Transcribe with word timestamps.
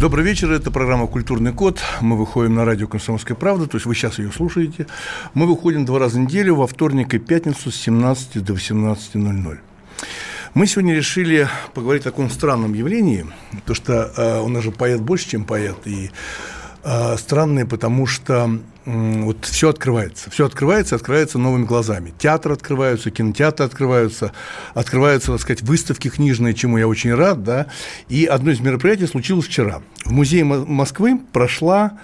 Добрый 0.00 0.24
вечер, 0.24 0.50
это 0.50 0.70
программа 0.70 1.06
«Культурный 1.06 1.52
код». 1.52 1.82
Мы 2.00 2.16
выходим 2.16 2.54
на 2.54 2.64
радио 2.64 2.88
«Комсомольская 2.88 3.36
правда», 3.36 3.66
то 3.66 3.76
есть 3.76 3.84
вы 3.84 3.94
сейчас 3.94 4.18
ее 4.18 4.32
слушаете. 4.32 4.86
Мы 5.34 5.46
выходим 5.46 5.84
два 5.84 5.98
раза 5.98 6.16
в 6.16 6.20
неделю, 6.20 6.54
во 6.54 6.66
вторник 6.66 7.12
и 7.12 7.18
пятницу 7.18 7.70
с 7.70 7.76
17 7.76 8.42
до 8.42 8.54
18.00. 8.54 9.58
Мы 10.54 10.66
сегодня 10.66 10.94
решили 10.94 11.50
поговорить 11.74 12.06
о 12.06 12.12
таком 12.12 12.30
странном 12.30 12.72
явлении, 12.72 13.26
потому 13.50 13.74
что 13.74 14.10
э, 14.16 14.40
у 14.40 14.48
нас 14.48 14.64
же 14.64 14.70
поэт 14.70 15.02
больше, 15.02 15.28
чем 15.28 15.44
поэт, 15.44 15.76
и 15.84 16.10
э, 16.82 17.16
странные, 17.18 17.66
потому 17.66 18.06
что 18.06 18.58
вот 18.90 19.44
все 19.44 19.70
открывается. 19.70 20.30
Все 20.30 20.46
открывается, 20.46 20.96
открывается 20.96 21.38
новыми 21.38 21.64
глазами. 21.64 22.12
Театры 22.18 22.52
открываются, 22.52 23.10
кинотеатры 23.10 23.66
открываются, 23.66 24.32
открываются, 24.74 25.32
так 25.32 25.40
сказать, 25.40 25.62
выставки 25.62 26.08
книжные, 26.08 26.54
чему 26.54 26.78
я 26.78 26.88
очень 26.88 27.14
рад, 27.14 27.42
да. 27.42 27.66
И 28.08 28.24
одно 28.24 28.50
из 28.50 28.60
мероприятий 28.60 29.06
случилось 29.06 29.46
вчера. 29.46 29.82
В 30.04 30.12
музее 30.12 30.44
Москвы 30.44 31.20
прошла 31.32 31.98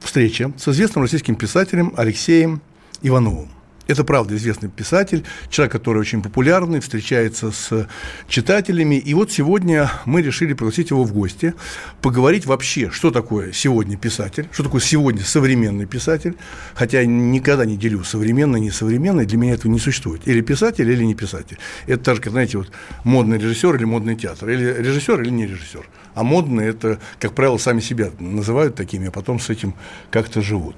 встреча 0.00 0.52
с 0.56 0.68
известным 0.68 1.02
российским 1.02 1.34
писателем 1.34 1.92
Алексеем 1.96 2.60
Ивановым. 3.02 3.57
Это 3.88 4.04
правда 4.04 4.36
известный 4.36 4.68
писатель, 4.68 5.24
человек, 5.48 5.72
который 5.72 5.98
очень 5.98 6.22
популярный, 6.22 6.80
встречается 6.80 7.50
с 7.50 7.88
читателями. 8.28 8.96
И 8.96 9.14
вот 9.14 9.32
сегодня 9.32 9.90
мы 10.04 10.20
решили 10.20 10.52
пригласить 10.52 10.90
его 10.90 11.04
в 11.04 11.14
гости, 11.14 11.54
поговорить 12.02 12.44
вообще, 12.44 12.90
что 12.90 13.10
такое 13.10 13.52
сегодня 13.52 13.96
писатель, 13.96 14.46
что 14.52 14.64
такое 14.64 14.82
сегодня 14.82 15.22
современный 15.24 15.86
писатель. 15.86 16.36
Хотя 16.74 17.00
я 17.00 17.06
никогда 17.06 17.64
не 17.64 17.78
делю 17.78 18.04
современный, 18.04 18.60
несовременный, 18.60 19.24
для 19.24 19.38
меня 19.38 19.54
этого 19.54 19.72
не 19.72 19.78
существует. 19.78 20.28
Или 20.28 20.42
писатель, 20.42 20.90
или 20.90 21.02
не 21.02 21.14
писатель. 21.14 21.56
Это 21.86 22.04
так 22.04 22.16
же, 22.16 22.20
как, 22.20 22.32
знаете, 22.32 22.58
вот 22.58 22.70
модный 23.04 23.38
режиссер 23.38 23.74
или 23.74 23.84
модный 23.84 24.16
театр. 24.16 24.50
Или 24.50 24.82
режиссер, 24.82 25.22
или 25.22 25.30
не 25.30 25.46
режиссер. 25.46 25.88
А 26.18 26.24
модные 26.24 26.70
это, 26.70 26.98
как 27.20 27.32
правило, 27.32 27.58
сами 27.58 27.78
себя 27.78 28.10
называют 28.18 28.74
такими, 28.74 29.06
а 29.06 29.10
потом 29.12 29.38
с 29.38 29.50
этим 29.50 29.74
как-то 30.10 30.42
живут. 30.42 30.74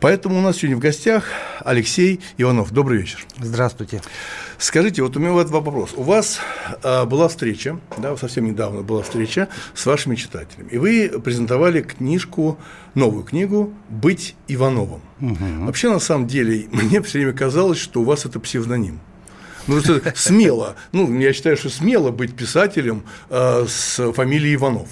Поэтому 0.00 0.36
у 0.36 0.42
нас 0.42 0.56
сегодня 0.56 0.76
в 0.76 0.80
гостях 0.80 1.26
Алексей 1.64 2.20
Иванов 2.38 2.72
добрый 2.72 2.98
вечер. 2.98 3.24
Здравствуйте. 3.38 4.02
Скажите, 4.58 5.04
вот 5.04 5.16
у 5.16 5.20
меня 5.20 5.30
вот 5.30 5.48
вопрос. 5.50 5.90
У 5.96 6.02
вас 6.02 6.40
а, 6.82 7.04
была 7.04 7.28
встреча, 7.28 7.78
да, 7.98 8.16
совсем 8.16 8.46
недавно 8.46 8.82
была 8.82 9.02
встреча 9.02 9.48
с 9.74 9.86
вашими 9.86 10.16
читателями, 10.16 10.70
и 10.70 10.78
вы 10.78 11.20
презентовали 11.22 11.82
книжку, 11.82 12.58
новую 12.96 13.22
книгу 13.22 13.72
«Быть 13.88 14.34
Ивановым». 14.48 15.02
Угу. 15.20 15.66
Вообще, 15.66 15.88
на 15.88 16.00
самом 16.00 16.26
деле, 16.26 16.66
мне 16.72 17.00
все 17.02 17.18
время 17.18 17.32
казалось, 17.32 17.78
что 17.78 18.00
у 18.00 18.04
вас 18.04 18.26
это 18.26 18.40
псевдоним. 18.40 18.98
Ну, 19.66 19.80
смело. 20.14 20.76
Ну, 20.92 21.18
я 21.18 21.32
считаю, 21.32 21.56
что 21.56 21.68
смело 21.68 22.10
быть 22.10 22.34
писателем 22.34 23.04
э, 23.28 23.66
с 23.68 24.12
фамилией 24.12 24.54
Иванов. 24.54 24.88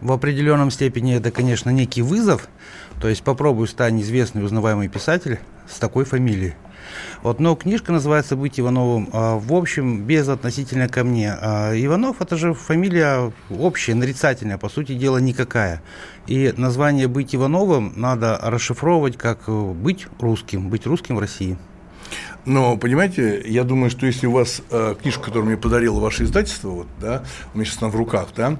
В 0.00 0.12
определенном 0.12 0.70
степени 0.70 1.16
это, 1.16 1.30
конечно, 1.30 1.70
некий 1.70 2.02
вызов. 2.02 2.48
То 3.00 3.08
есть 3.08 3.22
попробуй 3.22 3.66
стать 3.68 3.94
известный, 3.94 4.44
узнаваемый 4.44 4.88
писатель 4.88 5.38
с 5.68 5.78
такой 5.78 6.04
фамилией. 6.04 6.54
Вот, 7.22 7.38
но 7.38 7.54
книжка 7.54 7.92
называется 7.92 8.36
«Быть 8.36 8.58
Ивановым». 8.58 9.08
А, 9.12 9.38
в 9.38 9.52
общем, 9.52 10.02
без 10.04 10.28
относительно 10.28 10.88
ко 10.88 11.04
мне. 11.04 11.32
А, 11.32 11.72
Иванов– 11.74 12.16
это 12.20 12.36
же 12.36 12.54
фамилия 12.54 13.32
общая, 13.50 13.94
нарицательная, 13.94 14.58
по 14.58 14.68
сути 14.68 14.94
дела, 14.94 15.18
никакая. 15.18 15.82
И 16.26 16.52
название 16.56 17.08
«Быть 17.08 17.34
Ивановым» 17.34 17.92
надо 17.96 18.38
расшифровывать 18.42 19.16
как 19.16 19.48
«быть 19.48 20.06
русским», 20.18 20.68
«быть 20.68 20.86
русским 20.86 21.16
в 21.16 21.20
России». 21.20 21.58
Но, 22.44 22.76
понимаете, 22.76 23.42
я 23.44 23.64
думаю, 23.64 23.90
что 23.90 24.06
если 24.06 24.26
у 24.26 24.32
вас 24.32 24.62
э, 24.70 24.94
книжка, 25.00 25.24
которую 25.24 25.46
мне 25.46 25.56
подарило 25.56 26.00
ваше 26.00 26.24
издательство, 26.24 26.68
вот, 26.68 26.86
да, 27.00 27.22
у 27.52 27.58
меня 27.58 27.66
сейчас 27.66 27.82
она 27.82 27.90
в 27.90 27.96
руках, 27.96 28.28
да, 28.36 28.56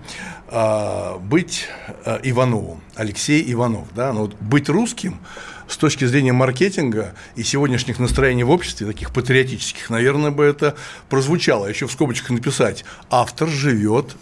э, 0.48 1.18
быть 1.18 1.68
э, 2.04 2.20
Ивановым, 2.24 2.80
Алексей 2.94 3.42
Иванов, 3.52 3.88
да, 3.94 4.12
но 4.12 4.22
вот 4.22 4.34
быть 4.40 4.68
русским 4.68 5.18
с 5.66 5.76
точки 5.76 6.04
зрения 6.04 6.32
маркетинга 6.32 7.14
и 7.36 7.42
сегодняшних 7.42 7.98
настроений 7.98 8.44
в 8.44 8.50
обществе, 8.50 8.86
таких 8.86 9.12
патриотических, 9.12 9.88
наверное, 9.88 10.30
бы 10.30 10.44
это 10.44 10.74
прозвучало. 11.08 11.66
Еще 11.66 11.86
в 11.86 11.92
скобочках 11.92 12.30
написать 12.30 12.84
«автор 13.08 13.48
живет 13.48 14.16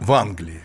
в 0.00 0.12
Англии». 0.12 0.60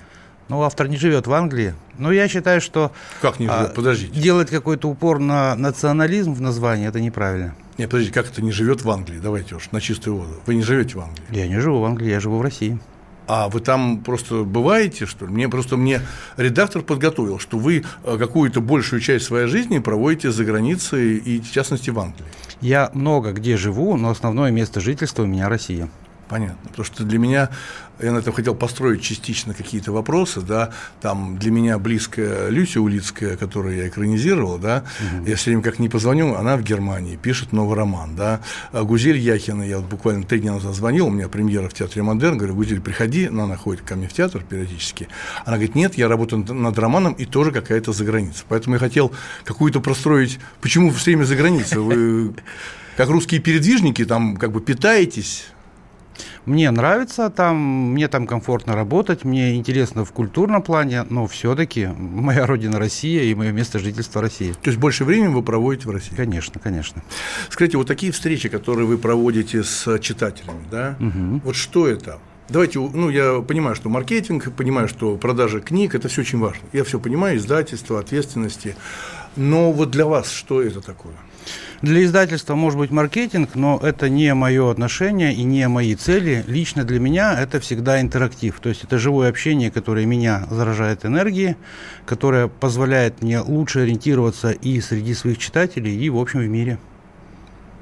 Ну, 0.49 0.63
автор 0.63 0.89
не 0.89 0.97
живет 0.97 1.27
в 1.27 1.33
Англии. 1.33 1.75
Но 1.97 2.11
я 2.11 2.27
считаю, 2.27 2.59
что 2.59 2.91
как 3.21 3.39
не 3.39 3.45
живет? 3.45 3.69
А, 3.69 3.73
Подождите. 3.73 4.19
делать 4.19 4.49
какой-то 4.49 4.89
упор 4.89 5.19
на 5.19 5.55
национализм 5.55 6.33
в 6.33 6.41
названии 6.41 6.89
это 6.89 6.99
неправильно. 6.99 7.55
Нет, 7.77 7.89
подождите, 7.89 8.13
как 8.13 8.29
это 8.29 8.41
не 8.41 8.51
живет 8.51 8.83
в 8.83 8.89
Англии? 8.89 9.19
Давайте 9.21 9.55
уж 9.55 9.71
на 9.71 9.81
чистую 9.81 10.17
воду. 10.17 10.33
Вы 10.45 10.55
не 10.55 10.61
живете 10.61 10.97
в 10.97 11.01
Англии? 11.01 11.23
Я 11.31 11.47
не 11.47 11.59
живу 11.59 11.79
в 11.79 11.85
Англии, 11.85 12.09
я 12.09 12.19
живу 12.19 12.37
в 12.37 12.41
России. 12.41 12.79
А 13.27 13.47
вы 13.47 13.61
там 13.61 14.01
просто 14.01 14.43
бываете, 14.43 15.05
что 15.05 15.25
ли? 15.25 15.31
Мне 15.31 15.47
просто 15.47 15.77
мне 15.77 16.01
редактор 16.37 16.81
подготовил, 16.81 17.39
что 17.39 17.57
вы 17.57 17.85
э, 18.03 18.17
какую-то 18.17 18.59
большую 18.59 18.99
часть 18.99 19.25
своей 19.25 19.47
жизни 19.47 19.79
проводите 19.79 20.31
за 20.31 20.43
границей 20.43 21.17
и, 21.17 21.39
в 21.39 21.49
частности, 21.51 21.91
в 21.91 21.99
Англии. 21.99 22.25
Я 22.59 22.91
много 22.93 23.31
где 23.31 23.57
живу, 23.57 23.95
но 23.95 24.09
основное 24.09 24.51
место 24.51 24.81
жительства 24.81 25.23
у 25.23 25.27
меня 25.27 25.47
Россия. 25.47 25.87
Понятно. 26.31 26.69
Потому 26.69 26.85
что 26.85 27.03
для 27.03 27.19
меня, 27.19 27.49
я 27.99 28.13
на 28.13 28.19
этом 28.19 28.31
хотел 28.31 28.55
построить 28.55 29.01
частично 29.01 29.53
какие-то 29.53 29.91
вопросы, 29.91 30.39
да, 30.39 30.71
там 31.01 31.37
для 31.37 31.51
меня 31.51 31.77
близкая 31.77 32.47
Люся 32.47 32.79
Улицкая, 32.79 33.35
которую 33.35 33.75
я 33.75 33.89
экранизировал, 33.89 34.57
да, 34.57 34.85
угу. 35.01 35.25
я 35.25 35.35
все 35.35 35.49
время 35.49 35.61
как 35.61 35.77
не 35.79 35.89
позвоню, 35.89 36.35
она 36.35 36.55
в 36.55 36.63
Германии, 36.63 37.17
пишет 37.17 37.51
новый 37.51 37.75
роман, 37.75 38.15
да, 38.15 38.39
а 38.71 38.83
Гузель 38.83 39.17
Яхина, 39.17 39.63
я 39.63 39.79
вот 39.79 39.87
буквально 39.87 40.23
три 40.23 40.39
дня 40.39 40.53
назад 40.53 40.73
звонил, 40.73 41.07
у 41.07 41.09
меня 41.09 41.27
премьера 41.27 41.67
в 41.67 41.73
Театре 41.73 42.01
Модерн, 42.01 42.37
говорю, 42.37 42.55
Гузель, 42.55 42.79
приходи, 42.79 43.25
она 43.25 43.57
ходит 43.57 43.81
ко 43.81 43.97
мне 43.97 44.07
в 44.07 44.13
театр 44.13 44.41
периодически, 44.47 45.09
она 45.43 45.57
говорит, 45.57 45.75
нет, 45.75 45.95
я 45.95 46.07
работаю 46.07 46.45
над 46.47 46.79
романом 46.79 47.11
и 47.11 47.25
тоже 47.25 47.51
какая-то 47.51 47.91
за 47.91 48.05
граница, 48.05 48.45
поэтому 48.47 48.75
я 48.75 48.79
хотел 48.79 49.11
какую-то 49.43 49.81
простроить, 49.81 50.39
почему 50.61 50.91
все 50.91 51.11
время 51.11 51.25
за 51.25 51.35
границей, 51.35 51.79
вы 51.79 52.33
как 52.95 53.09
русские 53.09 53.41
передвижники 53.41 54.05
там 54.05 54.37
как 54.37 54.53
бы 54.53 54.61
питаетесь 54.61 55.47
мне 56.45 56.69
нравится 56.71 57.29
там, 57.29 57.57
мне 57.91 58.07
там 58.07 58.27
комфортно 58.27 58.75
работать, 58.75 59.23
мне 59.23 59.55
интересно 59.55 60.05
в 60.05 60.11
культурном 60.11 60.61
плане, 60.61 61.03
но 61.09 61.27
все-таки 61.27 61.87
моя 61.87 62.45
родина 62.45 62.79
Россия 62.79 63.23
и 63.23 63.35
мое 63.35 63.51
место 63.51 63.79
жительства 63.79 64.21
Россия. 64.21 64.53
То 64.53 64.69
есть 64.69 64.79
больше 64.79 65.05
времени 65.05 65.33
вы 65.33 65.43
проводите 65.43 65.87
в 65.87 65.91
России? 65.91 66.15
Конечно, 66.15 66.59
конечно. 66.59 67.03
Скажите, 67.49 67.77
вот 67.77 67.87
такие 67.87 68.11
встречи, 68.11 68.49
которые 68.49 68.85
вы 68.85 68.97
проводите 68.97 69.63
с 69.63 69.99
читателями, 69.99 70.63
да, 70.69 70.95
угу. 70.99 71.41
вот 71.43 71.55
что 71.55 71.87
это? 71.87 72.19
Давайте, 72.51 72.79
ну, 72.79 73.09
я 73.09 73.41
понимаю, 73.41 73.75
что 73.75 73.87
маркетинг, 73.87 74.51
понимаю, 74.51 74.89
что 74.89 75.15
продажа 75.15 75.61
книг– 75.61 75.95
это 75.95 76.09
все 76.09 76.21
очень 76.21 76.37
важно. 76.37 76.67
Я 76.73 76.83
все 76.83 76.99
понимаю, 76.99 77.37
издательство, 77.37 77.97
ответственности. 77.97 78.75
Но 79.37 79.71
вот 79.71 79.91
для 79.91 80.05
вас 80.05 80.29
что 80.29 80.61
это 80.61 80.81
такое? 80.81 81.13
Для 81.81 82.03
издательства 82.03 82.55
может 82.55 82.77
быть 82.77 82.91
маркетинг, 82.91 83.55
но 83.55 83.79
это 83.81 84.07
не 84.07 84.33
мое 84.33 84.69
отношение 84.69 85.33
и 85.33 85.43
не 85.43 85.67
мои 85.67 85.95
цели. 85.95 86.43
Лично 86.47 86.83
для 86.83 86.99
меня 86.99 87.39
это 87.41 87.59
всегда 87.59 87.99
интерактив. 87.99 88.59
То 88.59 88.69
есть 88.69 88.83
это 88.83 88.99
живое 88.99 89.29
общение, 89.29 89.71
которое 89.71 90.05
меня 90.05 90.47
заражает 90.51 91.05
энергией, 91.05 91.55
которое 92.05 92.47
позволяет 92.47 93.23
мне 93.23 93.39
лучше 93.39 93.79
ориентироваться 93.79 94.51
и 94.51 94.79
среди 94.81 95.13
своих 95.13 95.39
читателей, 95.39 95.97
и 95.97 96.09
в 96.09 96.17
общем 96.17 96.41
в 96.41 96.47
мире. 96.47 96.77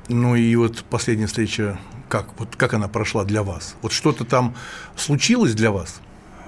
Ну 0.07 0.36
и 0.36 0.56
вот 0.56 0.84
последняя 0.89 1.28
встреча, 1.28 1.78
как, 2.07 2.39
вот 2.39 2.56
как 2.56 2.74
она 2.74 2.88
прошла 2.88 3.25
для 3.25 3.44
вас? 3.44 3.75
Вот 3.81 3.92
что-то 3.92 4.24
там 4.24 4.56
случилось 4.95 5.54
для 5.54 5.72
вас? 5.72 6.01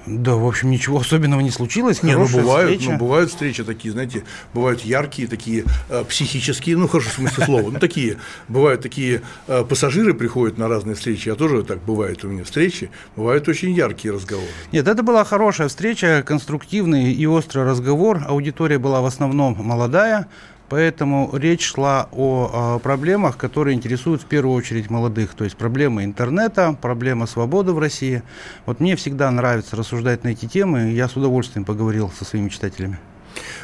Да, 0.06 0.36
в 0.36 0.46
общем, 0.48 0.72
ничего 0.72 1.00
особенного 1.00 1.42
не 1.42 1.52
случилось. 1.52 2.02
Не, 2.02 2.16
ну 2.18 2.28
бывают, 2.28 2.72
встреча. 2.72 2.92
ну 2.92 2.98
бывают 2.98 3.30
встречи 3.30 3.64
такие, 3.64 3.92
знаете, 3.92 4.24
бывают 4.54 4.82
яркие, 4.82 5.28
такие 5.28 5.66
э, 5.90 6.04
психические, 6.08 6.78
ну 6.78 6.88
хорошо, 6.88 7.10
в 7.10 7.14
смысле 7.14 7.46
слова, 7.46 7.70
ну 7.72 7.80
такие, 7.80 8.18
бывают 8.48 8.82
такие 8.82 9.22
э, 9.48 9.64
пассажиры 9.64 10.14
приходят 10.14 10.58
на 10.58 10.68
разные 10.68 10.96
встречи, 10.96 11.30
я 11.30 11.36
тоже 11.36 11.64
так 11.64 11.84
бывает 11.84 12.24
у 12.24 12.28
меня 12.28 12.44
встречи, 12.44 12.90
бывают 13.16 13.48
очень 13.48 13.72
яркие 13.72 14.14
разговоры. 14.14 14.48
Нет, 14.72 14.88
это 14.88 15.04
была 15.04 15.24
хорошая 15.24 15.68
встреча, 15.68 16.24
конструктивный 16.26 17.14
и 17.14 17.26
острый 17.28 17.64
разговор. 17.64 18.24
Аудитория 18.28 18.80
была 18.80 19.02
в 19.02 19.06
основном 19.06 19.56
молодая, 19.60 20.28
Поэтому 20.72 21.30
речь 21.34 21.66
шла 21.66 22.08
о, 22.14 22.78
о 22.78 22.80
проблемах, 22.80 23.36
которые 23.36 23.76
интересуют 23.76 24.22
в 24.22 24.26
первую 24.26 24.56
очередь 24.56 24.90
молодых. 24.90 25.34
То 25.34 25.44
есть 25.44 25.58
проблемы 25.58 26.06
интернета, 26.06 26.78
проблема 26.82 27.26
свободы 27.26 27.74
в 27.74 27.80
России. 27.80 28.24
Вот 28.66 28.80
мне 28.80 28.96
всегда 28.96 29.30
нравится 29.32 29.76
рассуждать 29.76 30.24
на 30.24 30.30
эти 30.30 30.46
темы, 30.46 30.90
и 30.90 30.96
я 30.96 31.10
с 31.10 31.18
удовольствием 31.18 31.66
поговорил 31.66 32.10
со 32.18 32.24
своими 32.24 32.48
читателями. 32.48 33.00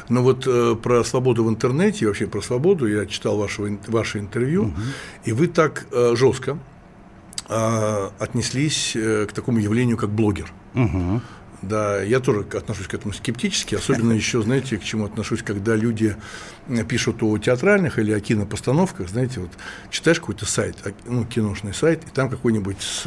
Ну 0.09 0.21
вот 0.21 0.45
э, 0.47 0.75
про 0.75 1.05
свободу 1.05 1.45
в 1.45 1.49
интернете 1.49 2.03
и 2.03 2.07
вообще 2.09 2.27
про 2.27 2.41
свободу 2.41 2.85
я 2.87 3.05
читал 3.05 3.37
вашего, 3.37 3.69
ваше 3.87 4.19
интервью, 4.19 4.63
угу. 4.63 4.73
и 5.23 5.31
вы 5.31 5.47
так 5.47 5.87
э, 5.93 6.13
жестко 6.13 6.59
э, 7.47 8.09
отнеслись 8.19 8.97
э, 8.97 9.27
к 9.29 9.31
такому 9.31 9.59
явлению, 9.59 9.95
как 9.95 10.09
блогер. 10.09 10.51
Угу. 10.75 11.21
Да, 11.61 12.01
я 12.03 12.19
тоже 12.19 12.45
отношусь 12.53 12.87
к 12.87 12.93
этому 12.93 13.13
скептически, 13.13 13.75
особенно 13.75 14.11
еще, 14.23 14.41
знаете, 14.41 14.77
к 14.77 14.83
чему 14.83 15.05
отношусь, 15.05 15.41
когда 15.41 15.75
люди 15.75 16.15
пишут 16.87 17.23
о 17.23 17.37
театральных 17.37 17.99
или 17.99 18.11
о 18.11 18.19
кинопостановках, 18.19 19.09
знаете, 19.09 19.39
вот 19.39 19.51
читаешь 19.89 20.19
какой-то 20.19 20.45
сайт, 20.45 20.77
а, 20.85 20.91
ну, 21.05 21.25
киношный 21.25 21.73
сайт, 21.73 22.03
и 22.05 22.09
там 22.09 22.29
какой-нибудь, 22.29 23.03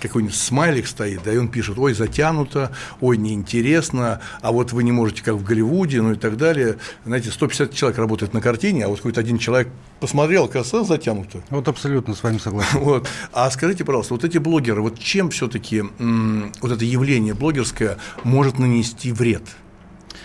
какой-нибудь 0.00 0.36
смайлик 0.36 0.86
стоит, 0.86 1.22
да, 1.24 1.32
и 1.32 1.36
он 1.36 1.48
пишет, 1.48 1.78
ой, 1.78 1.94
затянуто, 1.94 2.72
ой, 3.00 3.16
неинтересно, 3.16 4.20
а 4.40 4.52
вот 4.52 4.72
вы 4.72 4.84
не 4.84 4.92
можете, 4.92 5.22
как 5.22 5.34
в 5.34 5.44
Голливуде, 5.44 6.02
ну 6.02 6.12
и 6.12 6.16
так 6.16 6.36
далее. 6.36 6.76
Знаете, 7.04 7.30
150 7.30 7.72
человек 7.74 7.98
работает 7.98 8.34
на 8.34 8.40
картине, 8.40 8.84
а 8.84 8.88
вот 8.88 8.98
какой-то 8.98 9.20
один 9.20 9.38
человек 9.38 9.68
посмотрел, 10.00 10.44
оказалось, 10.44 10.88
затянуто. 10.88 11.42
Вот 11.50 11.68
абсолютно 11.68 12.14
с 12.14 12.22
вами 12.22 12.38
согласен. 12.38 12.78
Вот. 12.84 13.08
А 13.32 13.50
скажите, 13.50 13.84
пожалуйста, 13.84 14.14
вот 14.14 14.24
эти 14.24 14.38
блогеры, 14.38 14.82
вот 14.82 14.98
чем 14.98 15.30
все-таки 15.30 15.82
вот 16.60 16.72
это 16.72 16.84
явление 16.84 17.34
блогерское 17.34 17.98
может 18.24 18.58
нанести 18.58 19.12
вред? 19.12 19.42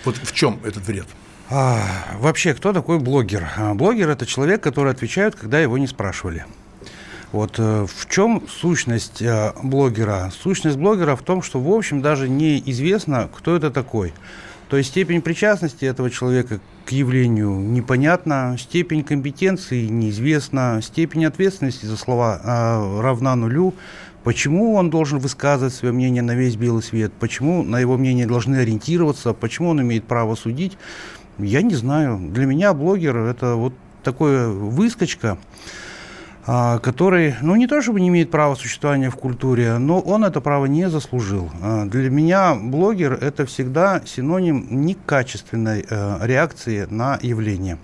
Вот 0.04 0.18
в 0.18 0.34
чем 0.34 0.60
этот 0.66 0.86
вред? 0.86 1.08
А, 1.52 1.82
вообще, 2.20 2.54
кто 2.54 2.74
такой 2.74 3.00
блогер? 3.00 3.48
А, 3.58 3.74
блогер– 3.74 4.10
это 4.12 4.28
человек, 4.28 4.62
который 4.62 4.92
отвечает, 4.92 5.36
когда 5.36 5.60
его 5.60 5.80
не 5.80 5.88
спрашивали. 5.88 6.46
Вот 7.32 7.56
э, 7.58 7.88
в 7.88 8.08
чем 8.08 8.44
сущность 8.48 9.22
э, 9.22 9.54
блогера? 9.64 10.32
Сущность 10.32 10.78
блогера 10.78 11.16
в 11.16 11.24
том, 11.24 11.42
что, 11.42 11.60
в 11.60 11.72
общем, 11.72 12.02
даже 12.02 12.30
неизвестно, 12.30 13.30
кто 13.36 13.56
это 13.56 13.72
такой. 13.72 14.14
То 14.70 14.78
есть 14.78 14.90
степень 14.90 15.24
причастности 15.24 15.86
этого 15.86 16.12
человека 16.12 16.60
к 16.86 16.92
явлению 16.92 17.60
непонятна, 17.60 18.56
степень 18.60 19.04
компетенции 19.04 19.88
неизвестна, 19.88 20.80
степень 20.84 21.26
ответственности 21.26 21.86
за 21.86 21.98
слова 21.98 22.40
э, 22.44 23.02
равна 23.02 23.36
нулю. 23.36 23.74
Почему 24.24 24.76
он 24.76 24.90
должен 24.90 25.18
высказывать 25.18 25.74
свое 25.74 25.94
мнение 25.94 26.22
на 26.22 26.36
весь 26.36 26.56
белый 26.58 26.84
свет? 26.84 27.12
Почему 27.20 27.64
на 27.64 27.80
его 27.80 27.98
мнение 27.98 28.28
должны 28.28 28.58
ориентироваться? 28.58 29.34
Почему 29.34 29.70
он 29.70 29.82
имеет 29.82 30.04
право 30.04 30.36
судить? 30.36 30.78
Я 31.40 31.62
не 31.62 31.76
знаю. 31.76 32.20
Для 32.32 32.46
меня 32.46 32.74
блогер 32.74 33.18
это 33.18 33.56
вот 33.56 33.74
такое 34.04 34.50
выскочка, 34.50 35.38
а, 36.46 36.80
который, 36.80 37.36
ну 37.42 37.56
не 37.56 37.68
то 37.68 37.82
чтобы 37.82 38.02
не 38.02 38.10
имеет 38.10 38.32
права 38.32 38.56
существования 38.56 39.10
в 39.10 39.16
культуре, 39.16 39.78
но 39.78 40.00
он 40.00 40.26
это 40.26 40.42
право 40.42 40.66
не 40.66 40.90
заслужил. 40.90 41.50
А, 41.62 41.86
для 41.86 42.10
меня 42.10 42.56
блогер 42.56 43.14
это 43.14 43.46
всегда 43.46 44.02
синоним 44.06 44.68
некачественной 44.70 45.86
э, 45.90 46.18
реакции 46.22 46.88
на 46.90 47.20
явление. 47.22 47.78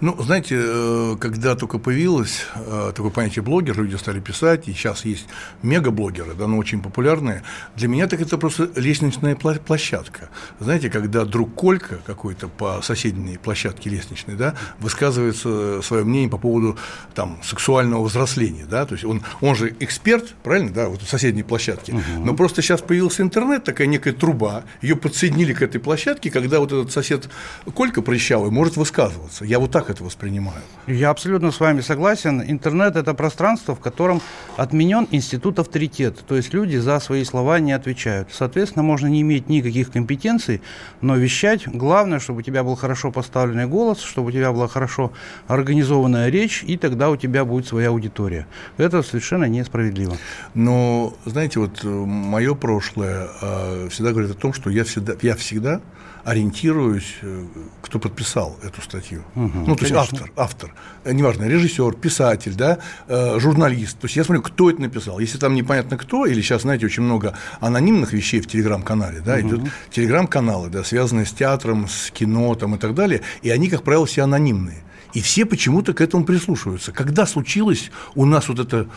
Ну, 0.00 0.20
знаете, 0.22 0.56
э, 0.58 1.16
когда 1.20 1.54
только 1.54 1.78
появилось 1.78 2.46
э, 2.54 2.92
такое 2.94 3.10
понятие 3.10 3.42
блогер, 3.42 3.78
люди 3.78 3.96
стали 3.96 4.20
писать, 4.20 4.68
и 4.68 4.72
сейчас 4.72 5.04
есть 5.04 5.26
мегаблогеры, 5.62 6.34
да, 6.34 6.46
но 6.46 6.58
очень 6.58 6.82
популярные, 6.82 7.42
для 7.76 7.88
меня 7.88 8.06
так 8.06 8.20
это 8.20 8.38
просто 8.38 8.70
лестничная 8.76 9.36
площадка. 9.36 10.30
Знаете, 10.60 10.90
когда 10.90 11.24
друг 11.24 11.54
Колька 11.54 11.98
какой-то 12.06 12.48
по 12.48 12.80
соседней 12.82 13.38
площадке 13.38 13.90
лестничной, 13.90 14.34
да, 14.34 14.54
высказывается 14.78 15.82
свое 15.82 16.04
мнение 16.04 16.30
по 16.30 16.38
поводу 16.38 16.78
там, 17.14 17.38
сексуального 17.42 18.04
взросления, 18.04 18.66
да, 18.68 18.86
то 18.86 18.94
есть 18.94 19.04
он, 19.04 19.22
он 19.40 19.56
же 19.56 19.74
эксперт, 19.80 20.34
правильно, 20.42 20.70
да, 20.70 20.88
вот 20.88 21.02
в 21.02 21.08
соседней 21.08 21.42
площадке, 21.42 21.92
угу. 21.92 22.02
но 22.24 22.34
просто 22.34 22.62
сейчас 22.62 22.80
появился 22.80 23.22
интернет, 23.22 23.64
такая 23.64 23.86
некая 23.86 24.12
труба, 24.12 24.64
ее 24.80 24.96
подсоединили 24.96 25.52
к 25.52 25.62
этой 25.62 25.80
площадке, 25.80 26.30
когда 26.30 26.60
вот 26.60 26.72
этот 26.72 26.92
сосед 26.92 27.28
Колька 27.74 28.02
прыщавый 28.02 28.50
может 28.50 28.76
высказываться. 28.76 29.44
Я 29.44 29.58
вот 29.58 29.71
так 29.72 29.90
это 29.90 30.04
воспринимаю. 30.04 30.60
Я 30.86 31.10
абсолютно 31.10 31.50
с 31.50 31.58
вами 31.58 31.80
согласен. 31.80 32.42
Интернет– 32.42 32.94
это 32.96 33.14
пространство, 33.14 33.74
в 33.74 33.80
котором 33.80 34.20
отменен 34.56 35.08
институт 35.10 35.58
авторитета. 35.58 36.22
То 36.24 36.36
есть 36.36 36.52
люди 36.52 36.76
за 36.76 37.00
свои 37.00 37.24
слова 37.24 37.58
не 37.58 37.72
отвечают. 37.72 38.28
Соответственно, 38.30 38.82
можно 38.82 39.06
не 39.06 39.22
иметь 39.22 39.48
никаких 39.48 39.90
компетенций, 39.90 40.60
но 41.00 41.16
вещать. 41.16 41.66
Главное, 41.66 42.20
чтобы 42.20 42.40
у 42.40 42.42
тебя 42.42 42.62
был 42.62 42.76
хорошо 42.76 43.10
поставленный 43.10 43.66
голос, 43.66 44.00
чтобы 44.00 44.28
у 44.28 44.30
тебя 44.30 44.52
была 44.52 44.68
хорошо 44.68 45.12
организованная 45.48 46.28
речь, 46.28 46.62
и 46.62 46.76
тогда 46.76 47.10
у 47.10 47.16
тебя 47.16 47.44
будет 47.44 47.66
своя 47.66 47.88
аудитория. 47.88 48.46
Это 48.76 49.02
совершенно 49.02 49.44
несправедливо. 49.44 50.16
Но, 50.54 51.14
знаете, 51.24 51.60
вот 51.60 51.82
э, 51.82 51.88
мое 51.88 52.54
прошлое 52.54 53.28
э, 53.40 53.88
всегда 53.90 54.10
говорит 54.10 54.30
о 54.30 54.34
том, 54.34 54.52
что 54.52 54.68
я 54.70 54.84
всегда, 54.84 55.14
я 55.22 55.34
всегда 55.34 55.80
ориентируюсь, 56.24 57.16
э, 57.22 57.44
кто 57.80 57.98
подписал 57.98 58.56
эту 58.62 58.80
статью. 58.80 59.24
Угу, 59.34 59.50
ну, 59.66 59.74
то 59.74 59.84
конечно. 59.84 59.84
есть 59.84 60.12
автор, 60.12 60.32
автор, 60.36 60.74
э, 61.04 61.12
неважно, 61.12 61.44
режиссер, 61.44 61.94
писатель, 61.94 62.54
да, 62.54 62.78
э, 63.08 63.38
журналист. 63.40 63.98
То 63.98 64.06
есть 64.06 64.16
я 64.16 64.24
смотрю, 64.24 64.42
кто 64.42 64.70
это 64.70 64.80
написал. 64.80 65.18
Если 65.18 65.38
там 65.38 65.54
непонятно 65.54 65.96
кто, 65.96 66.26
или 66.26 66.40
сейчас, 66.40 66.62
знаете, 66.62 66.86
очень 66.86 67.02
много 67.02 67.34
анонимных 67.60 68.12
вещей 68.12 68.40
в 68.40 68.46
телеграм-канале, 68.46 69.20
да, 69.20 69.34
угу. 69.34 69.48
идет 69.48 69.60
телеграм-каналы, 69.90 70.68
да, 70.70 70.84
связанные 70.84 71.26
с 71.26 71.32
театром, 71.32 71.88
с 71.88 72.10
кино 72.10 72.54
там, 72.54 72.76
и 72.76 72.78
так 72.78 72.94
далее, 72.94 73.22
и 73.42 73.50
они, 73.50 73.68
как 73.68 73.82
правило, 73.82 74.06
все 74.06 74.22
анонимные. 74.22 74.84
И 75.14 75.20
все 75.20 75.44
почему-то 75.44 75.92
к 75.92 76.00
этому 76.00 76.24
прислушиваются. 76.24 76.92
Когда 76.92 77.26
случилось 77.26 77.90
у 78.14 78.24
нас 78.24 78.48
вот 78.48 78.60
это 78.60 78.88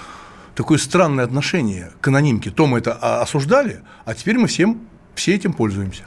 такое 0.54 0.78
странное 0.78 1.26
отношение 1.26 1.92
к 2.00 2.08
анонимке, 2.08 2.52
то 2.52 2.68
мы 2.68 2.78
это 2.78 2.94
осуждали, 2.94 3.82
а 4.06 4.14
теперь 4.14 4.38
мы 4.38 4.48
всем, 4.48 4.80
все 5.16 5.36
этим 5.36 5.52
пользуемся. 5.52 6.04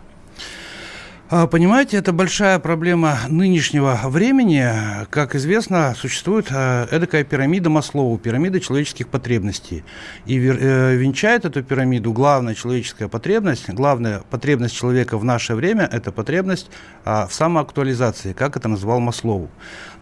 А, 1.31 1.47
понимаете, 1.47 1.99
это 1.99 2.15
большая 2.15 2.59
проблема 2.59 3.19
нынешнего 3.29 4.01
времени. 4.05 4.67
Как 5.11 5.35
известно, 5.35 5.95
существует 5.95 6.47
э, 6.49 6.87
эдакая 6.91 7.23
пирамида 7.23 7.69
Маслоу, 7.69 8.17
пирамида 8.17 8.61
человеческих 8.61 9.09
потребностей. 9.09 9.85
И 10.25 10.39
э, 10.39 10.95
венчает 10.95 11.45
эту 11.45 11.63
пирамиду 11.63 12.15
главная 12.15 12.55
человеческая 12.55 13.09
потребность, 13.09 13.69
главная 13.69 14.23
потребность 14.31 14.75
человека 14.75 15.19
в 15.19 15.25
наше 15.25 15.55
время– 15.55 15.87
это 15.93 16.13
потребность 16.13 16.71
а, 17.05 17.27
в 17.27 17.35
самоактуализации, 17.35 18.33
как 18.33 18.57
это 18.57 18.69
назвал 18.69 19.01
Маслоу. 19.01 19.51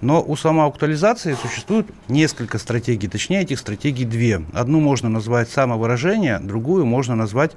Но 0.01 0.23
у 0.23 0.37
самоактуализации 0.37 1.35
существует 1.35 1.89
несколько 2.07 2.59
стратегий, 2.59 3.09
точнее, 3.09 3.41
этих 3.41 3.59
стратегий 3.59 4.05
две. 4.05 4.43
Одну 4.53 4.79
можно 4.79 5.09
назвать 5.09 5.51
самовыражение, 5.51 6.39
другую 6.39 6.87
можно 6.87 7.17
назвать 7.17 7.57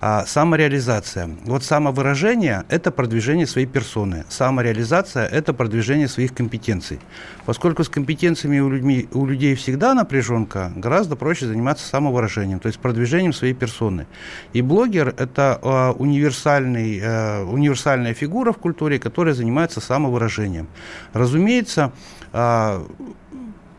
а, 0.00 0.24
самореализация. 0.26 1.30
Вот 1.44 1.64
самовыражение– 1.64 2.64
это 2.68 2.90
продвижение 2.90 3.46
своей 3.46 3.66
персоны. 3.66 4.24
Самореализация– 4.28 5.26
это 5.32 5.52
продвижение 5.52 6.08
своих 6.08 6.34
компетенций. 6.34 7.00
Поскольку 7.46 7.82
с 7.82 7.88
компетенциями 7.88 8.60
у, 8.60 8.70
людьми, 8.70 9.08
у 9.12 9.26
людей 9.26 9.54
всегда 9.54 9.94
напряженка, 9.94 10.72
гораздо 10.76 11.16
проще 11.16 11.46
заниматься 11.46 11.86
самовыражением, 11.86 12.60
то 12.60 12.68
есть 12.68 12.78
продвижением 12.78 13.32
своей 13.32 13.54
персоны. 13.54 14.06
И 14.52 14.62
блогер– 14.62 15.14
это 15.18 15.58
э, 15.62 15.90
универсальный, 15.98 17.00
э, 17.02 17.42
универсальная 17.42 18.14
фигура 18.14 18.52
в 18.52 18.58
культуре, 18.58 18.98
которая 18.98 19.34
занимается 19.34 19.80
самовыражением. 19.80 20.68
Разумеется, 21.12 21.92
э, 22.32 22.84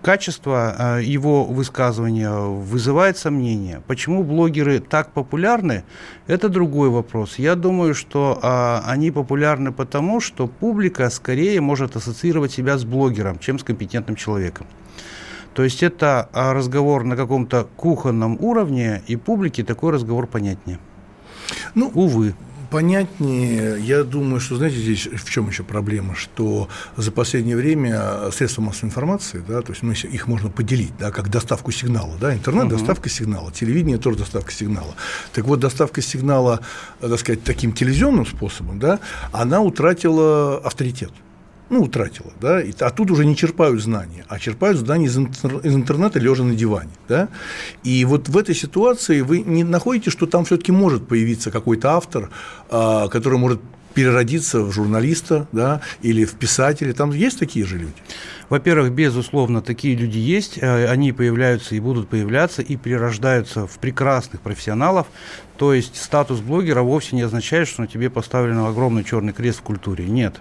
качество 0.01 0.97
э, 0.99 1.03
его 1.03 1.45
высказывания 1.45 2.31
вызывает 2.31 3.17
сомнения. 3.17 3.81
Почему 3.87 4.23
блогеры 4.23 4.79
так 4.79 5.11
популярны, 5.11 5.83
это 6.27 6.49
другой 6.49 6.89
вопрос. 6.89 7.37
Я 7.37 7.55
думаю, 7.55 7.93
что 7.93 8.39
а, 8.41 8.83
они 8.85 9.11
популярны 9.11 9.71
потому, 9.71 10.19
что 10.19 10.47
публика 10.47 11.09
скорее 11.09 11.59
может 11.61 11.95
ассоциировать 11.95 12.51
себя 12.51 12.77
с 12.77 12.85
блогером, 12.85 13.39
чем 13.39 13.59
с 13.59 13.63
компетентным 13.63 14.15
человеком. 14.15 14.67
То 15.53 15.63
есть 15.63 15.83
это 15.83 16.29
а, 16.33 16.53
разговор 16.53 17.03
на 17.03 17.15
каком-то 17.15 17.67
кухонном 17.75 18.37
уровне, 18.39 19.01
и 19.07 19.15
публике 19.15 19.63
такой 19.63 19.91
разговор 19.93 20.27
понятнее. 20.27 20.79
Ну, 21.75 21.91
Увы 21.93 22.35
понятнее. 22.69 23.79
Я 23.81 24.03
думаю, 24.03 24.39
что, 24.39 24.55
знаете, 24.55 24.77
здесь 24.77 25.07
в 25.07 25.29
чем 25.29 25.47
еще 25.47 25.63
проблема, 25.63 26.15
что 26.15 26.69
за 26.97 27.11
последнее 27.11 27.55
время 27.55 28.31
средства 28.31 28.61
массовой 28.61 28.89
информации, 28.89 29.43
да, 29.47 29.61
то 29.61 29.71
есть 29.71 29.83
ну, 29.83 29.91
их 29.91 30.27
можно 30.27 30.49
поделить, 30.49 30.93
да, 30.97 31.11
как 31.11 31.29
доставку 31.29 31.71
сигнала, 31.71 32.15
да, 32.19 32.33
интернет 32.33 32.65
угу. 32.65 32.77
доставка 32.77 33.09
сигнала, 33.09 33.51
телевидение 33.51 33.97
тоже 33.97 34.19
доставка 34.19 34.51
сигнала. 34.51 34.95
Так 35.33 35.45
вот, 35.45 35.59
доставка 35.59 36.01
сигнала, 36.01 36.61
так 36.99 37.19
сказать, 37.19 37.43
таким 37.43 37.73
телевизионным 37.73 38.25
способом, 38.25 38.79
да, 38.79 38.99
она 39.31 39.61
утратила 39.61 40.57
авторитет 40.57 41.11
ну, 41.69 41.83
утратила, 41.83 42.31
да, 42.41 42.61
и, 42.61 42.73
а 42.79 42.89
тут 42.89 43.11
уже 43.11 43.25
не 43.25 43.35
черпают 43.35 43.81
знания, 43.81 44.25
а 44.27 44.39
черпают 44.39 44.77
знания 44.77 45.05
из, 45.05 45.17
интер, 45.17 45.57
из 45.59 45.75
интернета, 45.75 46.19
лежа 46.19 46.43
на 46.43 46.55
диване, 46.55 46.91
да, 47.07 47.29
и 47.83 48.03
вот 48.05 48.29
в 48.29 48.37
этой 48.37 48.55
ситуации 48.55 49.21
вы 49.21 49.39
не 49.41 49.63
находите, 49.63 50.09
что 50.09 50.25
там 50.25 50.45
все-таки 50.45 50.71
может 50.71 51.07
появиться 51.07 51.51
какой-то 51.51 51.91
автор, 51.91 52.29
а, 52.69 53.07
который 53.07 53.37
может 53.37 53.61
переродиться 53.93 54.61
в 54.61 54.71
журналиста, 54.71 55.47
да, 55.51 55.81
или 56.01 56.23
в 56.23 56.35
писателя. 56.35 56.93
Там 56.93 57.11
есть 57.11 57.39
такие 57.39 57.65
же 57.65 57.77
люди? 57.77 57.95
Во-первых, 58.49 58.91
безусловно, 58.91 59.61
такие 59.61 59.95
люди 59.95 60.17
есть, 60.17 60.57
э, 60.57 60.87
они 60.87 61.11
появляются 61.11 61.75
и 61.75 61.79
будут 61.79 62.07
появляться, 62.07 62.61
и 62.61 62.77
перерождаются 62.77 63.67
в 63.67 63.77
прекрасных 63.79 64.41
профессионалов. 64.41 65.07
То 65.57 65.73
есть 65.73 66.01
статус 66.01 66.39
блогера 66.39 66.81
вовсе 66.81 67.15
не 67.15 67.21
означает, 67.23 67.67
что 67.67 67.81
на 67.81 67.87
тебе 67.87 68.09
поставлен 68.09 68.59
огромный 68.59 69.03
черный 69.03 69.33
крест 69.33 69.59
в 69.59 69.63
культуре. 69.63 70.05
Нет. 70.05 70.39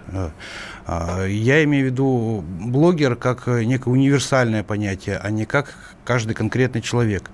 Э, 0.89 1.23
а, 1.23 1.25
я 1.25 1.63
имею 1.63 1.87
в 1.87 1.91
виду 1.91 2.43
блогер 2.47 3.15
как 3.15 3.47
некое 3.47 3.91
универсальное 3.91 4.63
понятие, 4.63 5.19
а 5.21 5.29
не 5.29 5.45
как 5.45 5.75
каждый 6.03 6.33
конкретный 6.33 6.81
человек. 6.81 7.29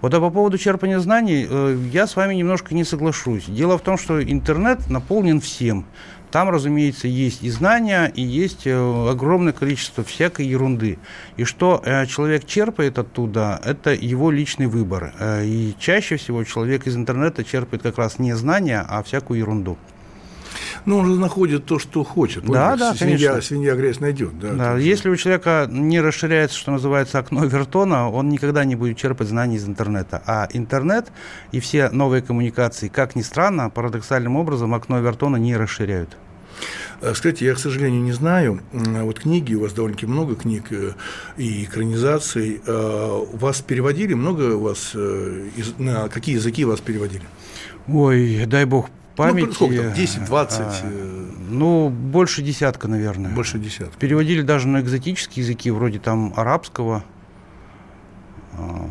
Вот 0.00 0.14
а 0.14 0.20
по 0.20 0.30
поводу 0.30 0.58
черпания 0.58 1.00
знаний, 1.00 1.46
э, 1.48 1.78
я 1.92 2.06
с 2.06 2.16
вами 2.16 2.34
немножко 2.34 2.74
не 2.74 2.84
соглашусь. 2.84 3.44
Дело 3.46 3.76
в 3.78 3.82
том, 3.82 3.98
что 3.98 4.22
интернет 4.22 4.88
наполнен 4.88 5.40
всем. 5.40 5.86
Там, 6.30 6.48
разумеется, 6.48 7.08
есть 7.08 7.42
и 7.42 7.50
знания, 7.50 8.06
и 8.14 8.22
есть 8.22 8.64
э, 8.64 9.10
огромное 9.10 9.52
количество 9.52 10.04
всякой 10.04 10.46
ерунды. 10.46 10.98
И 11.36 11.42
что 11.44 11.82
э, 11.84 12.06
человек 12.06 12.46
черпает 12.46 12.98
оттуда, 12.98 13.60
это 13.64 13.92
его 13.92 14.30
личный 14.30 14.66
выбор. 14.66 15.12
Э, 15.18 15.44
и 15.44 15.74
чаще 15.80 16.16
всего 16.16 16.44
человек 16.44 16.86
из 16.86 16.96
интернета 16.96 17.42
черпает 17.42 17.82
как 17.82 17.98
раз 17.98 18.20
не 18.20 18.34
знания, 18.34 18.84
а 18.88 19.02
всякую 19.02 19.40
ерунду. 19.40 19.76
Ну, 20.84 20.98
он 20.98 21.14
же 21.14 21.20
находит 21.20 21.66
то, 21.66 21.78
что 21.78 22.04
хочет. 22.04 22.44
Да, 22.44 22.76
да, 22.76 22.94
свинья, 22.94 23.30
конечно. 23.30 23.42
свинья 23.42 23.74
грязь 23.74 24.00
найдет. 24.00 24.38
Да, 24.38 24.52
да, 24.52 24.76
если 24.76 25.08
у 25.08 25.16
человека 25.16 25.66
не 25.70 26.00
расширяется, 26.00 26.56
что 26.56 26.72
называется, 26.72 27.18
окно 27.18 27.44
Вертона, 27.44 28.10
он 28.10 28.28
никогда 28.28 28.64
не 28.64 28.76
будет 28.76 28.96
черпать 28.96 29.28
знаний 29.28 29.56
из 29.56 29.66
интернета. 29.66 30.22
А 30.26 30.48
интернет 30.52 31.12
и 31.52 31.60
все 31.60 31.90
новые 31.90 32.22
коммуникации, 32.22 32.88
как 32.88 33.16
ни 33.16 33.22
странно, 33.22 33.70
парадоксальным 33.70 34.36
образом 34.36 34.74
окно 34.74 35.00
Вертона 35.00 35.36
не 35.36 35.56
расширяют. 35.56 36.16
Э, 37.00 37.12
кстати, 37.12 37.44
я, 37.44 37.54
к 37.54 37.58
сожалению, 37.58 38.02
не 38.02 38.12
знаю, 38.12 38.60
вот 38.72 39.20
книги, 39.20 39.54
у 39.54 39.62
вас 39.62 39.72
довольно-таки 39.72 40.06
много 40.06 40.34
книг 40.34 40.64
э, 40.70 40.92
и 41.36 41.64
экранизаций. 41.64 42.60
Э, 42.66 43.24
вас 43.32 43.60
переводили, 43.60 44.14
много 44.14 44.56
вас, 44.56 44.94
на 45.78 46.08
какие 46.08 46.36
языки 46.36 46.64
вас 46.64 46.80
переводили? 46.80 47.24
Ой, 47.88 48.44
дай 48.46 48.64
бог 48.64 48.88
памяти. 49.26 49.46
Ну, 49.46 49.52
сколько 49.52 49.82
там, 49.82 49.92
10, 49.92 50.24
20? 50.24 50.60
А, 50.60 50.72
ну, 51.48 51.88
больше 51.88 52.42
десятка, 52.42 52.88
наверное. 52.88 53.30
Больше 53.30 53.58
десятка. 53.58 53.98
Переводили 53.98 54.42
даже 54.42 54.68
на 54.68 54.80
экзотические 54.80 55.44
языки, 55.44 55.70
вроде 55.70 55.98
там 55.98 56.32
арабского. 56.36 57.04
А, 58.52 58.88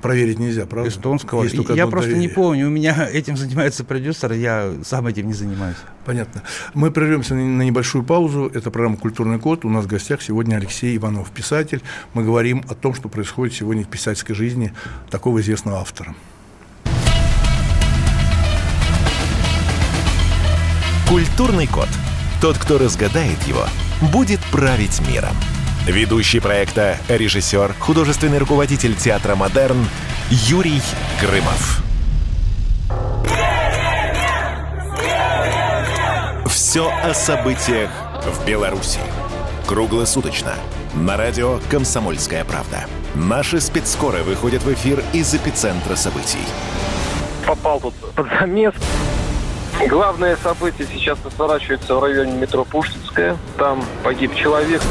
Проверить 0.00 0.38
нельзя, 0.38 0.64
правда? 0.64 0.88
Эстонского. 0.90 1.44
Я 1.44 1.86
просто 1.88 2.10
доверие. 2.10 2.28
не 2.28 2.28
помню, 2.28 2.66
у 2.68 2.70
меня 2.70 3.08
этим 3.12 3.36
занимается 3.36 3.84
продюсер, 3.84 4.32
я 4.32 4.72
сам 4.84 5.06
этим 5.08 5.26
не 5.26 5.32
занимаюсь. 5.32 5.76
Понятно. 6.04 6.42
Мы 6.74 6.90
прервемся 6.90 7.34
на 7.34 7.62
небольшую 7.62 8.04
паузу. 8.04 8.50
Это 8.54 8.70
программа 8.70 8.96
«Культурный 8.96 9.38
код». 9.38 9.64
У 9.64 9.68
нас 9.68 9.84
в 9.84 9.88
гостях 9.88 10.22
сегодня 10.22 10.56
Алексей 10.56 10.96
Иванов, 10.96 11.30
писатель. 11.30 11.82
Мы 12.14 12.24
говорим 12.24 12.64
о 12.68 12.74
том, 12.74 12.94
что 12.94 13.08
происходит 13.08 13.54
сегодня 13.54 13.84
в 13.84 13.88
писательской 13.88 14.36
жизни 14.36 14.72
такого 15.10 15.40
известного 15.40 15.78
автора. 15.78 16.14
Культурный 21.08 21.66
код. 21.66 21.88
Тот, 22.38 22.58
кто 22.58 22.76
разгадает 22.76 23.42
его, 23.44 23.64
будет 24.12 24.40
править 24.52 25.00
миром. 25.08 25.34
Ведущий 25.86 26.38
проекта, 26.38 26.98
режиссер, 27.08 27.74
художественный 27.78 28.36
руководитель 28.36 28.94
театра 28.94 29.34
«Модерн» 29.34 29.88
Юрий 30.28 30.82
Грымов. 31.18 31.82
Все 36.46 36.92
о 37.02 37.14
событиях 37.14 37.88
в 38.26 38.46
Беларуси. 38.46 39.00
Круглосуточно. 39.66 40.52
На 40.92 41.16
радио 41.16 41.58
«Комсомольская 41.70 42.44
правда». 42.44 42.84
Наши 43.14 43.62
спецскоры 43.62 44.22
выходят 44.24 44.62
в 44.62 44.70
эфир 44.74 45.02
из 45.14 45.32
эпицентра 45.34 45.96
событий. 45.96 46.44
Попал 47.46 47.80
тут 47.80 47.94
под 48.14 48.26
замес. 48.38 48.74
Главное 49.86 50.36
событие 50.36 50.88
сейчас 50.92 51.18
разворачивается 51.24 51.94
в 51.94 52.02
районе 52.02 52.32
метро 52.32 52.64
Пушкинская. 52.64 53.36
Там 53.56 53.84
погиб 54.02 54.34
человек. 54.34 54.82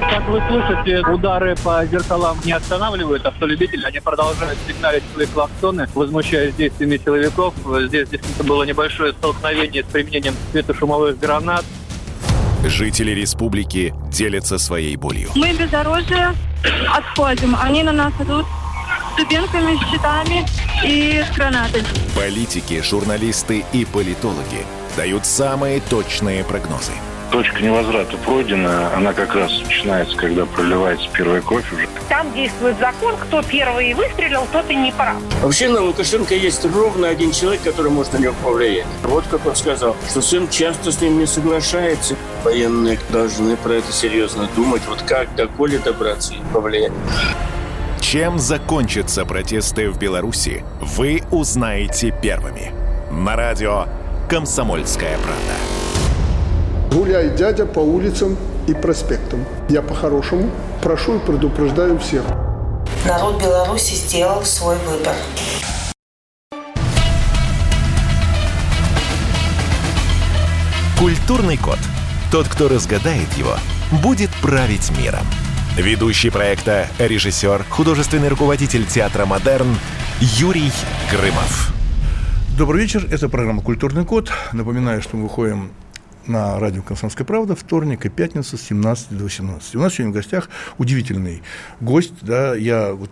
Как 0.00 0.26
вы 0.28 0.42
слышите, 0.48 1.00
удары 1.06 1.54
по 1.62 1.84
зеркалам 1.86 2.38
не 2.44 2.52
останавливают 2.52 3.24
автолюбителей. 3.26 3.84
Они 3.84 4.00
продолжают 4.00 4.58
сигналить 4.66 5.02
свои 5.12 5.26
клаксоны, 5.26 5.86
возмущаясь 5.94 6.54
действиями 6.54 6.96
силовиков. 6.96 7.54
Здесь 7.88 8.08
действительно 8.08 8.48
было 8.48 8.62
небольшое 8.64 9.12
столкновение 9.12 9.82
с 9.82 9.86
применением 9.86 10.34
светошумовых 10.50 11.18
гранат. 11.18 11.64
Жители 12.64 13.10
республики 13.12 13.94
делятся 14.10 14.58
своей 14.58 14.96
болью. 14.96 15.28
Мы 15.34 15.52
бездорожье 15.52 16.34
отходим. 16.90 17.54
Они 17.60 17.82
на 17.82 17.92
нас 17.92 18.12
идут 18.18 18.46
с 19.14 19.16
дубинками, 19.16 19.76
с 19.76 19.90
щитами 19.90 20.46
и 20.84 21.22
с 21.22 21.36
гранатами. 21.36 21.84
Политики, 22.14 22.82
журналисты 22.82 23.64
и 23.72 23.84
политологи 23.84 24.66
дают 24.96 25.26
самые 25.26 25.80
точные 25.80 26.44
прогнозы. 26.44 26.92
Точка 27.30 27.62
невозврата 27.62 28.16
пройдена, 28.18 28.94
она 28.94 29.12
как 29.12 29.34
раз 29.34 29.50
начинается, 29.60 30.16
когда 30.16 30.46
проливается 30.46 31.08
первая 31.12 31.40
кровь 31.40 31.64
уже. 31.72 31.88
Там 32.08 32.32
действует 32.32 32.78
закон, 32.78 33.16
кто 33.16 33.42
первый 33.42 33.92
выстрелил, 33.94 34.46
тот 34.52 34.70
и 34.70 34.74
не 34.76 34.92
прав. 34.92 35.16
Вообще 35.42 35.68
на 35.68 35.80
Лукашенко 35.80 36.34
есть 36.34 36.64
ровно 36.64 37.08
один 37.08 37.32
человек, 37.32 37.62
который 37.62 37.90
может 37.90 38.12
на 38.12 38.18
него 38.18 38.34
повлиять. 38.42 38.86
Вот 39.02 39.24
как 39.28 39.44
он 39.46 39.56
сказал, 39.56 39.96
что 40.08 40.22
сын 40.22 40.48
часто 40.48 40.92
с 40.92 41.00
ним 41.00 41.18
не 41.18 41.26
соглашается. 41.26 42.14
Военные 42.44 43.00
должны 43.10 43.56
про 43.56 43.74
это 43.74 43.90
серьезно 43.90 44.48
думать, 44.54 44.82
вот 44.88 45.02
как 45.02 45.34
до 45.34 45.48
Коли 45.48 45.78
добраться 45.78 46.34
и 46.34 46.40
повлиять. 46.52 46.92
Чем 48.04 48.38
закончатся 48.38 49.24
протесты 49.24 49.90
в 49.90 49.98
Беларуси, 49.98 50.62
вы 50.78 51.22
узнаете 51.30 52.14
первыми. 52.22 52.70
На 53.10 53.34
радио 53.34 53.86
«Комсомольская 54.28 55.16
правда». 55.16 56.94
Гуляй, 56.94 57.30
дядя, 57.30 57.64
по 57.64 57.80
улицам 57.80 58.36
и 58.68 58.74
проспектам. 58.74 59.46
Я 59.70 59.80
по-хорошему 59.80 60.50
прошу 60.82 61.16
и 61.16 61.18
предупреждаю 61.18 61.98
всех. 61.98 62.24
Народ 63.06 63.42
Беларуси 63.42 63.94
сделал 63.94 64.42
свой 64.44 64.76
выбор. 64.86 65.14
Культурный 70.98 71.56
код. 71.56 71.78
Тот, 72.30 72.48
кто 72.48 72.68
разгадает 72.68 73.32
его, 73.32 73.54
будет 74.02 74.30
править 74.42 74.92
миром. 74.98 75.26
Ведущий 75.76 76.30
проекта, 76.30 76.86
режиссер, 77.00 77.64
художественный 77.68 78.28
руководитель 78.28 78.86
театра 78.86 79.26
«Модерн» 79.26 79.76
Юрий 80.20 80.70
Грымов. 81.10 81.74
Добрый 82.56 82.82
вечер, 82.82 83.08
это 83.10 83.28
программа 83.28 83.60
«Культурный 83.60 84.04
код». 84.04 84.30
Напоминаю, 84.52 85.02
что 85.02 85.16
мы 85.16 85.24
выходим 85.24 85.72
на 86.28 86.60
радио 86.60 86.80
«Комсомольская 86.82 87.26
правда» 87.26 87.56
вторник 87.56 88.06
и 88.06 88.08
пятница 88.08 88.56
с 88.56 88.62
17 88.62 89.18
до 89.18 89.24
18. 89.24 89.74
У 89.74 89.80
нас 89.80 89.94
сегодня 89.94 90.12
в 90.12 90.14
гостях 90.14 90.48
удивительный 90.78 91.42
гость. 91.80 92.14
Да, 92.20 92.54
я 92.54 92.92
вот 92.92 93.10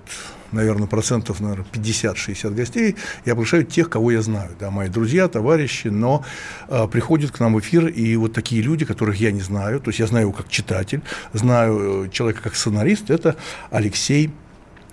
наверное, 0.53 0.87
процентов, 0.87 1.41
наверное, 1.41 1.67
50-60 1.73 2.55
гостей, 2.55 2.97
я 3.25 3.35
приглашаю 3.35 3.65
тех, 3.65 3.91
кого 3.91 4.11
я 4.11 4.23
знаю, 4.23 4.51
да, 4.59 4.71
мои 4.71 4.89
друзья, 4.89 5.29
товарищи, 5.29 5.89
но 5.89 6.25
э, 6.69 6.87
приходят 6.89 7.31
к 7.31 7.41
нам 7.41 7.55
в 7.55 7.61
эфир 7.61 7.87
и 7.87 8.17
вот 8.17 8.33
такие 8.33 8.63
люди, 8.63 8.85
которых 8.85 9.17
я 9.17 9.33
не 9.33 9.41
знаю, 9.41 9.81
то 9.81 9.91
есть 9.91 10.01
я 10.01 10.07
знаю 10.07 10.27
его 10.27 10.33
как 10.33 10.49
читатель, 10.49 11.03
знаю 11.33 12.07
э, 12.07 12.11
человека 12.11 12.43
как 12.43 12.55
сценарист, 12.55 13.11
это 13.11 13.37
Алексей 13.71 14.31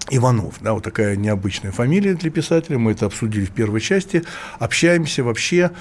Иванов, 0.09 0.55
да, 0.61 0.73
вот 0.73 0.83
такая 0.83 1.15
необычная 1.15 1.71
фамилия 1.71 2.13
для 2.13 2.31
писателя, 2.31 2.77
мы 2.77 2.91
это 2.91 3.05
обсудили 3.05 3.45
в 3.45 3.51
первой 3.51 3.81
части, 3.81 4.23
общаемся 4.57 5.23
вообще 5.23 5.71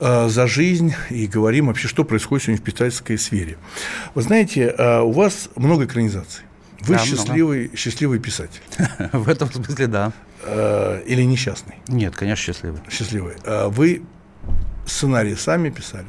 э, 0.00 0.28
за 0.28 0.46
жизнь 0.46 0.94
и 1.10 1.26
говорим 1.26 1.66
вообще, 1.66 1.88
что 1.88 2.04
происходит 2.04 2.44
сегодня 2.44 2.62
в 2.62 2.64
писательской 2.64 3.18
сфере. 3.18 3.56
Вы 4.14 4.22
знаете, 4.22 4.74
э, 4.76 5.00
у 5.00 5.12
вас 5.12 5.48
много 5.56 5.84
экранизаций. 5.84 6.45
Вы 6.86 6.94
да, 6.94 7.04
счастливый, 7.04 7.60
много. 7.64 7.76
счастливый 7.76 8.18
писатель. 8.18 8.62
В 9.12 9.28
этом 9.28 9.52
смысле, 9.52 9.86
да. 9.86 10.12
Э, 10.42 11.02
или 11.06 11.22
несчастный? 11.22 11.76
Нет, 11.88 12.14
конечно, 12.14 12.44
счастливый. 12.44 12.80
Счастливый. 12.90 13.34
А 13.44 13.68
вы 13.68 14.02
сценарии 14.86 15.34
сами 15.34 15.70
писали? 15.70 16.06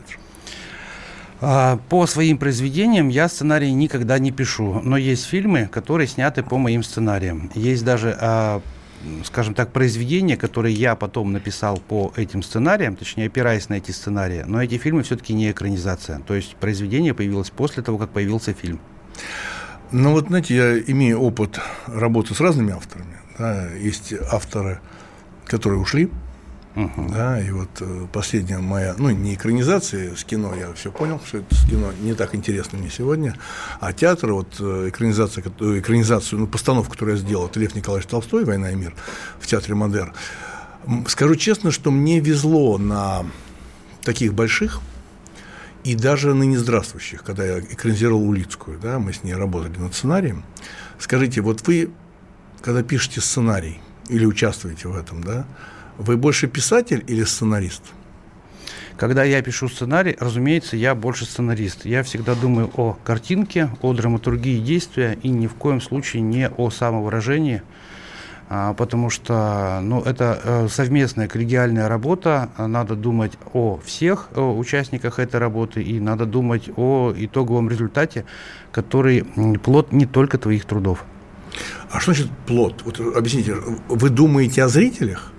А, 1.39 1.79
по 1.89 2.07
своим 2.07 2.37
произведениям 2.37 3.09
я 3.09 3.29
сценарии 3.29 3.69
никогда 3.69 4.17
не 4.17 4.31
пишу, 4.31 4.81
но 4.83 4.97
есть 4.97 5.25
фильмы, 5.25 5.69
которые 5.71 6.07
сняты 6.07 6.41
по 6.43 6.57
моим 6.57 6.83
сценариям. 6.83 7.51
Есть 7.53 7.85
даже, 7.85 8.17
а, 8.19 8.61
скажем 9.23 9.53
так, 9.53 9.71
произведения, 9.71 10.35
которые 10.35 10.73
я 10.73 10.95
потом 10.95 11.31
написал 11.31 11.77
по 11.77 12.11
этим 12.15 12.41
сценариям, 12.41 12.95
точнее, 12.95 13.27
опираясь 13.27 13.69
на 13.69 13.75
эти 13.75 13.91
сценарии, 13.91 14.43
но 14.47 14.63
эти 14.63 14.77
фильмы 14.77 15.03
все-таки 15.03 15.33
не 15.33 15.51
экранизация. 15.51 16.19
То 16.21 16.33
есть 16.33 16.55
произведение 16.55 17.13
появилось 17.13 17.51
после 17.51 17.83
того, 17.83 17.99
как 17.99 18.09
появился 18.09 18.53
фильм. 18.53 18.79
Ну 19.91 20.11
вот, 20.11 20.27
знаете, 20.27 20.55
я 20.55 20.79
имею 20.79 21.19
опыт 21.19 21.59
работы 21.87 22.33
с 22.33 22.39
разными 22.39 22.73
авторами. 22.73 23.17
Да, 23.37 23.69
есть 23.73 24.13
авторы, 24.31 24.79
которые 25.45 25.79
ушли, 25.79 26.09
Угу. 26.77 27.09
Да, 27.11 27.41
и 27.41 27.49
вот 27.49 27.69
э, 27.79 28.05
последняя 28.13 28.59
моя, 28.59 28.93
ну, 28.99 29.09
не 29.09 29.33
экранизация 29.33 30.15
с 30.15 30.23
кино, 30.23 30.53
я 30.53 30.71
все 30.73 30.91
понял, 30.91 31.19
что 31.25 31.39
это 31.39 31.55
с 31.55 31.67
кино 31.67 31.91
не 32.01 32.13
так 32.13 32.35
интересно 32.35 32.77
мне 32.77 32.91
сегодня, 32.91 33.35
а 33.79 33.93
театр, 33.93 34.33
вот 34.33 34.57
э, 34.59 34.89
экранизация, 34.89 35.43
экранизацию, 35.43 36.41
ну, 36.41 36.45
постановку, 36.45 36.91
которую 36.91 37.17
я 37.17 37.21
сделал, 37.23 37.47
это 37.47 37.59
Лев 37.59 37.73
Николаевич 37.73 38.07
Толстой 38.07 38.45
«Война 38.45 38.69
и 38.69 38.75
мир» 38.75 38.93
в 39.39 39.47
театре 39.47 39.73
Модер. 39.73 40.13
Скажу 41.07 41.35
честно, 41.35 41.71
что 41.71 41.89
мне 41.89 42.19
везло 42.19 42.77
на 42.77 43.25
таких 44.03 44.35
больших 44.35 44.79
и 45.87 45.95
даже 45.95 46.33
ныне 46.33 46.59
здравствующих, 46.59 47.23
когда 47.23 47.45
я 47.45 47.59
экранизировал 47.59 48.21
Улицкую, 48.21 48.77
да, 48.77 48.99
мы 48.99 49.13
с 49.13 49.23
ней 49.23 49.33
работали 49.33 49.77
над 49.77 49.95
сценарием. 49.95 50.43
Скажите, 50.99 51.39
вот 51.39 51.65
вы, 51.65 51.91
когда 52.61 52.83
пишете 52.83 53.21
сценарий 53.21 53.79
или 54.09 54.25
участвуете 54.25 54.89
в 54.89 54.97
этом, 54.97 55.23
да, 55.23 55.47
вы 55.97 56.17
больше 56.17 56.47
писатель 56.47 57.05
или 57.07 57.23
сценарист? 57.23 57.83
Когда 58.97 59.23
я 59.23 59.41
пишу 59.41 59.69
сценарий, 59.69 60.17
разумеется, 60.19 60.75
я 60.75 60.93
больше 60.93 61.23
сценарист. 61.23 61.85
Я 61.85 62.03
всегда 62.03 62.35
думаю 62.35 62.69
о 62.75 62.97
картинке, 63.05 63.69
о 63.81 63.93
драматургии 63.93 64.59
действия 64.59 65.17
и 65.23 65.29
ни 65.29 65.47
в 65.47 65.53
коем 65.53 65.79
случае 65.79 66.21
не 66.21 66.49
о 66.49 66.69
самовыражении, 66.69 67.61
потому 68.47 69.09
что 69.09 69.79
ну, 69.81 70.01
это 70.01 70.39
э, 70.43 70.67
совместная 70.69 71.27
коллегиальная 71.27 71.87
работа, 71.89 72.49
надо 72.57 72.95
думать 72.95 73.33
о 73.53 73.79
всех 73.83 74.29
о 74.35 74.57
участниках 74.57 75.19
этой 75.19 75.39
работы 75.39 75.81
и 75.83 75.99
надо 75.99 76.25
думать 76.25 76.69
о 76.77 77.13
итоговом 77.15 77.69
результате, 77.69 78.25
который 78.71 79.25
плод 79.63 79.91
не 79.91 80.05
только 80.05 80.37
твоих 80.37 80.65
трудов. 80.65 81.03
А 81.91 81.99
что 81.99 82.13
значит 82.13 82.31
плод? 82.45 82.81
Вот 82.85 82.99
объясните, 82.99 83.55
вы 83.87 84.09
думаете 84.09 84.63
о 84.63 84.67
зрителях? 84.67 85.31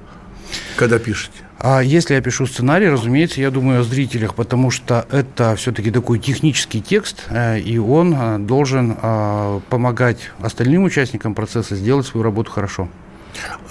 Когда 0.76 0.98
пишете? 0.98 1.47
А 1.60 1.80
если 1.80 2.14
я 2.14 2.20
пишу 2.20 2.46
сценарий, 2.46 2.88
разумеется, 2.88 3.40
я 3.40 3.50
думаю 3.50 3.80
о 3.80 3.82
зрителях, 3.82 4.36
потому 4.36 4.70
что 4.70 5.06
это 5.10 5.56
все-таки 5.56 5.90
такой 5.90 6.20
технический 6.20 6.80
текст, 6.80 7.24
э, 7.30 7.58
и 7.58 7.78
он 7.78 8.14
э, 8.14 8.38
должен 8.38 8.96
э, 9.00 9.60
помогать 9.68 10.30
остальным 10.40 10.84
участникам 10.84 11.34
процесса 11.34 11.74
сделать 11.74 12.06
свою 12.06 12.22
работу 12.22 12.52
хорошо. 12.52 12.88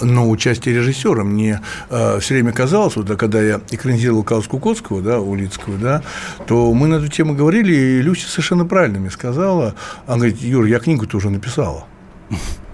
Но 0.01 0.29
участие 0.29 0.75
режиссера 0.75 1.24
мне 1.24 1.62
э, 1.89 2.20
все 2.20 2.34
время 2.34 2.51
казалось, 2.51 2.98
вот, 2.98 3.10
когда 3.17 3.41
я 3.41 3.62
экранизировал 3.72 4.24
Каус 4.24 4.48
Кукотского, 4.48 5.01
да, 5.01 5.20
Улицкого, 5.20 5.77
да, 5.77 6.03
то 6.46 6.74
мы 6.74 6.88
на 6.88 6.96
эту 6.96 7.08
тему 7.08 7.36
говорили, 7.36 7.74
и 7.74 8.01
Люся 8.01 8.27
совершенно 8.29 8.65
правильно 8.65 9.00
мне 9.00 9.12
сказала. 9.12 9.75
Она 10.06 10.17
говорит, 10.17 10.41
Юр, 10.41 10.65
я 10.65 10.79
книгу 10.79 11.08
тоже 11.08 11.29
написала. 11.29 11.86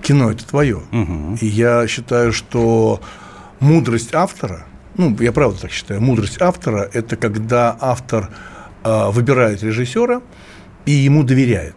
Кино– 0.02 0.32
это 0.32 0.46
твое. 0.46 0.82
И 1.40 1.46
я 1.46 1.88
считаю, 1.88 2.34
что 2.34 3.00
мудрость 3.60 4.14
автора, 4.14 4.66
ну, 4.98 5.16
я 5.20 5.32
правда 5.32 5.62
так 5.62 5.72
считаю, 5.72 6.02
мудрость 6.02 6.42
автора– 6.42 6.90
это 6.94 7.16
когда 7.16 7.76
автор 7.80 8.30
э, 8.84 9.10
выбирает 9.12 9.64
режиссера 9.64 10.22
и 10.86 10.92
ему 10.92 11.24
доверяет. 11.24 11.76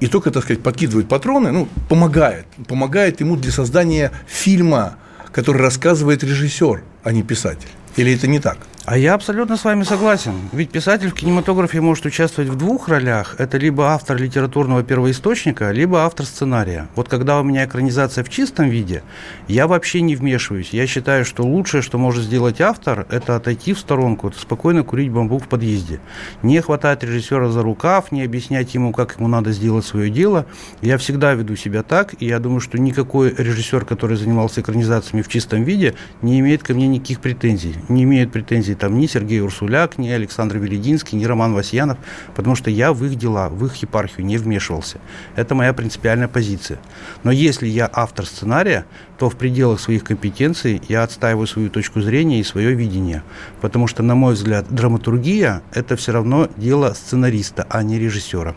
И 0.00 0.06
только, 0.06 0.30
так 0.30 0.44
сказать, 0.44 0.62
подкидывает 0.62 1.08
патроны, 1.08 1.50
ну, 1.50 1.68
помогает, 1.88 2.46
помогает 2.68 3.20
ему 3.20 3.36
для 3.36 3.50
создания 3.50 4.12
фильма, 4.26 4.96
который 5.32 5.60
рассказывает 5.62 6.22
режиссер, 6.22 6.82
а 7.02 7.12
не 7.12 7.22
писатель. 7.22 7.68
Или 7.96 8.14
это 8.14 8.28
не 8.28 8.38
так? 8.38 8.58
А 8.90 8.96
я 8.96 9.12
абсолютно 9.12 9.58
с 9.58 9.64
вами 9.64 9.82
согласен. 9.82 10.32
Ведь 10.50 10.70
писатель 10.70 11.10
в 11.10 11.14
кинематографе 11.14 11.82
может 11.82 12.06
участвовать 12.06 12.48
в 12.48 12.56
двух 12.56 12.88
ролях. 12.88 13.34
Это 13.36 13.58
либо 13.58 13.88
автор 13.92 14.16
литературного 14.16 14.82
первоисточника, 14.82 15.72
либо 15.72 16.06
автор 16.06 16.24
сценария. 16.24 16.88
Вот 16.96 17.06
когда 17.06 17.38
у 17.38 17.42
меня 17.42 17.66
экранизация 17.66 18.24
в 18.24 18.30
чистом 18.30 18.70
виде, 18.70 19.02
я 19.46 19.66
вообще 19.66 20.00
не 20.00 20.16
вмешиваюсь. 20.16 20.70
Я 20.70 20.86
считаю, 20.86 21.26
что 21.26 21.42
лучшее, 21.42 21.82
что 21.82 21.98
может 21.98 22.24
сделать 22.24 22.62
автор, 22.62 23.06
это 23.10 23.36
отойти 23.36 23.74
в 23.74 23.78
сторонку, 23.78 24.32
спокойно 24.34 24.84
курить 24.84 25.10
бамбук 25.10 25.44
в 25.44 25.48
подъезде. 25.48 26.00
Не 26.42 26.58
хватать 26.62 27.02
режиссера 27.02 27.50
за 27.50 27.62
рукав, 27.62 28.10
не 28.10 28.22
объяснять 28.22 28.72
ему, 28.72 28.94
как 28.94 29.18
ему 29.18 29.28
надо 29.28 29.52
сделать 29.52 29.84
свое 29.84 30.08
дело. 30.08 30.46
Я 30.80 30.96
всегда 30.96 31.34
веду 31.34 31.56
себя 31.56 31.82
так, 31.82 32.14
и 32.20 32.24
я 32.24 32.38
думаю, 32.38 32.60
что 32.60 32.78
никакой 32.78 33.34
режиссер, 33.36 33.84
который 33.84 34.16
занимался 34.16 34.62
экранизациями 34.62 35.20
в 35.20 35.28
чистом 35.28 35.62
виде, 35.64 35.94
не 36.22 36.40
имеет 36.40 36.62
ко 36.62 36.72
мне 36.72 36.88
никаких 36.88 37.20
претензий. 37.20 37.74
Не 37.90 38.04
имеет 38.04 38.32
претензий 38.32 38.77
там 38.78 38.98
ни 38.98 39.06
Сергей 39.06 39.40
Урсуляк, 39.40 39.98
ни 39.98 40.08
Александр 40.08 40.58
Велединский, 40.58 41.18
ни 41.18 41.24
Роман 41.24 41.54
Васьянов, 41.54 41.98
потому 42.34 42.54
что 42.54 42.70
я 42.70 42.92
в 42.92 43.04
их 43.04 43.16
дела, 43.16 43.48
в 43.48 43.64
их 43.66 43.76
епархию 43.76 44.24
не 44.24 44.38
вмешивался. 44.38 44.98
Это 45.36 45.54
моя 45.54 45.72
принципиальная 45.72 46.28
позиция. 46.28 46.78
Но 47.24 47.30
если 47.30 47.66
я 47.66 47.90
автор 47.92 48.26
сценария, 48.26 48.84
то 49.18 49.28
в 49.28 49.36
пределах 49.36 49.80
своих 49.80 50.04
компетенций 50.04 50.80
я 50.88 51.02
отстаиваю 51.02 51.46
свою 51.46 51.70
точку 51.70 52.00
зрения 52.00 52.40
и 52.40 52.44
свое 52.44 52.74
видение. 52.74 53.22
Потому 53.60 53.86
что, 53.86 54.02
на 54.02 54.14
мой 54.14 54.34
взгляд, 54.34 54.66
драматургия– 54.70 55.62
это 55.72 55.96
все 55.96 56.12
равно 56.12 56.48
дело 56.56 56.92
сценариста, 56.94 57.66
а 57.68 57.82
не 57.82 57.98
режиссера 57.98 58.54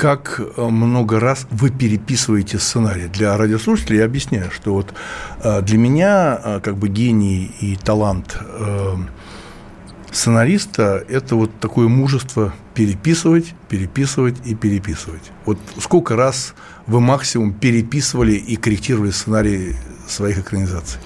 как 0.00 0.40
э, 0.40 0.62
много 0.62 1.20
раз 1.20 1.46
вы 1.50 1.68
переписываете 1.68 2.58
сценарий. 2.58 3.06
Для 3.08 3.36
радиослушателей 3.36 3.98
я 3.98 4.06
объясняю, 4.06 4.50
что 4.50 4.72
вот 4.72 4.94
э, 5.42 5.60
для 5.60 5.76
меня 5.76 6.40
э, 6.42 6.60
как 6.60 6.76
бы 6.76 6.88
гений 6.88 7.54
и 7.60 7.76
талант 7.76 8.38
сценариста– 10.12 11.04
это 11.08 11.36
вот 11.36 11.50
такое 11.60 11.88
мужество 11.88 12.52
переписывать, 12.74 13.54
переписывать 13.68 14.36
и 14.44 14.54
переписывать. 14.54 15.32
Вот 15.44 15.58
сколько 15.78 16.16
раз 16.16 16.54
вы 16.86 17.00
максимум 17.00 17.52
переписывали 17.52 18.32
и 18.32 18.56
корректировали 18.56 19.10
сценарий 19.10 19.76
своих 20.06 20.38
экранизаций? 20.38 21.00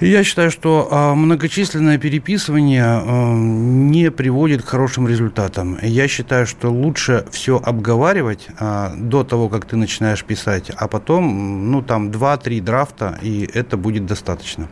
Я 0.00 0.22
считаю, 0.22 0.52
что 0.52 0.86
а, 0.92 1.14
многочисленное 1.16 1.98
переписывание 1.98 2.84
а, 2.84 3.34
не 3.34 4.12
приводит 4.12 4.62
к 4.62 4.68
хорошим 4.68 5.08
результатам. 5.08 5.76
Я 5.82 6.06
считаю, 6.06 6.46
что 6.46 6.70
лучше 6.70 7.24
все 7.32 7.60
обговаривать 7.60 8.46
а, 8.60 8.94
до 8.96 9.24
того, 9.24 9.48
как 9.48 9.64
ты 9.64 9.74
начинаешь 9.76 10.22
писать, 10.22 10.70
а 10.76 10.86
потом, 10.86 11.72
ну, 11.72 11.82
там, 11.82 12.10
2-3 12.10 12.60
драфта, 12.60 13.18
и 13.22 13.50
это 13.52 13.76
будет 13.76 14.06
достаточно. 14.06 14.68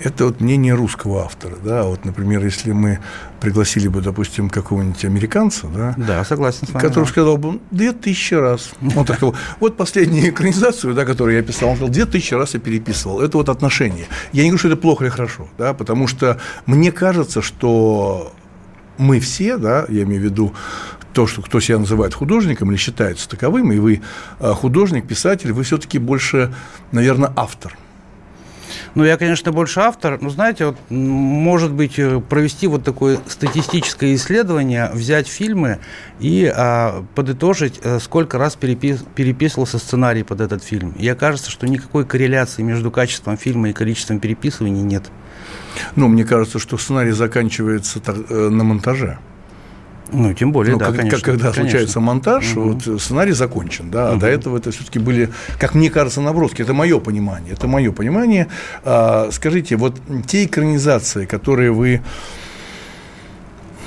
Это 0.00 0.26
вот 0.26 0.40
мнение 0.40 0.74
русского 0.74 1.24
автора, 1.24 1.56
да, 1.62 1.84
вот, 1.84 2.04
например, 2.04 2.44
если 2.44 2.72
мы 2.72 3.00
пригласили 3.40 3.88
бы, 3.88 4.00
допустим, 4.00 4.48
какого-нибудь 4.48 5.04
американца, 5.04 5.66
да, 5.66 5.94
да 5.96 6.24
согласен 6.24 6.66
с 6.66 6.70
вами, 6.70 6.82
который 6.82 7.04
да. 7.04 7.10
сказал 7.10 7.36
бы, 7.36 7.60
две 7.70 7.92
тысячи 7.92 8.34
раз. 8.34 8.70
Он 8.96 9.04
так 9.04 9.16
сказал, 9.16 9.34
вот 9.60 9.76
последнюю 9.76 10.30
экранизацию, 10.30 10.94
да, 10.94 11.04
которую 11.04 11.36
я 11.36 11.42
писал, 11.42 11.70
он 11.70 11.76
сказал, 11.76 11.92
две 11.92 12.06
тысячи 12.06 12.34
раз 12.34 12.54
я 12.54 12.60
переписывал. 12.60 13.20
Это 13.20 13.38
вот 13.38 13.48
отношение. 13.48 14.06
Я 14.32 14.42
не 14.42 14.50
говорю, 14.50 14.58
что 14.58 14.68
это 14.68 14.76
плохо 14.76 15.04
или 15.04 15.10
хорошо, 15.10 15.48
да, 15.58 15.74
потому 15.74 16.06
что 16.06 16.40
мне 16.66 16.92
кажется, 16.92 17.42
что 17.42 18.32
мы 18.98 19.20
все, 19.20 19.56
да, 19.56 19.84
я 19.88 20.02
имею 20.02 20.20
в 20.20 20.24
виду 20.24 20.54
то, 21.12 21.26
что 21.26 21.42
кто 21.42 21.58
себя 21.58 21.78
называет 21.78 22.14
художником 22.14 22.70
или 22.70 22.76
считается 22.76 23.28
таковым, 23.28 23.72
и 23.72 23.78
вы 23.78 24.02
а, 24.38 24.54
художник, 24.54 25.06
писатель, 25.06 25.52
вы 25.52 25.64
все-таки 25.64 25.98
больше, 25.98 26.54
наверное, 26.92 27.32
автор– 27.34 27.76
ну, 28.94 29.04
я, 29.04 29.16
конечно, 29.16 29.52
больше 29.52 29.80
автор, 29.80 30.20
но, 30.20 30.30
знаете, 30.30 30.66
вот, 30.66 30.76
может 30.90 31.72
быть, 31.72 31.98
э, 31.98 32.20
провести 32.20 32.66
вот 32.66 32.84
такое 32.84 33.18
статистическое 33.26 34.14
исследование, 34.14 34.90
взять 34.92 35.28
фильмы 35.28 35.78
и 36.20 36.52
а, 36.54 37.04
подытожить, 37.14 37.80
э, 37.82 37.98
сколько 38.00 38.38
раз 38.38 38.56
перепис, 38.56 39.04
переписывался 39.14 39.78
сценарий 39.78 40.22
под 40.22 40.40
этот 40.40 40.62
фильм. 40.62 40.92
И 40.98 41.08
окажется, 41.08 41.50
что 41.50 41.66
никакой 41.66 42.04
корреляции 42.04 42.62
между 42.62 42.90
качеством 42.90 43.36
фильма 43.36 43.70
и 43.70 43.72
количеством 43.72 44.20
переписываний 44.20 44.82
нет. 44.82 45.04
Ну, 45.96 46.08
мне 46.08 46.24
кажется, 46.24 46.58
что 46.58 46.78
сценарий 46.78 47.12
заканчивается 47.12 48.00
э, 48.06 48.48
на 48.48 48.64
монтаже. 48.64 49.18
Ну, 50.10 50.32
тем 50.32 50.52
более, 50.52 50.74
ну, 50.74 50.78
да, 50.78 50.86
как, 50.86 50.96
конечно. 50.96 51.20
Когда 51.20 51.50
конечно. 51.50 51.62
случается 51.62 52.00
монтаж, 52.00 52.56
угу. 52.56 52.72
вот 52.72 53.00
сценарий 53.00 53.32
закончен, 53.32 53.90
да, 53.90 54.08
угу. 54.08 54.16
а 54.16 54.20
до 54.20 54.26
этого 54.26 54.56
это 54.58 54.70
все-таки 54.70 54.98
были, 54.98 55.30
как 55.58 55.74
мне 55.74 55.90
кажется, 55.90 56.20
наброски. 56.20 56.62
Это 56.62 56.72
мое 56.72 56.98
понимание. 56.98 57.52
Это 57.52 57.66
мое 57.66 57.92
понимание. 57.92 58.48
А, 58.84 59.28
скажите, 59.32 59.76
вот 59.76 60.00
те 60.26 60.44
экранизации, 60.44 61.26
которые 61.26 61.72
вы 61.72 62.00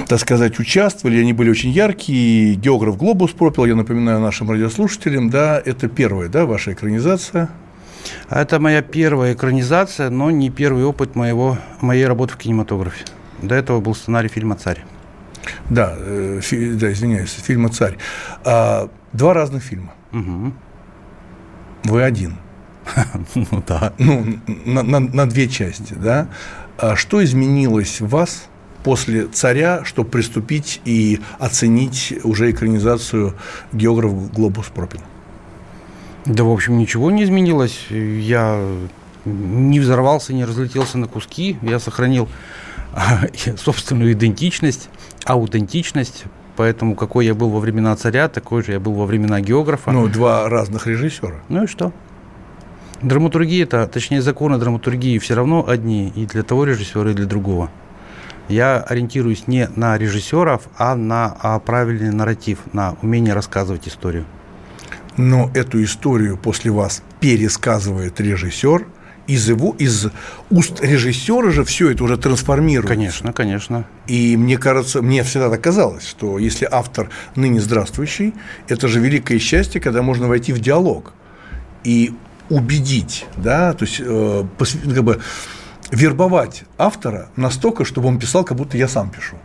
так 0.07 0.19
сказать, 0.19 0.60
участвовали, 0.60 1.19
они 1.19 1.34
были 1.34 1.49
очень 1.49 1.69
яркие. 1.69 2.55
Географ 2.55 2.97
Глобус 2.97 3.31
пропил, 3.31 3.65
я 3.65 3.75
напоминаю 3.75 4.19
нашим 4.19 4.49
радиослушателям, 4.49 5.29
да, 5.29 5.62
это 5.63 5.88
первая, 5.88 6.27
да, 6.29 6.45
ваша 6.45 6.73
экранизация. 6.73 7.49
Это 8.29 8.60
моя 8.60 8.81
первая 8.81 9.34
экранизация, 9.34 10.10
но 10.10 10.31
не 10.31 10.49
первый 10.49 10.84
опыт 10.86 11.15
моего, 11.15 11.57
моей 11.81 12.05
работы 12.05 12.34
в 12.34 12.38
кинематографе. 12.38 13.05
До 13.41 13.53
этого 13.53 13.79
был 13.79 13.93
сценарий 13.93 14.29
фильма 14.29 14.55
«Царь». 14.55 14.84
Да, 15.69 15.95
э, 15.97 16.39
фи, 16.41 16.73
да, 16.73 16.91
извиняюсь, 16.91 17.32
фильма 17.32 17.69
«Царь». 17.69 17.97
А, 18.43 18.89
два 19.13 19.34
разных 19.34 19.63
фильма. 19.63 19.93
Угу. 20.12 20.54
Вы 21.86 22.04
один. 22.04 22.38
Ну 23.36 23.63
да. 23.67 23.93
Ну, 23.97 24.39
на, 24.65 24.84
на, 24.84 24.99
на 24.99 25.30
две 25.30 25.47
части, 25.47 25.93
да. 25.93 26.27
А 26.77 26.95
что 26.95 27.23
изменилось 27.23 28.01
в 28.01 28.10
вас 28.10 28.47
после 28.84 29.27
«Царя», 29.27 29.84
чтобы 29.86 30.10
приступить 30.10 30.82
и 30.86 31.19
оценить 31.39 32.13
уже 32.23 32.51
экранизацию 32.51 33.36
«Географ 33.71 34.32
Глобус 34.32 34.67
пропил»? 34.67 35.01
Да, 36.25 36.43
в 36.43 36.51
общем, 36.51 36.77
ничего 36.77 37.10
не 37.12 37.23
изменилось. 37.23 37.88
Я 37.89 38.60
не 39.25 39.80
взорвался, 39.80 40.34
не 40.34 40.45
разлетелся 40.45 40.97
на 40.97 41.08
куски. 41.08 41.58
Я 41.62 41.80
сохранил 41.80 42.27
собственную 43.58 44.13
идентичность, 44.13 44.89
аутентичность. 45.25 46.25
Поэтому 46.58 46.95
какой 46.95 47.25
я 47.25 47.34
был 47.34 47.49
во 47.49 47.60
времена 47.60 47.95
царя, 47.95 48.27
такой 48.27 48.63
же 48.63 48.73
я 48.73 48.80
был 48.80 48.93
во 48.93 49.06
времена 49.06 49.39
географа. 49.41 49.91
Ну, 49.91 50.08
два 50.08 50.49
разных 50.49 50.86
режиссера. 50.86 51.38
Ну 51.49 51.63
и 51.63 51.67
что? 51.67 51.93
Драматургия 53.01 53.63
это, 53.63 53.88
точнее, 53.88 54.21
законы 54.21 54.58
драматургии 54.58 55.17
все 55.17 55.34
равно 55.34 55.67
одни 55.67 56.10
и 56.10 56.25
для 56.25 56.43
того 56.43 56.65
режиссера, 56.65 57.12
и 57.12 57.13
для 57.13 57.25
другого. 57.25 57.71
Я 58.47 58.80
ориентируюсь 58.80 59.47
не 59.47 59.69
на 59.75 59.97
режиссеров, 59.97 60.63
а 60.77 60.95
на 60.95 61.36
а 61.39 61.58
правильный 61.60 62.12
нарратив, 62.12 62.60
на 62.73 62.95
умение 63.01 63.34
рассказывать 63.34 63.88
историю. 63.88 64.25
Но 65.17 65.49
эту 65.56 65.82
историю 65.84 66.38
после 66.38 66.69
вас 66.69 67.01
пересказывает 67.19 68.19
режиссер– 68.19 68.86
из 69.32 69.48
его, 69.48 69.76
из 69.80 70.08
уст 70.50 70.82
режиссера 70.82 71.52
же 71.52 71.63
все 71.63 71.91
это 71.91 72.04
уже 72.04 72.17
трансформируется. 72.17 72.94
Конечно, 72.94 73.34
конечно. 73.34 73.86
И 74.08 74.36
мне 74.36 74.58
кажется, 74.58 75.02
мне 75.02 75.24
всегда 75.24 75.50
так 75.50 75.62
казалось, 75.62 76.06
что 76.06 76.38
если 76.38 76.67
автор 76.70 77.10
ныне 77.36 77.62
здравствующий, 77.62 78.34
это 78.67 78.88
же 78.88 79.00
великое 79.00 79.39
счастье, 79.39 79.80
когда 79.80 80.02
можно 80.02 80.28
войти 80.28 80.52
в 80.52 80.60
диалог 80.60 81.13
и 81.86 82.13
убедить, 82.50 83.26
да, 83.38 83.74
то 83.74 83.86
есть 83.86 84.02
э, 84.04 84.46
как 84.58 85.04
бы 85.04 85.22
вербовать 85.91 86.63
автора 86.78 87.30
настолько, 87.38 87.86
чтобы 87.86 88.10
он 88.10 88.20
писал, 88.20 88.44
как 88.44 88.58
будто 88.58 88.78
я 88.78 88.89
сам 88.89 89.10
пишу. 89.10 89.38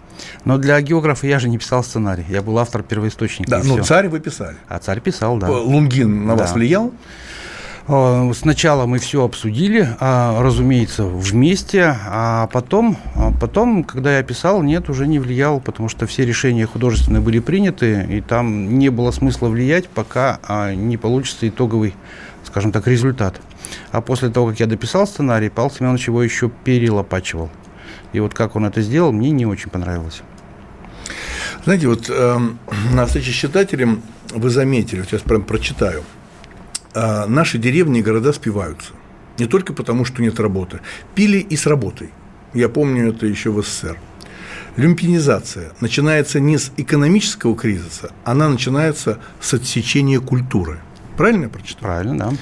Но 0.45 0.59
для 0.59 0.81
географа 0.81 1.27
я 1.27 1.39
же 1.39 1.49
не 1.49 1.59
писал 1.59 1.85
сценарий, 1.85 2.25
я 2.29 2.43
был 2.43 2.59
автор 2.59 2.83
первоисточника. 2.83 3.51
Да, 3.51 3.63
ну 3.63 3.83
царь 3.85 4.09
вы 4.09 4.19
писали. 4.19 4.57
А 4.69 4.79
царь 4.79 5.01
писал, 5.01 5.39
да. 5.39 5.49
Лунгин 5.51 6.27
на 6.27 6.35
да. 6.35 6.43
вас 6.43 6.55
влиял? 6.55 6.93
Э, 7.89 8.33
сначала 8.35 8.87
мы 8.87 8.99
все 8.99 9.25
обсудили, 9.25 9.89
а, 10.01 10.43
разумеется, 10.43 11.05
вместе, 11.05 11.97
а 12.07 12.49
потом, 12.49 12.99
а 13.15 13.33
потом, 13.33 13.85
когда 13.85 14.17
я 14.17 14.25
писал, 14.25 14.63
нет, 14.63 14.91
уже 14.91 15.07
не 15.07 15.21
влиял, 15.21 15.61
потому 15.61 15.89
что 15.89 16.07
все 16.07 16.25
решения 16.25 16.67
художественные 16.67 17.21
были 17.21 17.39
приняты, 17.39 18.07
и 18.11 18.21
там 18.21 18.79
не 18.79 18.89
было 18.89 19.13
смысла 19.13 19.49
влиять, 19.49 19.89
пока 19.89 20.41
а, 20.43 20.75
не 20.75 20.97
получится 20.97 21.49
итоговый, 21.49 21.95
скажем 22.45 22.73
так, 22.73 22.89
результат. 22.89 23.41
А 23.93 24.01
после 24.01 24.31
того, 24.31 24.49
как 24.49 24.59
я 24.61 24.67
дописал 24.67 25.07
сценарий, 25.07 25.49
Павел 25.49 25.71
Семенович 25.71 26.09
его 26.09 26.23
еще 26.23 26.51
перелопачивал. 26.65 27.51
И 28.13 28.19
вот 28.19 28.35
как 28.35 28.57
он 28.57 28.65
это 28.65 28.81
сделал, 28.81 29.13
мне 29.13 29.31
не 29.31 29.47
очень 29.47 29.71
понравилось. 29.71 30.23
Знаете, 31.65 31.87
вот 31.87 32.07
э, 32.09 32.39
на 32.93 33.07
встрече 33.07 33.31
с 33.31 33.35
читателем 33.35 34.03
вы 34.31 34.51
заметили, 34.51 35.01
вот 35.01 35.09
сейчас 35.09 35.23
прям 35.23 35.45
прочитаю– 35.45 36.03
наши 36.97 37.59
деревни 37.59 38.01
и 38.01 38.03
города 38.03 38.33
спиваются. 38.33 38.93
Не 39.39 39.47
только 39.47 39.73
потому, 39.73 40.05
что 40.05 40.23
нет 40.23 40.41
работы. 40.41 40.81
Пили 41.15 41.39
и 41.39 41.57
с 41.57 41.67
работой. 41.67 42.11
Я 42.55 42.69
помню 42.69 43.11
это 43.11 43.27
еще 43.27 43.51
в 43.51 43.63
СССР. 43.63 43.99
Люмпинизация 44.77 45.73
начинается 45.81 46.39
не 46.39 46.59
с 46.59 46.71
экономического 46.77 47.57
кризиса, 47.57 48.11
она 48.25 48.49
начинается 48.49 49.19
с 49.41 49.55
отсечения 49.55 50.21
культуры. 50.21 50.81
Правильно 51.17 51.45
я 51.45 51.49
прочитал? 51.49 51.81
Правильно, 51.81 52.19
да. 52.19 52.33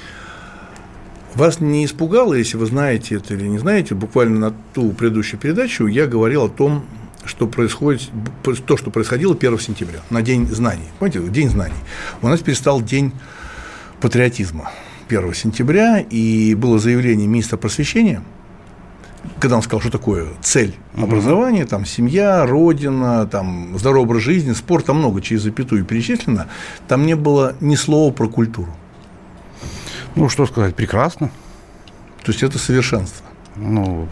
Вас 1.33 1.61
не 1.61 1.85
испугало, 1.85 2.33
если 2.33 2.57
вы 2.57 2.65
знаете 2.65 3.15
это 3.15 3.33
или 3.33 3.47
не 3.47 3.57
знаете, 3.57 3.95
буквально 3.95 4.39
на 4.39 4.55
ту 4.73 4.91
предыдущую 4.91 5.39
передачу 5.39 5.87
я 5.87 6.07
говорил 6.07 6.43
о 6.43 6.49
том, 6.49 6.85
что 7.23 7.47
происходит, 7.47 8.09
то, 8.65 8.77
что 8.77 8.91
происходило 8.91 9.33
1 9.33 9.59
сентября, 9.59 9.99
на 10.09 10.21
День 10.21 10.47
знаний. 10.47 10.87
Помните, 10.99 11.21
День 11.29 11.49
знаний. 11.49 11.75
У 12.21 12.27
нас 12.27 12.41
перестал 12.41 12.81
День 12.81 13.13
патриотизма 14.01 14.71
1 15.07 15.33
сентября, 15.33 15.99
и 15.99 16.55
было 16.55 16.79
заявление 16.79 17.27
министра 17.27 17.57
просвещения, 17.57 18.21
когда 19.39 19.57
он 19.57 19.61
сказал, 19.61 19.81
что 19.81 19.91
такое 19.91 20.27
цель 20.41 20.75
образования, 20.95 21.63
угу. 21.63 21.69
там 21.69 21.85
семья, 21.85 22.45
родина, 22.45 23.25
там 23.27 23.77
здоровый 23.77 24.03
образ 24.03 24.23
жизни, 24.23 24.53
спорт, 24.53 24.85
там 24.85 24.97
много 24.97 25.21
через 25.21 25.41
запятую 25.41 25.85
перечислено, 25.85 26.47
там 26.87 27.05
не 27.05 27.15
было 27.15 27.55
ни 27.59 27.75
слова 27.75 28.11
про 28.11 28.27
культуру. 28.27 28.75
Ну, 30.15 30.29
что 30.29 30.45
сказать, 30.45 30.75
прекрасно. 30.75 31.29
То 32.23 32.31
есть 32.31 32.41
это 32.41 32.57
совершенство. 32.57 33.25
Ну, 33.55 34.07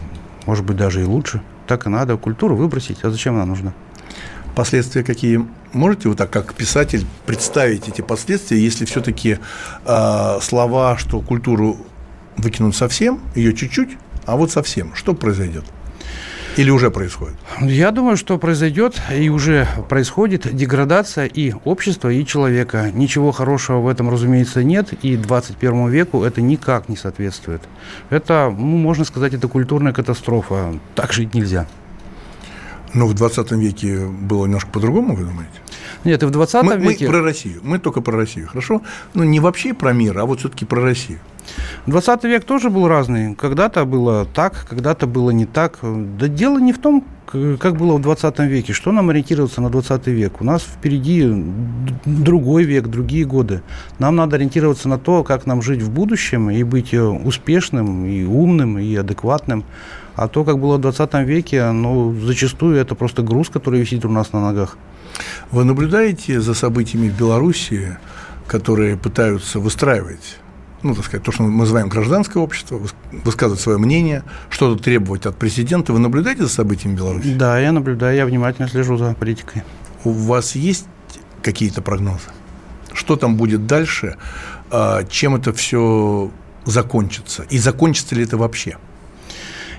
может 0.46 0.64
быть, 0.64 0.76
даже 0.76 1.00
и 1.00 1.04
лучше. 1.04 1.42
Так 1.66 1.86
и 1.86 1.88
надо. 1.88 2.16
Культуру 2.16 2.56
выбросить. 2.56 3.02
А 3.04 3.10
зачем 3.10 3.36
она 3.36 3.46
нужна? 3.46 3.72
Последствия 4.54 5.02
какие? 5.02 5.44
Можете 5.72 6.08
вот 6.08 6.18
так, 6.18 6.30
как 6.30 6.54
писатель, 6.54 7.04
представить 7.26 7.88
эти 7.88 8.00
последствия, 8.00 8.58
если 8.58 8.84
все-таки 8.84 9.38
э, 9.84 10.38
слова, 10.40 10.96
что 10.96 11.20
культуру 11.20 11.76
выкинут 12.36 12.76
совсем, 12.76 13.20
ее 13.34 13.54
чуть-чуть, 13.54 13.96
а 14.26 14.36
вот 14.36 14.52
совсем, 14.52 14.94
что 14.94 15.14
произойдет? 15.14 15.64
Или 16.56 16.70
уже 16.70 16.92
происходит? 16.92 17.34
Я 17.60 17.90
думаю, 17.90 18.16
что 18.16 18.38
произойдет 18.38 19.00
и 19.12 19.28
уже 19.28 19.66
происходит 19.88 20.54
деградация 20.54 21.26
и 21.26 21.52
общества, 21.64 22.10
и 22.10 22.24
человека. 22.24 22.92
Ничего 22.92 23.32
хорошего 23.32 23.78
в 23.80 23.88
этом, 23.88 24.08
разумеется, 24.08 24.62
нет, 24.62 24.92
и 25.02 25.16
21 25.16 25.88
веку 25.88 26.22
это 26.22 26.40
никак 26.40 26.88
не 26.88 26.96
соответствует. 26.96 27.62
Это, 28.10 28.54
ну, 28.56 28.76
можно 28.76 29.04
сказать, 29.04 29.34
это 29.34 29.48
культурная 29.48 29.92
катастрофа. 29.92 30.78
Так 30.94 31.12
жить 31.12 31.34
нельзя. 31.34 31.66
Но 32.94 33.06
в 33.06 33.14
20 33.14 33.52
веке 33.52 34.06
было 34.06 34.46
немножко 34.46 34.70
по-другому, 34.70 35.14
вы 35.16 35.24
думаете? 35.24 35.52
Нет, 36.04 36.22
и 36.22 36.26
в 36.26 36.30
20 36.30 36.62
мы, 36.62 36.76
веке... 36.76 37.06
Мы 37.06 37.12
про 37.12 37.22
Россию, 37.22 37.60
мы 37.62 37.78
только 37.78 38.00
про 38.00 38.16
Россию, 38.16 38.46
хорошо? 38.48 38.82
Ну, 39.14 39.24
не 39.24 39.40
вообще 39.40 39.74
про 39.74 39.92
мир, 39.92 40.18
а 40.18 40.24
вот 40.24 40.38
все-таки 40.38 40.64
про 40.64 40.80
Россию. 40.80 41.18
20 41.86 42.24
век 42.24 42.44
тоже 42.44 42.70
был 42.70 42.88
разный. 42.88 43.34
Когда-то 43.34 43.84
было 43.84 44.24
так, 44.24 44.66
когда-то 44.68 45.06
было 45.06 45.30
не 45.30 45.44
так. 45.44 45.78
Да 45.82 46.28
дело 46.28 46.58
не 46.58 46.72
в 46.72 46.78
том, 46.78 47.04
как 47.26 47.76
было 47.76 47.96
в 47.96 48.00
20 48.00 48.38
веке. 48.40 48.72
Что 48.72 48.92
нам 48.92 49.10
ориентироваться 49.10 49.60
на 49.60 49.70
20 49.70 50.06
век? 50.06 50.40
У 50.40 50.44
нас 50.44 50.62
впереди 50.62 51.28
другой 52.04 52.64
век, 52.64 52.86
другие 52.86 53.24
годы. 53.24 53.62
Нам 53.98 54.16
надо 54.16 54.36
ориентироваться 54.36 54.88
на 54.88 54.98
то, 54.98 55.24
как 55.24 55.46
нам 55.46 55.62
жить 55.62 55.82
в 55.82 55.90
будущем 55.90 56.50
и 56.50 56.62
быть 56.62 56.94
успешным, 56.94 58.06
и 58.06 58.24
умным, 58.24 58.78
и 58.78 58.94
адекватным. 58.94 59.64
А 60.16 60.28
то, 60.28 60.44
как 60.44 60.58
было 60.58 60.76
в 60.76 60.80
20 60.80 61.14
веке, 61.26 61.70
ну, 61.70 62.14
зачастую 62.20 62.76
это 62.76 62.94
просто 62.94 63.22
груз, 63.22 63.48
который 63.48 63.80
висит 63.80 64.04
у 64.04 64.08
нас 64.08 64.32
на 64.32 64.40
ногах. 64.40 64.76
Вы 65.50 65.64
наблюдаете 65.64 66.40
за 66.40 66.54
событиями 66.54 67.08
в 67.08 67.18
Беларуси, 67.18 67.98
которые 68.46 68.96
пытаются 68.96 69.58
выстраивать 69.58 70.38
ну, 70.84 70.94
так 70.94 71.06
сказать, 71.06 71.24
то, 71.24 71.32
что 71.32 71.42
мы 71.42 71.50
называем 71.50 71.88
гражданское 71.88 72.38
общество, 72.38 72.78
высказывать 73.10 73.60
свое 73.60 73.78
мнение, 73.78 74.22
что-то 74.50 74.80
требовать 74.82 75.24
от 75.24 75.34
президента. 75.34 75.94
Вы 75.94 75.98
наблюдаете 75.98 76.42
за 76.42 76.50
событиями 76.50 76.94
в 76.94 76.98
Беларуси? 76.98 77.34
Да, 77.34 77.58
я 77.58 77.72
наблюдаю, 77.72 78.14
я 78.14 78.26
внимательно 78.26 78.68
слежу 78.68 78.98
за 78.98 79.14
политикой. 79.14 79.62
У 80.04 80.10
вас 80.10 80.54
есть 80.54 80.84
какие-то 81.42 81.80
прогнозы? 81.80 82.28
Что 82.92 83.16
там 83.16 83.36
будет 83.36 83.66
дальше? 83.66 84.18
А, 84.70 85.04
чем 85.04 85.36
это 85.36 85.54
все 85.54 86.30
закончится? 86.66 87.44
И 87.48 87.58
закончится 87.58 88.14
ли 88.14 88.24
это 88.24 88.36
вообще? 88.36 88.76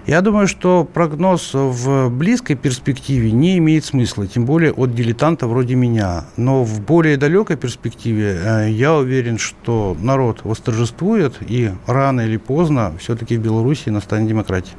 Я 0.08 0.22
думаю, 0.22 0.48
что 0.48 0.84
прогноз 0.84 1.52
в 1.56 2.10
близкой 2.10 2.56
перспективе 2.56 3.32
не 3.32 3.58
имеет 3.58 3.86
смысла, 3.86 4.28
тем 4.28 4.46
более 4.46 4.72
от 4.72 4.94
дилетанта 4.94 5.48
вроде 5.48 5.74
меня. 5.74 6.26
Но 6.38 6.64
в 6.64 6.80
более 6.82 7.18
далекой 7.18 7.56
перспективе 7.58 8.40
э, 8.40 8.70
я 8.70 8.94
уверен, 8.94 9.40
что 9.40 9.98
народ 10.00 10.42
восторжествует, 10.44 11.38
и 11.42 11.72
рано 11.88 12.22
или 12.22 12.38
поздно 12.38 12.94
все-таки 13.00 13.36
в 13.36 13.42
Беларуси 13.42 13.90
настанет 13.90 14.28
демократия. 14.30 14.76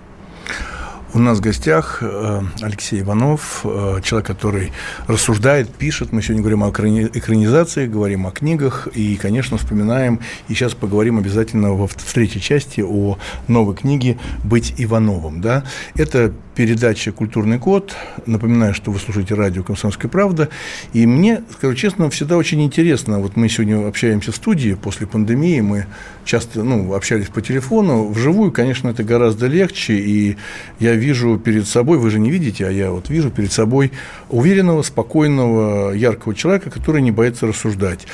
У 1.15 1.19
нас 1.19 1.39
в 1.39 1.41
гостях 1.41 1.99
э, 2.03 2.43
Алексей 2.61 3.01
Иванов, 3.01 3.61
э, 3.65 4.01
человек, 4.03 4.27
который 4.27 4.73
рассуждает, 5.07 5.73
пишет. 5.73 6.13
Мы 6.13 6.21
сегодня 6.21 6.43
говорим 6.43 6.65
о 6.65 6.71
экранизации, 6.71 7.87
говорим 7.87 8.27
о 8.27 8.33
книгах 8.33 8.89
и, 8.93 9.17
конечно, 9.17 9.57
вспоминаем. 9.57 10.21
И 10.49 10.55
сейчас 10.55 10.75
поговорим 10.75 11.19
обязательно 11.19 11.73
во, 11.73 11.87
в 11.87 11.95
третьей 11.95 12.41
части 12.41 12.81
о 12.81 13.19
новой 13.47 13.77
книге 13.77 14.19
«Быть 14.43 14.75
Ивановым». 14.79 15.41
Да? 15.41 15.65
Это 15.95 16.33
передача 16.57 17.13
«Культурный 17.13 17.59
код». 17.59 17.95
Напоминаю, 18.25 18.73
что 18.73 18.91
вы 18.91 18.99
слушаете 18.99 19.35
радио 19.35 19.63
«Комсомольская 19.63 20.11
правда». 20.11 20.49
И 20.95 21.07
мне, 21.07 21.43
скажу 21.53 21.75
честно, 21.75 22.09
всегда 22.09 22.39
очень 22.39 22.63
интересно. 22.63 23.21
Вот 23.21 23.37
мы 23.37 23.49
сегодня 23.51 23.87
общаемся 23.87 24.33
в 24.33 24.37
студии 24.37 24.73
после 24.73 25.07
пандемии. 25.07 25.61
Мы 25.61 25.87
часто 26.25 26.65
ну, 26.65 26.95
общались 26.95 27.29
по 27.29 27.43
телефону. 27.43 28.09
Вживую, 28.09 28.53
конечно, 28.53 28.89
это 28.89 29.05
гораздо 29.05 29.47
легче. 29.47 29.99
И 29.99 30.37
я 30.81 30.95
вижу 30.95 31.39
перед 31.39 31.69
собой, 31.69 31.99
вы 31.99 32.11
же 32.11 32.19
не 32.19 32.31
видите, 32.31 32.67
а 32.67 32.71
я 32.71 32.91
вот 32.91 33.11
вижу 33.11 33.31
перед 33.31 33.53
собой 33.53 33.93
уверенного, 34.31 34.81
спокойного, 34.81 35.93
яркого 35.93 36.35
человека, 36.35 36.71
который 36.71 37.03
не 37.03 37.11
боится 37.11 37.47
рассуждать. 37.47 38.07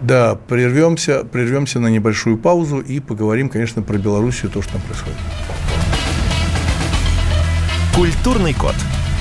Да, 0.00 0.34
прервемся, 0.34 1.24
прервемся 1.24 1.78
на 1.78 1.88
небольшую 1.88 2.38
паузу 2.38 2.80
и 2.80 3.00
поговорим, 3.00 3.50
конечно, 3.50 3.82
про 3.82 3.98
Белоруссию, 3.98 4.50
то, 4.50 4.62
что 4.62 4.72
там 4.72 4.82
происходит. 4.82 5.16
Культурный 7.96 8.52
код. 8.52 8.74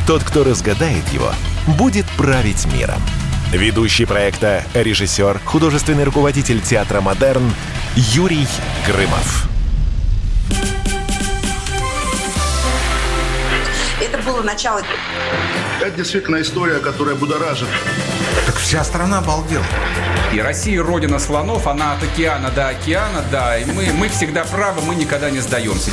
Тот, 0.06 0.22
кто 0.22 0.44
разгадает 0.44 1.08
его, 1.14 1.32
будет 1.78 2.06
править 2.18 2.66
миром. 2.74 3.02
Ведущий 3.54 4.04
проекта, 4.04 4.66
режиссер, 4.74 5.40
художественный 5.46 6.04
руководитель 6.04 6.60
театра 6.60 7.00
«Модерн» 7.00 7.54
Юрий 7.96 8.46
Грымов. 8.86 9.48
Это 14.02 14.18
было 14.24 14.42
начало. 14.42 14.82
Это 15.80 15.96
действительно 15.96 16.42
история, 16.42 16.80
которая 16.80 17.16
будоражит. 17.16 17.70
Так 18.46 18.58
вся 18.58 18.84
страна 18.84 19.20
обалдела. 19.20 19.64
И 20.34 20.42
Россия 20.42 20.84
родина 20.84 21.20
слонов, 21.20 21.66
она 21.66 21.94
от 21.94 22.04
океана 22.04 22.52
до 22.52 22.68
океана, 22.68 23.24
да. 23.32 23.58
И 23.58 23.64
мы, 23.64 23.94
мы 23.94 24.10
всегда 24.10 24.44
правы, 24.44 24.82
мы 24.82 24.96
никогда 24.96 25.30
не 25.30 25.40
сдаемся. 25.40 25.92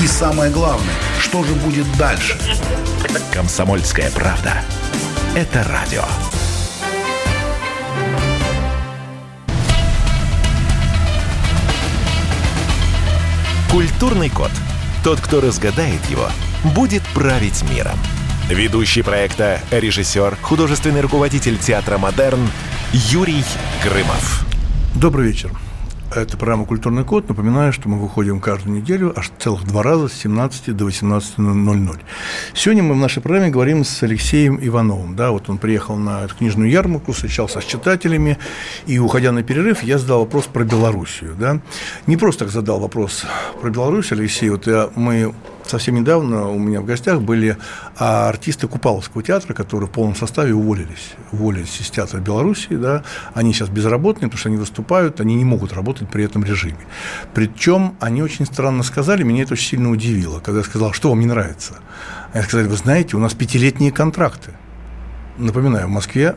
И 0.00 0.06
самое 0.06 0.48
главное, 0.52 0.94
что 1.18 1.42
же 1.42 1.52
будет 1.54 1.84
дальше? 1.96 2.38
Комсомольская 3.32 4.10
правда. 4.12 4.62
Это 5.34 5.64
радио. 5.64 6.04
Культурный 13.72 14.30
код. 14.30 14.52
Тот, 15.02 15.20
кто 15.20 15.40
разгадает 15.40 16.04
его, 16.08 16.28
будет 16.62 17.02
править 17.08 17.62
миром. 17.68 17.98
Ведущий 18.48 19.02
проекта, 19.02 19.60
режиссер, 19.72 20.38
художественный 20.40 21.00
руководитель 21.00 21.58
театра 21.58 21.98
«Модерн» 21.98 22.48
Юрий 22.92 23.44
Грымов. 23.82 24.46
Добрый 24.94 25.26
вечер. 25.26 25.50
Это 26.14 26.38
программа 26.38 26.64
«Культурный 26.64 27.04
код». 27.04 27.28
Напоминаю, 27.28 27.70
что 27.70 27.90
мы 27.90 27.98
выходим 27.98 28.40
каждую 28.40 28.80
неделю 28.80 29.12
аж 29.14 29.30
целых 29.38 29.64
два 29.64 29.82
раза 29.82 30.08
с 30.08 30.14
17 30.14 30.74
до 30.74 30.88
18.00. 30.88 32.00
Сегодня 32.54 32.82
мы 32.82 32.94
в 32.94 32.96
нашей 32.96 33.20
программе 33.20 33.50
говорим 33.50 33.84
с 33.84 34.02
Алексеем 34.02 34.58
Ивановым. 34.60 35.16
Да, 35.16 35.32
вот 35.32 35.50
он 35.50 35.58
приехал 35.58 35.96
на 35.96 36.24
эту 36.24 36.34
книжную 36.34 36.70
ярмарку, 36.70 37.12
встречался 37.12 37.60
с 37.60 37.64
читателями, 37.64 38.38
и, 38.86 38.98
уходя 38.98 39.32
на 39.32 39.42
перерыв, 39.42 39.82
я 39.82 39.98
задал 39.98 40.20
вопрос 40.20 40.46
про 40.46 40.64
Белоруссию. 40.64 41.36
Да. 41.38 41.60
Не 42.06 42.16
просто 42.16 42.46
так 42.46 42.54
задал 42.54 42.80
вопрос 42.80 43.26
про 43.60 43.68
Беларусь, 43.68 44.10
Алексей. 44.10 44.48
Вот 44.48 44.66
я, 44.66 44.88
мы 44.94 45.34
совсем 45.70 45.96
недавно 45.96 46.48
у 46.48 46.58
меня 46.58 46.80
в 46.80 46.84
гостях 46.84 47.20
были 47.20 47.56
а, 47.96 48.28
артисты 48.28 48.66
Купаловского 48.68 49.22
театра, 49.22 49.54
которые 49.54 49.88
в 49.88 49.92
полном 49.92 50.14
составе 50.14 50.54
уволились. 50.54 51.14
Уволились 51.32 51.80
из 51.80 51.90
театра 51.90 52.20
Белоруссии, 52.20 52.74
да. 52.74 53.04
Они 53.34 53.52
сейчас 53.52 53.68
безработные, 53.68 54.28
потому 54.28 54.38
что 54.38 54.48
они 54.48 54.58
выступают, 54.58 55.20
они 55.20 55.34
не 55.34 55.44
могут 55.44 55.72
работать 55.72 56.08
при 56.08 56.24
этом 56.24 56.44
режиме. 56.44 56.78
Причем 57.34 57.96
они 58.00 58.22
очень 58.22 58.46
странно 58.46 58.82
сказали, 58.82 59.22
меня 59.22 59.42
это 59.42 59.54
очень 59.54 59.68
сильно 59.68 59.90
удивило, 59.90 60.40
когда 60.40 60.60
я 60.60 60.64
сказал, 60.64 60.92
что 60.92 61.10
вам 61.10 61.20
не 61.20 61.26
нравится. 61.26 61.74
Они 62.32 62.44
сказали, 62.44 62.68
вы 62.68 62.76
знаете, 62.76 63.16
у 63.16 63.20
нас 63.20 63.34
пятилетние 63.34 63.92
контракты. 63.92 64.52
Напоминаю, 65.38 65.86
в 65.86 65.90
Москве 65.90 66.36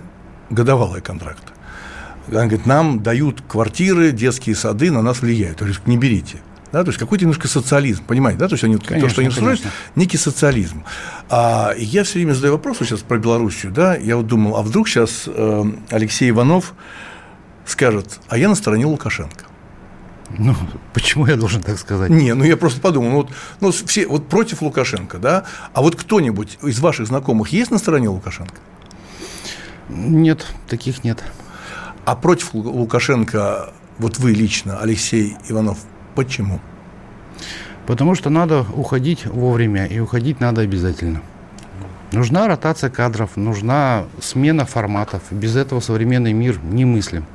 годовалые 0.49 1.01
контракты. 1.01 1.51
Она 2.27 2.41
говорит, 2.41 2.65
нам 2.65 3.01
дают 3.01 3.41
квартиры, 3.47 4.11
детские 4.11 4.55
сады, 4.55 4.91
на 4.91 5.01
нас 5.01 5.21
влияют. 5.21 5.61
Я 5.61 5.67
говорю, 5.67 5.81
не 5.85 5.97
берите 5.97 6.37
да, 6.71 6.83
то 6.83 6.89
есть 6.89 6.99
какой-то 6.99 7.25
немножко 7.25 7.47
социализм, 7.47 8.03
понимаете, 8.05 8.39
да, 8.39 8.47
то 8.47 8.53
есть 8.53 8.63
они, 8.63 8.77
конечно, 8.77 9.07
то, 9.07 9.11
что 9.11 9.21
они 9.21 9.31
строят, 9.31 9.61
некий 9.95 10.17
социализм. 10.17 10.83
А 11.29 11.73
я 11.77 12.03
все 12.03 12.15
время 12.15 12.33
задаю 12.33 12.53
вопрос 12.53 12.79
вот 12.79 12.87
сейчас 12.87 13.01
про 13.01 13.17
Белоруссию, 13.17 13.71
да, 13.71 13.95
я 13.95 14.17
вот 14.17 14.27
думал, 14.27 14.57
а 14.57 14.61
вдруг 14.61 14.87
сейчас 14.87 15.23
э, 15.27 15.63
Алексей 15.89 16.29
Иванов 16.29 16.73
скажет, 17.65 18.19
а 18.27 18.37
я 18.37 18.49
на 18.49 18.55
стороне 18.55 18.85
Лукашенко. 18.85 19.45
Ну, 20.37 20.55
почему 20.93 21.27
я 21.27 21.35
должен 21.35 21.61
так 21.61 21.77
сказать? 21.77 22.09
Не, 22.09 22.33
ну 22.33 22.43
я 22.45 22.55
просто 22.55 22.79
подумал, 22.79 23.09
ну 23.09 23.15
вот, 23.17 23.31
ну, 23.59 23.71
все 23.71 24.07
вот 24.07 24.27
против 24.27 24.61
Лукашенко, 24.61 25.17
да, 25.17 25.45
а 25.73 25.81
вот 25.81 25.95
кто-нибудь 25.95 26.57
из 26.63 26.79
ваших 26.79 27.07
знакомых 27.07 27.49
есть 27.49 27.71
на 27.71 27.77
стороне 27.77 28.07
Лукашенко? 28.07 28.55
Нет, 29.89 30.45
таких 30.69 31.03
нет. 31.03 31.21
А 32.05 32.15
против 32.15 32.53
Лукашенко, 32.53 33.73
вот 33.97 34.19
вы 34.19 34.31
лично, 34.31 34.79
Алексей 34.79 35.35
Иванов, 35.49 35.79
Почему? 36.15 36.59
Потому 37.87 38.15
что 38.15 38.29
надо 38.29 38.65
уходить 38.75 39.25
вовремя, 39.25 39.85
и 39.85 39.99
уходить 39.99 40.39
надо 40.39 40.61
обязательно. 40.61 41.21
Нужна 42.11 42.47
ротация 42.47 42.89
кадров, 42.89 43.37
нужна 43.37 44.05
смена 44.21 44.65
форматов. 44.65 45.23
Без 45.31 45.55
этого 45.55 45.79
современный 45.79 46.33
мир 46.33 46.59
немыслим. 46.61 47.25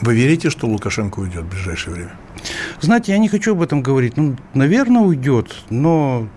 Вы 0.00 0.14
верите, 0.14 0.48
что 0.48 0.66
Лукашенко 0.66 1.20
уйдет 1.20 1.44
в 1.44 1.50
ближайшее 1.50 1.94
время? 1.94 2.12
Знаете, 2.80 3.12
я 3.12 3.18
не 3.18 3.28
хочу 3.28 3.52
об 3.52 3.62
этом 3.62 3.82
говорить. 3.82 4.16
Ну, 4.16 4.36
наверное, 4.54 5.02
уйдет, 5.02 5.54
но 5.70 6.28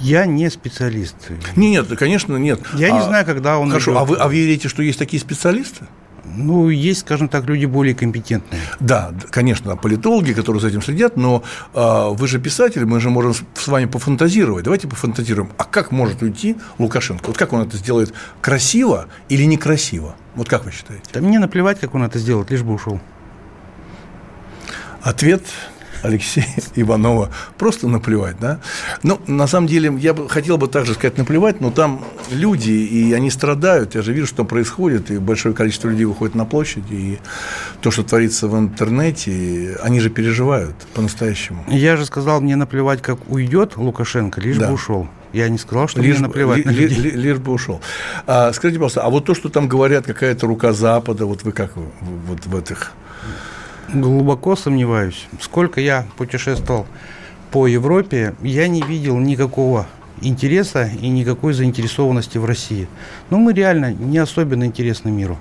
я 0.00 0.26
не 0.26 0.50
специалист. 0.50 1.16
Не, 1.56 1.70
нет, 1.70 1.88
конечно, 1.96 2.36
нет. 2.36 2.60
Я 2.74 2.88
а, 2.88 2.98
не 2.98 3.02
знаю, 3.02 3.24
когда 3.24 3.58
он. 3.58 3.68
Хорошо, 3.70 3.96
а 3.96 4.04
вы, 4.04 4.16
а 4.16 4.26
вы 4.26 4.34
верите, 4.34 4.68
что 4.68 4.82
есть 4.82 4.98
такие 4.98 5.20
специалисты? 5.20 5.86
Ну, 6.24 6.68
есть, 6.68 7.00
скажем 7.00 7.28
так, 7.28 7.44
люди 7.46 7.66
более 7.66 7.94
компетентные. 7.94 8.60
Да, 8.80 9.12
конечно, 9.30 9.76
политологи, 9.76 10.32
которые 10.32 10.60
за 10.60 10.68
этим 10.68 10.82
следят, 10.82 11.16
но 11.16 11.42
э, 11.74 12.08
вы 12.10 12.28
же 12.28 12.38
писатель, 12.38 12.84
мы 12.84 13.00
же 13.00 13.10
можем 13.10 13.34
с 13.34 13.68
вами 13.68 13.86
пофантазировать. 13.86 14.64
Давайте 14.64 14.88
пофантазируем. 14.88 15.50
А 15.56 15.64
как 15.64 15.92
может 15.92 16.22
уйти 16.22 16.56
Лукашенко? 16.78 17.26
Вот 17.28 17.36
как 17.36 17.52
он 17.52 17.62
это 17.62 17.76
сделает? 17.76 18.12
Красиво 18.40 19.06
или 19.28 19.44
некрасиво? 19.44 20.16
Вот 20.34 20.48
как 20.48 20.64
вы 20.64 20.72
считаете? 20.72 21.04
Да 21.12 21.20
мне 21.20 21.38
наплевать, 21.38 21.80
как 21.80 21.94
он 21.94 22.02
это 22.02 22.18
сделает, 22.18 22.50
лишь 22.50 22.62
бы 22.62 22.74
ушел. 22.74 23.00
Ответ 25.02 25.42
Алексея 26.04 26.46
Иванова. 26.76 27.30
Просто 27.56 27.88
наплевать, 27.88 28.36
да? 28.38 28.60
Ну, 29.02 29.18
на 29.26 29.46
самом 29.46 29.66
деле, 29.66 29.92
я 29.98 30.12
бы 30.12 30.28
хотел 30.28 30.58
бы 30.58 30.68
также 30.68 30.94
сказать 30.94 31.16
наплевать, 31.16 31.60
но 31.60 31.70
там 31.70 32.04
люди, 32.30 32.70
и 32.70 33.12
они 33.14 33.30
страдают. 33.30 33.94
Я 33.94 34.02
же 34.02 34.12
вижу, 34.12 34.26
что 34.26 34.44
происходит, 34.44 35.10
и 35.10 35.18
большое 35.18 35.54
количество 35.54 35.88
людей 35.88 36.04
выходит 36.04 36.34
на 36.34 36.44
площадь, 36.44 36.84
и 36.90 37.18
то, 37.80 37.90
что 37.90 38.02
творится 38.02 38.48
в 38.48 38.58
интернете, 38.58 39.78
они 39.82 40.00
же 40.00 40.10
переживают 40.10 40.76
по-настоящему. 40.94 41.64
Я 41.68 41.96
же 41.96 42.04
сказал, 42.04 42.42
мне 42.42 42.56
наплевать, 42.56 43.00
как 43.00 43.18
уйдет 43.30 43.76
Лукашенко, 43.76 44.40
лишь 44.40 44.58
да. 44.58 44.68
бы 44.68 44.74
ушел. 44.74 45.08
Я 45.32 45.48
не 45.48 45.58
сказал, 45.58 45.88
что 45.88 46.00
лишь, 46.00 46.18
мне 46.18 46.28
наплевать 46.28 46.58
ли, 46.58 46.64
на 46.64 46.70
людей. 46.70 46.98
Ли, 46.98 47.10
лишь 47.10 47.38
бы 47.38 47.52
ушел. 47.52 47.80
А, 48.26 48.52
скажите, 48.52 48.78
пожалуйста, 48.78 49.02
а 49.02 49.10
вот 49.10 49.24
то, 49.24 49.34
что 49.34 49.48
там 49.48 49.68
говорят, 49.68 50.04
какая-то 50.04 50.46
рука 50.46 50.72
Запада, 50.72 51.26
вот 51.26 51.42
вы 51.42 51.52
как 51.52 51.72
вот 51.76 52.44
в 52.44 52.56
этих 52.56 52.92
Глубоко 53.94 54.56
сомневаюсь. 54.56 55.28
Сколько 55.40 55.80
я 55.80 56.04
путешествовал 56.16 56.86
по 57.52 57.68
Европе, 57.68 58.34
я 58.42 58.66
не 58.66 58.82
видел 58.82 59.16
никакого 59.18 59.86
интереса 60.20 60.90
и 61.00 61.08
никакой 61.08 61.52
заинтересованности 61.52 62.38
в 62.38 62.44
России. 62.44 62.88
Но 63.30 63.38
мы 63.38 63.52
реально 63.52 63.92
не 63.92 64.18
особенно 64.18 64.64
интересны 64.64 65.10
миру. 65.10 65.38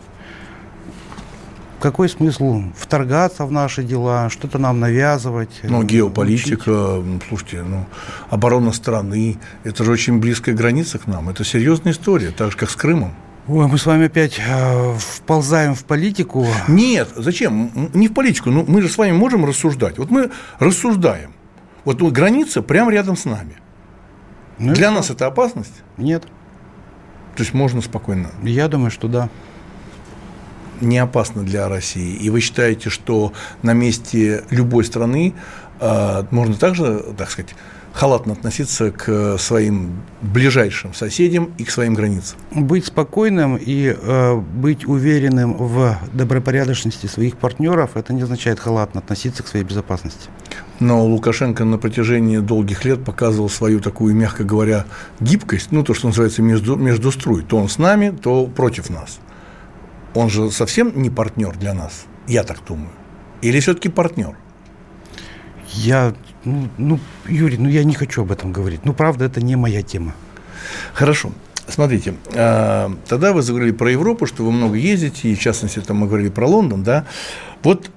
Какой 1.80 2.08
смысл 2.08 2.62
вторгаться 2.78 3.46
в 3.46 3.52
наши 3.52 3.84
дела, 3.84 4.30
что-то 4.30 4.60
нам 4.60 4.80
навязывать? 4.80 5.50
Ну, 5.63 5.84
геополитика, 5.84 7.00
учить? 7.00 7.24
слушайте, 7.28 7.63
ну, 7.63 7.86
оборона 8.30 8.72
страны, 8.72 9.38
это 9.63 9.84
же 9.84 9.92
очень 9.92 10.20
близкая 10.20 10.56
граница 10.56 11.00
к 11.00 11.08
нам. 11.08 11.28
Это 11.28 11.44
серьезная 11.44 11.92
история, 11.92 12.30
так 12.30 12.52
же, 12.52 12.58
как 12.58 12.70
с 12.70 12.76
Крымом. 12.76 13.13
Ой, 13.46 13.68
мы 13.68 13.78
с 13.78 13.86
вами 13.86 14.06
опять 14.06 14.40
э, 14.40 14.98
вползаем 14.98 15.76
в 15.76 15.84
политику. 15.84 16.48
Нет, 16.70 17.10
зачем? 17.14 17.90
Не 17.94 18.08
в 18.08 18.14
политику. 18.14 18.52
Ну, 18.52 18.64
мы 18.66 18.82
же 18.82 18.88
с 18.88 18.98
вами 18.98 19.12
можем 19.12 19.44
рассуждать. 19.44 19.98
Вот 19.98 20.10
мы 20.10 20.32
рассуждаем. 20.60 21.34
Вот 21.84 22.00
ну, 22.00 22.10
граница 22.10 22.62
прямо 22.62 22.94
рядом 22.94 23.18
с 23.18 23.26
нами. 23.26 23.58
Ну, 24.60 24.74
Для 24.74 24.92
нас 24.92 25.10
это 25.10 25.28
опасность? 25.28 25.74
Нет. 25.98 26.24
То 27.36 27.44
есть 27.44 27.54
можно 27.54 27.82
спокойно? 27.82 28.30
Я 28.44 28.70
думаю, 28.70 28.92
что 28.92 29.10
да. 29.10 29.30
Не 30.80 31.00
опасно 31.00 31.44
для 31.44 31.68
России. 31.68 32.16
И 32.16 32.30
вы 32.30 32.40
считаете, 32.40 32.90
что 32.90 33.34
на 33.62 33.74
месте 33.74 34.46
любой 34.52 34.86
страны 34.86 35.34
э, 35.82 36.24
можно 36.32 36.56
также, 36.56 37.04
так 37.18 37.30
сказать, 37.30 37.56
халатно 37.94 38.34
относиться 38.34 38.92
к 38.92 39.38
своим 39.38 40.02
ближайшим 40.22 40.94
соседям 40.94 41.54
и 41.58 41.64
к 41.64 41.70
своим 41.70 41.94
границам. 41.94 42.40
Быть 42.52 42.88
спокойным 42.88 43.56
и 43.56 43.96
э, 43.96 44.36
быть 44.36 44.86
уверенным 44.86 45.54
в 45.54 45.98
добропорядочности 46.12 47.06
своих 47.06 47.38
партнеров, 47.38 47.92
это 47.96 48.14
не 48.14 48.24
означает 48.24 48.60
халатно 48.60 49.00
относиться 49.00 49.44
к 49.44 49.48
своей 49.48 49.64
безопасности. 49.64 50.30
Но 50.80 51.06
Лукашенко 51.06 51.66
на 51.66 51.78
протяжении 51.78 52.40
долгих 52.40 52.84
лет 52.84 53.06
показывал 53.06 53.50
свою 53.50 53.80
такую, 53.80 54.16
мягко 54.16 54.44
говоря, 54.44 54.86
гибкость, 55.20 55.72
ну, 55.72 55.84
то, 55.84 55.94
что 55.94 56.08
называется 56.08 56.42
между, 56.42 56.76
между 56.76 57.12
струй. 57.12 57.44
То 57.44 57.58
он 57.58 57.70
с 57.70 57.78
нами, 57.78 58.10
то 58.10 58.48
против 58.48 58.90
нас. 58.90 59.20
Он 60.16 60.30
же 60.30 60.52
совсем 60.52 60.92
не 60.96 61.10
партнер 61.10 61.56
для 61.56 61.74
нас, 61.74 62.06
я 62.28 62.44
так 62.44 62.58
думаю. 62.68 62.90
Или 63.42 63.60
все-таки 63.60 63.90
партнер? 63.90 64.36
Я 65.74 66.14
ну, 66.46 66.70
ну, 66.78 67.00
Юрий, 67.28 67.58
ну 67.58 67.70
я 67.70 67.84
не 67.84 67.94
хочу 67.94 68.22
об 68.24 68.32
этом 68.32 68.52
говорить. 68.52 68.82
Ну, 68.84 68.94
правда, 68.94 69.26
это 69.26 69.42
не 69.42 69.56
моя 69.56 69.82
тема. 69.82 70.14
Хорошо. 70.94 71.32
Смотрите, 71.68 72.16
а, 72.36 72.94
тогда 73.08 73.32
вы 73.32 73.42
заговорили 73.42 73.74
про 73.74 73.90
Европу, 73.92 74.26
что 74.26 74.44
вы 74.44 74.52
много 74.52 74.76
ездите, 74.76 75.30
и 75.30 75.36
в 75.36 75.40
частности, 75.40 75.80
там 75.80 75.98
мы 75.98 76.08
говорили 76.08 76.30
про 76.30 76.46
Лондон, 76.46 76.84
да. 76.84 77.06
Вот 77.64 77.90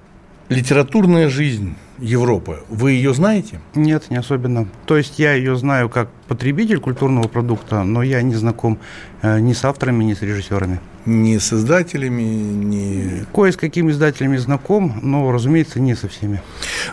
литературная 0.47 1.27
жизнь 1.27 1.75
Европы, 1.99 2.59
вы 2.69 2.91
ее 2.91 3.13
знаете? 3.13 3.59
Нет, 3.73 4.09
не 4.09 4.17
особенно. 4.17 4.67
То 4.85 4.97
есть 4.97 5.17
я 5.17 5.33
ее 5.33 5.55
знаю 5.55 5.89
как 5.89 6.09
потребитель 6.27 6.79
культурного 6.79 7.27
продукта, 7.27 7.83
но 7.83 8.03
я 8.03 8.21
не 8.21 8.35
знаком 8.35 8.77
э, 9.21 9.39
ни 9.39 9.53
с 9.53 9.65
авторами, 9.65 10.03
ни 10.03 10.13
с 10.13 10.21
режиссерами. 10.21 10.79
Ни 11.05 11.37
с 11.37 11.53
издателями, 11.53 12.21
ни... 12.21 13.25
Кое 13.33 13.51
с 13.51 13.57
какими 13.57 13.91
издателями 13.91 14.37
знаком, 14.37 14.99
но, 15.01 15.31
разумеется, 15.31 15.79
не 15.79 15.95
со 15.95 16.07
всеми. 16.07 16.41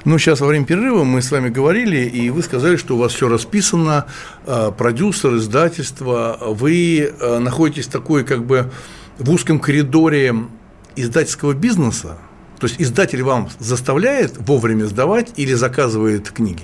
Ну, 0.05 0.19
сейчас 0.19 0.41
во 0.41 0.47
время 0.47 0.65
перерыва 0.65 1.05
мы 1.05 1.21
с 1.21 1.31
вами 1.31 1.49
говорили, 1.49 1.99
и 1.99 2.31
вы 2.31 2.43
сказали, 2.43 2.77
что 2.77 2.97
у 2.97 2.99
вас 2.99 3.13
все 3.13 3.29
расписано, 3.29 4.07
э, 4.47 4.71
продюсер, 4.77 5.37
издательство, 5.37 6.39
вы 6.41 7.13
э, 7.21 7.39
находитесь 7.41 7.89
такой 7.89 8.25
как 8.25 8.45
бы 8.45 8.71
в 9.19 9.31
узком 9.31 9.59
коридоре 9.59 10.35
издательского 10.97 11.53
бизнеса, 11.53 12.19
то 12.65 12.69
есть 12.69 12.81
издатель 12.81 13.23
вам 13.23 13.51
заставляет 13.59 14.39
вовремя 14.39 14.87
сдавать 14.87 15.35
или 15.37 15.53
заказывает 15.53 16.31
книги? 16.31 16.63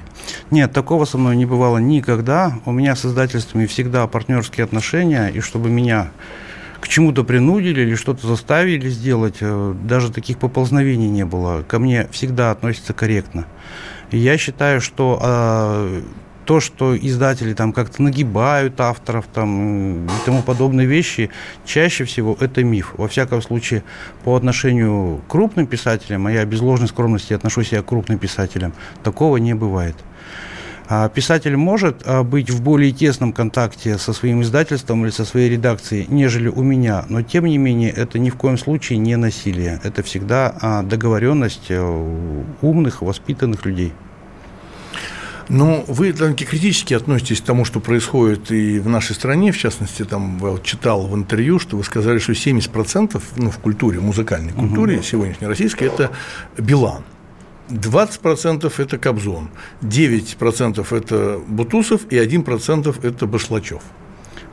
Нет, 0.51 0.73
такого 0.73 1.05
со 1.05 1.19
мной 1.19 1.37
не 1.37 1.45
бывало 1.45 1.77
никогда. 1.77 2.55
У 2.65 2.73
меня 2.73 2.97
с 2.97 3.05
издательствами 3.05 3.67
всегда 3.67 4.07
партнерские 4.07 4.65
отношения, 4.65 5.29
и 5.29 5.41
чтобы 5.41 5.69
меня 5.69 6.11
к 6.81 6.89
чему-то 6.89 7.23
принудили 7.23 7.83
или 7.83 7.97
что-то 7.97 8.27
заставили 8.27 8.89
сделать, 8.89 9.37
э, 9.43 9.75
даже 9.85 10.11
таких 10.11 10.39
поползновений 10.39 11.11
не 11.11 11.27
было. 11.27 11.65
Ко 11.69 11.79
мне 11.79 12.09
всегда 12.13 12.51
относятся 12.51 12.95
корректно. 12.95 13.45
И 14.11 14.17
я 14.17 14.39
считаю, 14.39 14.81
что 14.81 15.21
э, 15.23 16.03
то, 16.51 16.59
что 16.59 16.97
издатели 16.97 17.55
там 17.55 17.73
как-то 17.73 18.03
нагибают 18.03 18.81
авторов 18.81 19.27
там, 19.33 20.07
и 20.07 20.09
тому 20.25 20.43
подобные 20.43 20.85
вещи, 20.85 21.31
чаще 21.65 22.03
всего 22.03 22.37
это 22.41 22.65
миф. 22.65 22.95
Во 22.97 23.07
всяком 23.07 23.41
случае, 23.41 23.85
по 24.25 24.35
отношению 24.35 25.21
к 25.29 25.31
крупным 25.31 25.69
писателям, 25.69 26.27
а 26.27 26.33
я 26.33 26.45
без 26.45 26.61
ложной 26.61 26.89
скромности 26.89 27.35
отношусь 27.35 27.71
я 27.71 27.83
к 27.83 27.87
крупным 27.87 28.19
писателям, 28.19 28.73
такого 29.05 29.37
не 29.37 29.55
бывает. 29.55 29.95
А 30.89 31.09
писатель 31.09 31.57
может 31.57 32.03
а, 32.05 32.25
быть 32.25 32.51
в 32.51 32.61
более 32.61 32.91
тесном 32.91 33.33
контакте 33.33 33.97
со 33.97 34.13
своим 34.13 34.43
издательством 34.43 35.05
или 35.05 35.13
со 35.13 35.25
своей 35.25 35.51
редакцией, 35.51 36.07
нежели 36.09 36.49
у 36.49 36.65
меня, 36.65 37.05
но 37.09 37.23
тем 37.23 37.45
не 37.45 37.59
менее 37.59 37.93
это 37.93 38.19
ни 38.19 38.29
в 38.29 38.35
коем 38.35 38.59
случае 38.59 38.99
не 38.99 39.15
насилие. 39.15 39.81
Это 39.85 40.03
всегда 40.03 40.53
а, 40.61 40.83
договоренность 40.83 41.67
э, 41.69 41.81
умных, 42.61 43.03
воспитанных 43.03 43.65
людей. 43.65 43.93
Ну, 45.51 45.85
вы 45.89 46.13
довольно 46.13 46.37
критически 46.37 46.95
относитесь 46.95 47.41
к 47.41 47.45
тому, 47.45 47.65
что 47.65 47.81
происходит 47.81 48.53
и 48.53 48.79
в 48.79 48.89
нашей 48.89 49.17
стране, 49.17 49.51
в 49.51 49.59
частности, 49.59 50.05
там 50.05 50.39
вот, 50.39 50.63
читал 50.63 51.09
в 51.09 51.15
интервью, 51.17 51.59
что 51.59 51.77
вы 51.77 51.83
сказали, 51.83 52.21
что 52.21 52.33
70% 52.33 53.21
ну, 53.37 53.51
в 53.51 53.59
культуре, 53.59 53.99
музыкальной 53.99 54.53
культуре 54.53 54.99
угу. 54.99 55.03
сегодняшней 55.03 55.49
российской– 55.49 55.85
это 55.89 56.13
Билан. 56.57 57.03
20% 57.69 58.73
это 58.79 58.99
Кобзон, 58.99 59.51
9% 59.83 60.97
это 60.97 61.41
Бутусов 61.49 62.03
и 62.11 62.17
1% 62.17 63.07
это 63.07 63.27
Башлачев. 63.27 63.83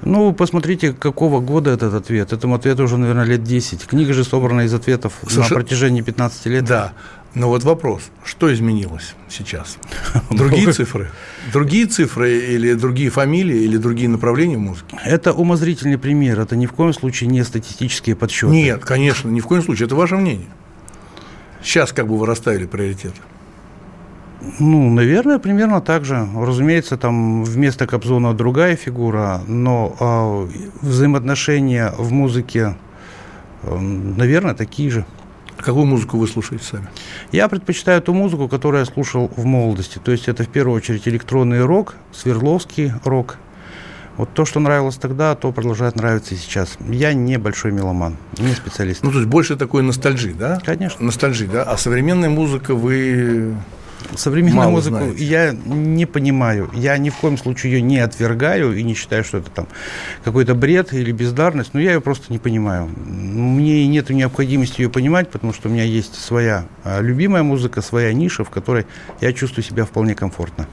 Ну, 0.04 0.32
посмотрите, 0.34 0.94
какого 0.94 1.40
года 1.40 1.72
этот 1.72 1.94
ответ. 1.94 2.32
Этому 2.32 2.56
ответу 2.56 2.84
уже, 2.84 2.98
наверное, 2.98 3.26
лет 3.26 3.44
10. 3.44 3.86
Книга 3.86 4.14
же 4.14 4.24
собрана 4.24 4.62
из 4.62 4.74
ответов 4.74 5.14
Соверш... 5.28 5.50
на 5.50 5.56
протяжении 5.56 6.02
15 6.02 6.46
лет. 6.48 6.66
Да. 6.66 6.94
Но 7.38 7.50
вот 7.50 7.64
вопрос, 7.64 8.10
что 8.26 8.52
изменилось 8.52 9.14
сейчас? 9.30 9.78
Другие 10.32 10.72
цифры? 10.72 11.12
Другие 11.54 11.86
цифры 11.86 12.36
или 12.40 12.74
другие 12.74 13.12
фамилии, 13.12 13.58
или 13.58 13.78
другие 13.78 14.10
направления 14.10 14.58
музыки? 14.58 14.98
Это 15.06 15.34
умозрительный 15.34 16.00
пример, 16.00 16.40
это 16.40 16.56
ни 16.56 16.66
в 16.66 16.72
коем 16.72 16.94
случае 16.94 17.30
не 17.30 17.44
статистические 17.44 18.16
подсчеты. 18.16 18.52
Нет, 18.52 18.84
конечно, 18.84 19.30
ни 19.30 19.40
в 19.40 19.46
коем 19.46 19.62
случае, 19.62 19.86
это 19.86 19.96
ваше 19.96 20.16
мнение. 20.16 20.48
Сейчас 21.62 21.94
как 21.94 22.08
бы 22.08 22.18
вы 22.18 22.26
расставили 22.26 22.66
приоритеты? 22.66 23.22
Ну, 24.60 24.90
наверное, 24.90 25.38
примерно 25.38 25.80
так 25.80 26.06
же. 26.06 26.28
Разумеется, 26.36 26.98
там 26.98 27.44
вместо 27.44 27.86
Кобзона 27.86 28.34
другая 28.34 28.76
фигура, 28.76 29.42
но 29.48 29.96
э, 30.00 30.86
взаимоотношения 30.86 31.94
в 31.98 32.12
музыке, 32.12 32.76
э, 33.62 33.78
наверное, 33.78 34.56
такие 34.56 34.90
же. 34.90 35.06
Какую 35.58 35.86
музыку 35.86 36.18
вы 36.18 36.28
слушаете 36.28 36.64
сами? 36.64 36.88
Я 37.32 37.48
предпочитаю 37.48 38.02
ту 38.02 38.14
музыку, 38.14 38.48
которую 38.48 38.82
я 38.82 38.86
слушал 38.86 39.32
в 39.36 39.46
молодости. 39.46 40.00
То 40.04 40.12
есть 40.12 40.28
это 40.28 40.44
в 40.44 40.50
первую 40.50 40.78
очередь 40.78 41.08
электронный 41.08 41.64
рок, 41.64 41.96
Свердловский 42.14 42.94
рок. 43.04 43.38
Вот 44.18 44.34
то, 44.34 44.46
что 44.46 44.60
нравилось 44.60 44.96
тогда, 44.96 45.36
то 45.36 45.52
продолжает 45.52 45.96
нравиться 45.96 46.34
и 46.34 46.38
сейчас. 46.38 46.78
Я 46.90 47.14
не 47.14 47.38
большой 47.38 47.72
меломан, 47.72 48.18
не 48.40 48.54
специалист. 48.54 49.04
Ну, 49.04 49.12
то 49.12 49.18
есть 49.18 49.30
больше 49.30 49.56
такой 49.56 49.84
ностальжи, 49.84 50.34
да? 50.34 50.60
Конечно. 50.66 51.06
Ностальжи, 51.06 51.46
да? 51.46 51.64
А 51.64 51.78
современная 51.78 52.30
музыка 52.30 52.74
вы 52.74 53.56
Современную 54.16 54.58
Мало 54.58 54.72
музыку 54.72 54.98
знаете. 54.98 55.24
я 55.24 55.52
не 55.66 56.06
понимаю. 56.06 56.70
Я 56.74 56.98
ни 56.98 57.10
в 57.10 57.16
коем 57.16 57.38
случае 57.38 57.74
ее 57.74 57.82
не 57.82 58.00
отвергаю 58.00 58.78
и 58.78 58.84
не 58.84 58.94
считаю, 58.94 59.24
что 59.24 59.40
это 59.40 59.50
там 59.52 59.68
какой-то 60.24 60.56
бред 60.56 60.94
или 60.94 61.12
бездарность, 61.12 61.74
но 61.74 61.80
я 61.80 61.94
ее 61.94 62.02
просто 62.02 62.32
не 62.32 62.40
понимаю. 62.40 62.90
Мне 62.96 63.88
нет 63.88 64.10
необходимости 64.10 64.82
ее 64.82 64.90
понимать, 64.90 65.30
потому 65.30 65.54
что 65.54 65.70
у 65.70 65.72
меня 65.72 65.84
есть 65.84 66.16
своя 66.16 66.66
а, 66.84 67.02
любимая 67.02 67.44
музыка, 67.44 67.82
своя 67.82 68.14
ниша, 68.14 68.44
в 68.44 68.50
которой 68.50 68.86
я 69.22 69.34
чувствую 69.34 69.64
себя 69.64 69.86
вполне 69.86 70.16
комфортно. 70.16 70.68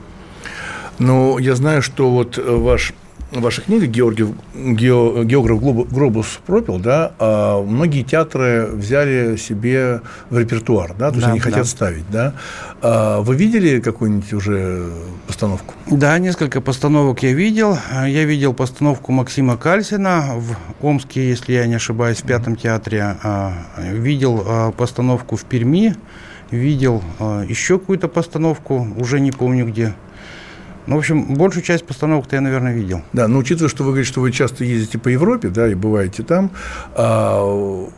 Но 0.98 1.38
я 1.38 1.56
знаю, 1.56 1.82
что 1.82 2.10
вот 2.10 2.38
э, 2.38 2.42
ваш 2.42 2.92
ваша 3.40 3.62
книга 3.62 3.86
Георгий, 3.86 4.26
ге, 4.54 5.24
географ 5.24 5.60
Глобус 5.60 6.40
пропил, 6.46 6.78
да, 6.78 7.12
а 7.18 7.62
многие 7.62 8.02
театры 8.02 8.66
взяли 8.72 9.36
себе 9.36 10.00
в 10.30 10.38
репертуар, 10.38 10.94
да, 10.98 11.10
то 11.10 11.16
есть 11.16 11.26
Да, 11.26 11.32
они 11.32 11.40
да. 11.40 11.44
хотят 11.44 11.66
ставить, 11.66 12.04
да. 12.10 12.34
А 12.82 13.20
вы 13.20 13.36
видели 13.36 13.80
какую-нибудь 13.80 14.32
уже 14.32 14.90
постановку? 15.26 15.74
Да, 15.90 16.18
несколько 16.18 16.60
постановок 16.60 17.22
я 17.22 17.32
видел. 17.32 17.78
Я 17.92 18.24
видел 18.24 18.52
постановку 18.54 19.12
Максима 19.12 19.56
Кальсина 19.56 20.34
в 20.36 20.56
Омске, 20.84 21.28
если 21.28 21.52
я 21.54 21.66
не 21.66 21.74
ошибаюсь, 21.74 22.18
в 22.18 22.26
Пятом 22.26 22.56
театре. 22.56 23.16
А, 23.22 23.52
Видел 23.78 24.42
а, 24.46 24.70
постановку 24.72 25.36
в 25.36 25.44
Перми. 25.44 25.94
Видел 26.50 27.02
а, 27.18 27.42
еще 27.42 27.78
какую-то 27.78 28.08
постановку, 28.08 28.86
уже 28.96 29.20
не 29.20 29.32
помню 29.32 29.66
где. 29.66 29.94
Ну, 30.86 30.96
в 30.96 30.98
общем, 30.98 31.34
большую 31.34 31.62
часть 31.62 31.86
постановок-то 31.86 32.36
я, 32.36 32.42
наверное, 32.42 32.74
видел. 32.74 33.02
Да, 33.12 33.26
но 33.26 33.38
учитывая, 33.38 33.70
что 33.70 33.84
вы 33.84 33.90
говорите, 33.90 34.10
что 34.10 34.20
вы 34.20 34.32
часто 34.32 34.64
ездите 34.64 34.98
по 34.98 35.08
Европе, 35.08 35.48
да, 35.48 35.68
и 35.68 35.74
бываете 35.74 36.22
там, 36.22 36.50
а 36.94 37.42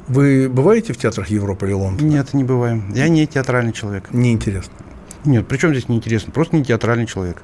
вы 0.07 0.49
бываете 0.49 0.93
в 0.93 0.97
театрах 0.97 1.29
Европы 1.29 1.67
или 1.67 1.73
Лондона? 1.73 2.07
Нет, 2.07 2.33
не 2.33 2.45
бываем. 2.45 2.93
Я 2.95 3.09
не 3.09 3.27
театральный 3.27 3.73
человек. 3.73 4.05
Неинтересно. 4.13 4.73
Нет, 5.25 5.49
при 5.49 5.57
чем 5.57 5.73
здесь 5.73 5.89
неинтересно? 5.89 6.33
Просто 6.33 6.55
не 6.57 6.65
театральный 6.65 7.07
человек. 7.07 7.43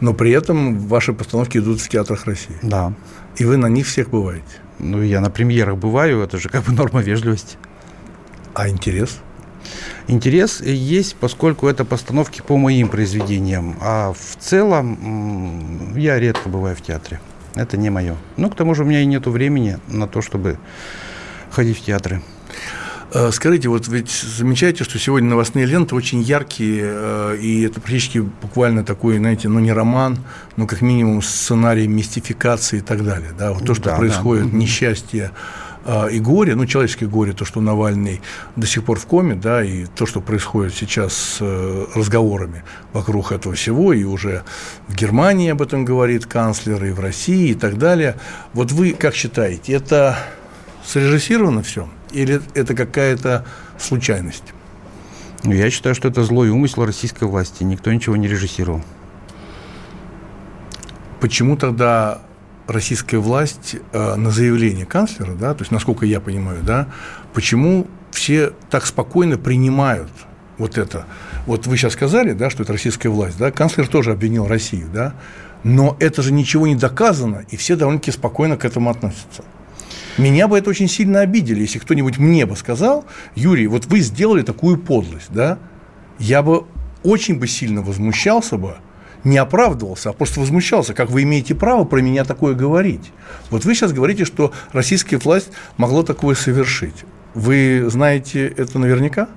Но 0.00 0.14
при 0.14 0.32
этом 0.32 0.78
ваши 0.78 1.12
постановки 1.12 1.58
идут 1.58 1.80
в 1.80 1.88
театрах 1.88 2.24
России. 2.24 2.56
Да. 2.62 2.92
И 3.36 3.44
вы 3.44 3.58
на 3.58 3.66
них 3.66 3.86
всех 3.86 4.10
бываете. 4.10 4.44
Ну, 4.78 5.02
я 5.02 5.20
на 5.20 5.30
премьерах 5.30 5.76
бываю, 5.76 6.22
это 6.22 6.38
же 6.38 6.48
как 6.48 6.64
бы 6.64 6.72
норма 6.72 7.02
вежливости. 7.02 7.56
А 8.54 8.68
интерес? 8.68 9.20
Интерес 10.08 10.60
есть, 10.60 11.16
поскольку 11.16 11.68
это 11.68 11.84
постановки 11.84 12.42
по 12.46 12.56
моим 12.56 12.88
произведениям. 12.88 13.76
А 13.80 14.12
в 14.12 14.36
целом 14.42 15.94
я 15.96 16.18
редко 16.18 16.48
бываю 16.48 16.76
в 16.76 16.82
театре. 16.82 17.20
Это 17.54 17.76
не 17.76 17.90
мое. 17.90 18.16
Ну, 18.36 18.48
к 18.50 18.56
тому 18.56 18.74
же 18.74 18.82
у 18.82 18.86
меня 18.86 19.00
и 19.02 19.06
нет 19.06 19.26
времени 19.26 19.78
на 19.88 20.06
то, 20.06 20.22
чтобы 20.22 20.58
ходить 21.50 21.78
в 21.78 21.84
театры. 21.84 22.22
Э, 23.12 23.30
Скажите, 23.32 23.68
вот 23.68 23.88
ведь 23.88 24.08
замечаете, 24.10 24.84
что 24.84 24.98
сегодня 25.00 25.28
новостные 25.30 25.66
ленты 25.66 25.96
очень 25.96 26.20
яркие, 26.22 26.82
э, 26.84 27.36
и 27.40 27.62
это 27.62 27.80
практически 27.80 28.18
буквально 28.18 28.84
такой, 28.84 29.18
знаете, 29.18 29.48
ну 29.48 29.58
не 29.58 29.72
роман, 29.72 30.18
но 30.56 30.66
как 30.68 30.80
минимум 30.80 31.20
сценарий 31.22 31.88
мистификации 31.88 32.78
и 32.78 32.82
так 32.82 33.04
далее. 33.04 33.30
Да? 33.36 33.52
Вот 33.52 33.64
то, 33.66 33.74
что 33.74 33.84
Да, 33.86 33.90
да. 33.92 33.96
происходит, 33.96 34.46
Мгм. 34.46 34.58
несчастье 34.60 35.32
и 36.10 36.20
горе, 36.20 36.54
ну, 36.54 36.66
человеческое 36.66 37.06
горе, 37.06 37.32
то, 37.32 37.44
что 37.44 37.60
Навальный 37.60 38.20
до 38.56 38.66
сих 38.66 38.84
пор 38.84 38.98
в 38.98 39.06
коме, 39.06 39.34
да, 39.34 39.64
и 39.64 39.86
то, 39.86 40.06
что 40.06 40.20
происходит 40.20 40.74
сейчас 40.74 41.14
с 41.14 41.38
э, 41.40 41.86
разговорами 41.94 42.64
вокруг 42.92 43.32
этого 43.32 43.54
всего, 43.54 43.92
и 43.92 44.04
уже 44.04 44.42
в 44.88 44.94
Германии 44.94 45.50
об 45.50 45.62
этом 45.62 45.84
говорит 45.84 46.26
канцлер, 46.26 46.84
и 46.84 46.90
в 46.90 47.00
России, 47.00 47.50
и 47.50 47.54
так 47.54 47.78
далее. 47.78 48.16
Вот 48.52 48.72
вы 48.72 48.92
как 48.92 49.14
считаете, 49.14 49.72
это 49.72 50.18
срежиссировано 50.84 51.62
все? 51.62 51.88
Или 52.12 52.42
это 52.54 52.74
какая-то 52.74 53.46
случайность? 53.78 54.52
Ну, 55.42 55.52
Я 55.52 55.70
считаю, 55.70 55.94
что 55.94 56.08
это 56.08 56.22
злой 56.24 56.50
умысел 56.50 56.84
российской 56.84 57.24
власти. 57.24 57.64
Никто 57.64 57.90
ничего 57.92 58.16
не 58.16 58.28
режиссировал. 58.28 58.82
Почему 61.20 61.56
тогда 61.56 62.20
российская 62.70 63.18
власть 63.18 63.76
э, 63.92 64.14
на 64.14 64.30
заявление 64.30 64.86
канцлера, 64.86 65.34
да, 65.34 65.54
то 65.54 65.62
есть, 65.62 65.72
насколько 65.72 66.06
я 66.06 66.20
понимаю, 66.20 66.58
да, 66.62 66.88
почему 67.34 67.86
все 68.12 68.52
так 68.70 68.86
спокойно 68.86 69.38
принимают 69.38 70.10
вот 70.58 70.78
это? 70.78 71.06
Вот 71.46 71.66
вы 71.66 71.76
сейчас 71.76 71.94
сказали, 71.94 72.32
да, 72.32 72.48
что 72.48 72.62
это 72.62 72.72
российская 72.72 73.08
власть, 73.08 73.38
да, 73.38 73.50
канцлер 73.50 73.88
тоже 73.88 74.12
обвинил 74.12 74.46
Россию, 74.46 74.88
да, 74.92 75.14
но 75.64 75.96
это 76.00 76.22
же 76.22 76.32
ничего 76.32 76.66
не 76.66 76.76
доказано, 76.76 77.44
и 77.50 77.56
все 77.56 77.76
довольно-таки 77.76 78.12
спокойно 78.12 78.56
к 78.56 78.64
этому 78.64 78.90
относятся. 78.90 79.44
Меня 80.16 80.48
бы 80.48 80.58
это 80.58 80.70
очень 80.70 80.88
сильно 80.88 81.20
обидели, 81.20 81.60
если 81.60 81.78
кто-нибудь 81.78 82.18
мне 82.18 82.46
бы 82.46 82.56
сказал, 82.56 83.04
Юрий, 83.34 83.66
вот 83.66 83.86
вы 83.86 84.00
сделали 84.00 84.42
такую 84.42 84.78
подлость, 84.78 85.28
да, 85.30 85.58
я 86.18 86.42
бы 86.42 86.64
очень 87.02 87.38
бы 87.38 87.48
сильно 87.48 87.82
возмущался 87.82 88.58
бы, 88.58 88.76
не 89.24 89.36
оправдывался, 89.38 90.10
а 90.10 90.12
просто 90.12 90.40
возмущался, 90.40 90.94
как 90.94 91.10
вы 91.10 91.22
имеете 91.22 91.54
право 91.54 91.84
про 91.84 92.00
меня 92.00 92.24
такое 92.24 92.54
говорить. 92.54 93.12
Вот 93.50 93.64
вы 93.64 93.74
сейчас 93.74 93.92
говорите, 93.92 94.24
что 94.24 94.52
российская 94.72 95.18
власть 95.18 95.50
могла 95.76 96.02
такое 96.02 96.34
совершить. 96.34 97.04
Вы 97.34 97.84
знаете 97.88 98.46
это 98.46 98.78
наверняка? 98.78 99.28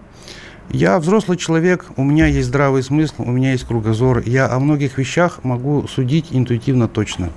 Я 0.69 0.97
взрослый 0.99 1.37
человек, 1.37 1.85
у 1.97 2.03
меня 2.03 2.25
есть 2.27 2.47
здравый 2.47 2.83
смысл, 2.83 3.23
у 3.23 3.31
меня 3.31 3.51
есть 3.51 3.65
кругозор. 3.65 4.23
Я 4.25 4.49
о 4.49 4.59
многих 4.59 4.97
вещах 4.97 5.43
могу 5.43 5.87
судить 5.87 6.27
интуитивно 6.31 6.87
точно. 6.87 7.29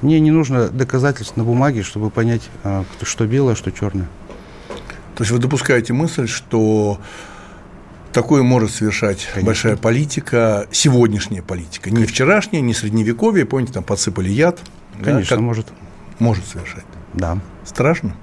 Мне 0.00 0.18
не 0.18 0.30
нужно 0.30 0.68
доказательств 0.68 1.36
на 1.36 1.44
бумаге, 1.44 1.82
чтобы 1.82 2.10
понять, 2.10 2.48
а, 2.64 2.84
что 3.02 3.26
белое, 3.26 3.54
что 3.54 3.70
черное. 3.70 4.08
То 5.14 5.22
есть 5.22 5.30
вы 5.30 5.38
допускаете 5.38 5.92
мысль, 5.92 6.26
что 6.26 6.98
такое 8.12 8.42
может 8.42 8.70
совершать 8.70 9.26
Конечно. 9.26 9.46
большая 9.46 9.76
политика, 9.76 10.66
сегодняшняя 10.70 11.42
политика, 11.42 11.90
не 11.90 12.04
вчерашняя, 12.04 12.60
не 12.60 12.74
средневековье, 12.74 13.44
помните, 13.44 13.72
там 13.72 13.84
подсыпали 13.84 14.28
яд. 14.28 14.60
Конечно, 15.02 15.36
да, 15.36 15.42
может. 15.42 15.66
Может 16.18 16.46
совершать. 16.46 16.84
Да. 17.14 17.38
Страшно? 17.64 18.16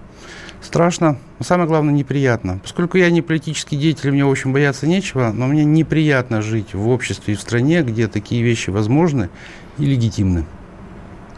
Страшно, 0.61 1.17
но 1.39 1.45
самое 1.45 1.67
главное 1.67 1.93
неприятно. 1.93 2.59
Поскольку 2.61 2.97
я 2.97 3.09
не 3.09 3.21
политический 3.21 3.77
деятель, 3.77 4.11
мне, 4.11 4.25
в 4.25 4.29
общем, 4.29 4.53
бояться 4.53 4.87
нечего, 4.87 5.31
но 5.31 5.47
мне 5.47 5.63
неприятно 5.63 6.41
жить 6.41 6.73
в 6.73 6.87
обществе 6.89 7.35
и 7.35 7.37
в 7.37 7.41
стране, 7.41 7.83
где 7.83 8.07
такие 8.07 8.43
вещи 8.43 8.69
возможны 8.69 9.29
и 9.77 9.85
легитимны. 9.85 10.45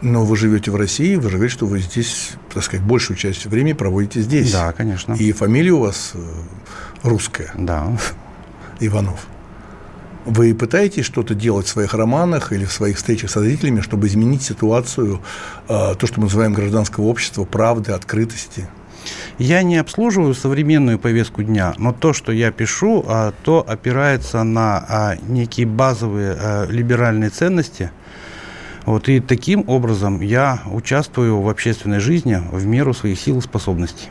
Но 0.02 0.24
вы 0.24 0.38
живете 0.38 0.72
в 0.72 0.78
России, 0.78 1.16
вы 1.16 1.30
живете, 1.30 1.54
что 1.54 1.66
вы 1.66 1.80
здесь, 1.80 2.32
так 2.54 2.64
сказать, 2.64 2.86
большую 2.86 3.18
часть 3.18 3.46
времени 3.46 3.74
проводите 3.74 4.22
здесь. 4.22 4.52
Да, 4.52 4.72
конечно. 4.72 5.14
И 5.14 5.34
фамилия 5.34 5.72
у 5.72 5.82
вас 5.82 6.14
э, 6.16 6.20
русская. 7.04 7.52
Да. 7.56 7.92
Иванов. 8.80 9.28
Вы 10.26 10.54
пытаетесь 10.54 11.06
что-то 11.06 11.34
делать 11.34 11.66
в 11.66 11.70
своих 11.70 11.94
романах 11.94 12.52
или 12.52 12.66
в 12.66 12.72
своих 12.72 12.98
встречах 12.98 13.30
со 13.30 13.40
зрителями, 13.40 13.82
чтобы 13.82 14.08
изменить 14.08 14.44
ситуацию, 14.44 15.22
э, 15.68 15.96
то, 15.98 16.08
что 16.08 16.20
мы 16.20 16.26
называем 16.26 16.54
гражданского 16.54 17.06
общества, 17.06 17.46
правды, 17.46 17.94
открытости? 17.94 18.68
Я 19.38 19.64
не 19.64 19.78
обслуживаю 19.78 20.34
современную 20.34 21.00
повестку 21.00 21.44
дня, 21.44 21.74
но 21.78 21.94
то, 21.94 22.12
что 22.12 22.32
я 22.32 22.52
пишу, 22.52 23.06
а, 23.08 23.34
то 23.44 23.64
опирается 23.66 24.44
на 24.44 24.86
а, 24.88 25.16
некие 25.28 25.66
базовые 25.66 26.36
а, 26.38 26.66
либеральные 26.68 27.30
ценности. 27.30 27.92
Вот, 28.86 29.08
и 29.08 29.20
таким 29.20 29.64
образом 29.68 30.20
я 30.22 30.62
участвую 30.72 31.42
в 31.42 31.50
общественной 31.50 32.00
жизни 32.00 32.42
в 32.52 32.66
меру 32.66 32.94
своих 32.94 33.20
сил 33.20 33.40
и 33.40 33.42
способностей. 33.42 34.10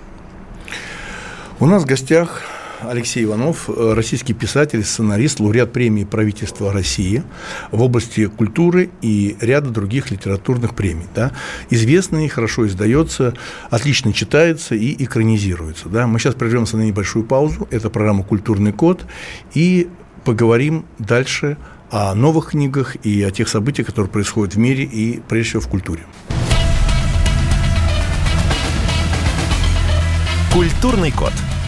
У 1.60 1.66
нас 1.66 1.82
в 1.82 1.86
гостях 1.86 2.42
Алексей 2.80 3.24
Иванов, 3.24 3.68
э, 3.68 3.92
российский 3.94 4.34
писатель, 4.34 4.84
сценарист, 4.84 5.40
лауреат 5.40 5.72
премии 5.72 6.04
правительства 6.04 6.72
России 6.72 7.22
в 7.72 7.82
области 7.82 8.26
культуры 8.26 8.90
и 9.02 9.36
ряда 9.40 9.70
других 9.70 10.10
литературных 10.10 10.74
премий. 10.74 11.06
Да. 11.14 11.32
Известный, 11.70 12.28
хорошо 12.28 12.66
издается, 12.66 13.34
отлично 13.70 14.12
читается 14.12 14.74
и 14.74 15.02
экранизируется. 15.02 15.88
Да. 15.88 16.06
Мы 16.06 16.18
сейчас 16.18 16.34
прервемся 16.34 16.76
на 16.76 16.82
небольшую 16.82 17.24
паузу. 17.24 17.66
Это 17.70 17.90
программа 17.90 18.22
«Культурный 18.22 18.72
код». 18.72 19.04
И 19.54 19.88
поговорим 20.24 20.84
дальше 20.98 21.56
о 21.90 22.14
новых 22.14 22.50
книгах 22.50 22.96
и 23.04 23.22
о 23.22 23.30
тех 23.30 23.48
событиях, 23.48 23.88
которые 23.88 24.10
происходят 24.10 24.54
в 24.54 24.58
мире 24.58 24.84
и, 24.84 25.20
прежде 25.28 25.50
всего, 25.50 25.62
в 25.62 25.68
культуре. 25.68 26.02
Культурный 30.52 31.12
код– 31.12 31.32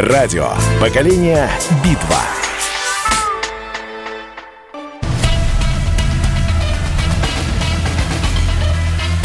Радио. 0.00 0.52
Поколение. 0.80 1.50
Битва. 1.84 2.16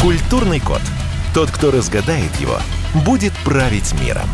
Культурный 0.02 0.60
код. 0.60 0.82
Тот, 1.32 1.50
кто 1.50 1.70
разгадает 1.70 2.30
его, 2.38 2.58
будет 3.06 3.32
править 3.42 3.98
миром. 3.98 4.28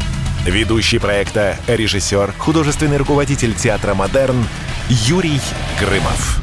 Ведущий 0.45 0.99
проекта, 0.99 1.57
режиссер, 1.69 2.33
художественный 2.39 2.97
руководитель 2.97 3.55
театра 3.55 3.95
«Модерн» 3.95 4.45
Юрий 4.89 5.41
Грымов. 5.79 6.42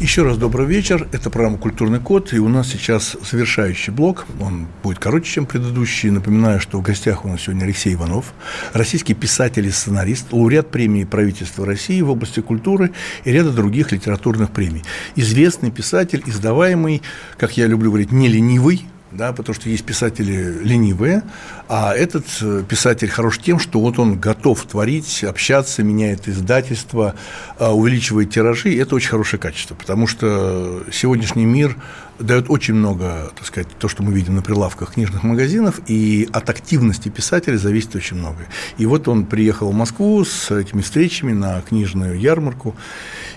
Еще 0.00 0.22
раз 0.22 0.38
добрый 0.38 0.64
вечер. 0.64 1.08
Это 1.10 1.28
программа 1.28 1.58
«Культурный 1.58 1.98
код». 1.98 2.32
И 2.32 2.38
у 2.38 2.48
нас 2.48 2.68
сейчас 2.68 3.16
завершающий 3.28 3.92
блок. 3.92 4.26
Он 4.40 4.68
будет 4.84 5.00
короче, 5.00 5.28
чем 5.28 5.44
предыдущий. 5.44 6.08
Напоминаю, 6.10 6.60
что 6.60 6.78
в 6.78 6.82
гостях 6.82 7.24
у 7.24 7.28
нас 7.28 7.40
сегодня 7.40 7.64
Алексей 7.64 7.94
Иванов, 7.94 8.32
российский 8.74 9.14
писатель 9.14 9.66
и 9.66 9.72
сценарист, 9.72 10.32
лауреат 10.32 10.70
премии 10.70 11.02
правительства 11.02 11.66
России 11.66 12.00
в 12.00 12.10
области 12.10 12.38
культуры 12.38 12.92
и 13.24 13.32
ряда 13.32 13.50
других 13.50 13.90
литературных 13.90 14.52
премий. 14.52 14.84
Известный 15.16 15.72
писатель, 15.72 16.22
издаваемый, 16.26 17.02
как 17.36 17.56
я 17.56 17.66
люблю 17.66 17.90
говорить, 17.90 18.12
не 18.12 18.28
ленивый, 18.28 18.86
да, 19.10 19.32
потому 19.32 19.54
что 19.54 19.70
есть 19.70 19.84
писатели 19.84 20.58
ленивые, 20.62 21.22
а 21.68 21.94
этот 21.94 22.24
э, 22.42 22.62
писатель 22.68 23.08
хорош 23.08 23.38
тем, 23.38 23.58
что 23.58 23.80
вот 23.80 23.98
он 23.98 24.18
готов 24.18 24.62
творить, 24.64 25.24
общаться, 25.24 25.82
меняет 25.82 26.28
издательство, 26.28 27.14
а, 27.58 27.74
увеличивает 27.74 28.30
тиражи, 28.30 28.76
это 28.76 28.94
очень 28.94 29.08
хорошее 29.08 29.40
качество, 29.40 29.74
потому 29.74 30.06
что 30.06 30.82
сегодняшний 30.92 31.46
мир 31.46 31.76
дает 32.18 32.50
очень 32.50 32.74
много, 32.74 33.30
так 33.36 33.46
сказать, 33.46 33.68
то, 33.78 33.88
что 33.88 34.02
мы 34.02 34.12
видим 34.12 34.34
на 34.34 34.42
прилавках 34.42 34.94
книжных 34.94 35.22
магазинов, 35.22 35.80
и 35.86 36.28
от 36.32 36.50
активности 36.50 37.08
писателя 37.08 37.56
зависит 37.56 37.94
очень 37.94 38.16
многое. 38.16 38.48
И 38.76 38.86
вот 38.86 39.08
он 39.08 39.24
приехал 39.24 39.70
в 39.70 39.74
Москву 39.74 40.24
с 40.24 40.50
этими 40.50 40.82
встречами 40.82 41.32
на 41.32 41.60
книжную 41.62 42.18
ярмарку, 42.18 42.74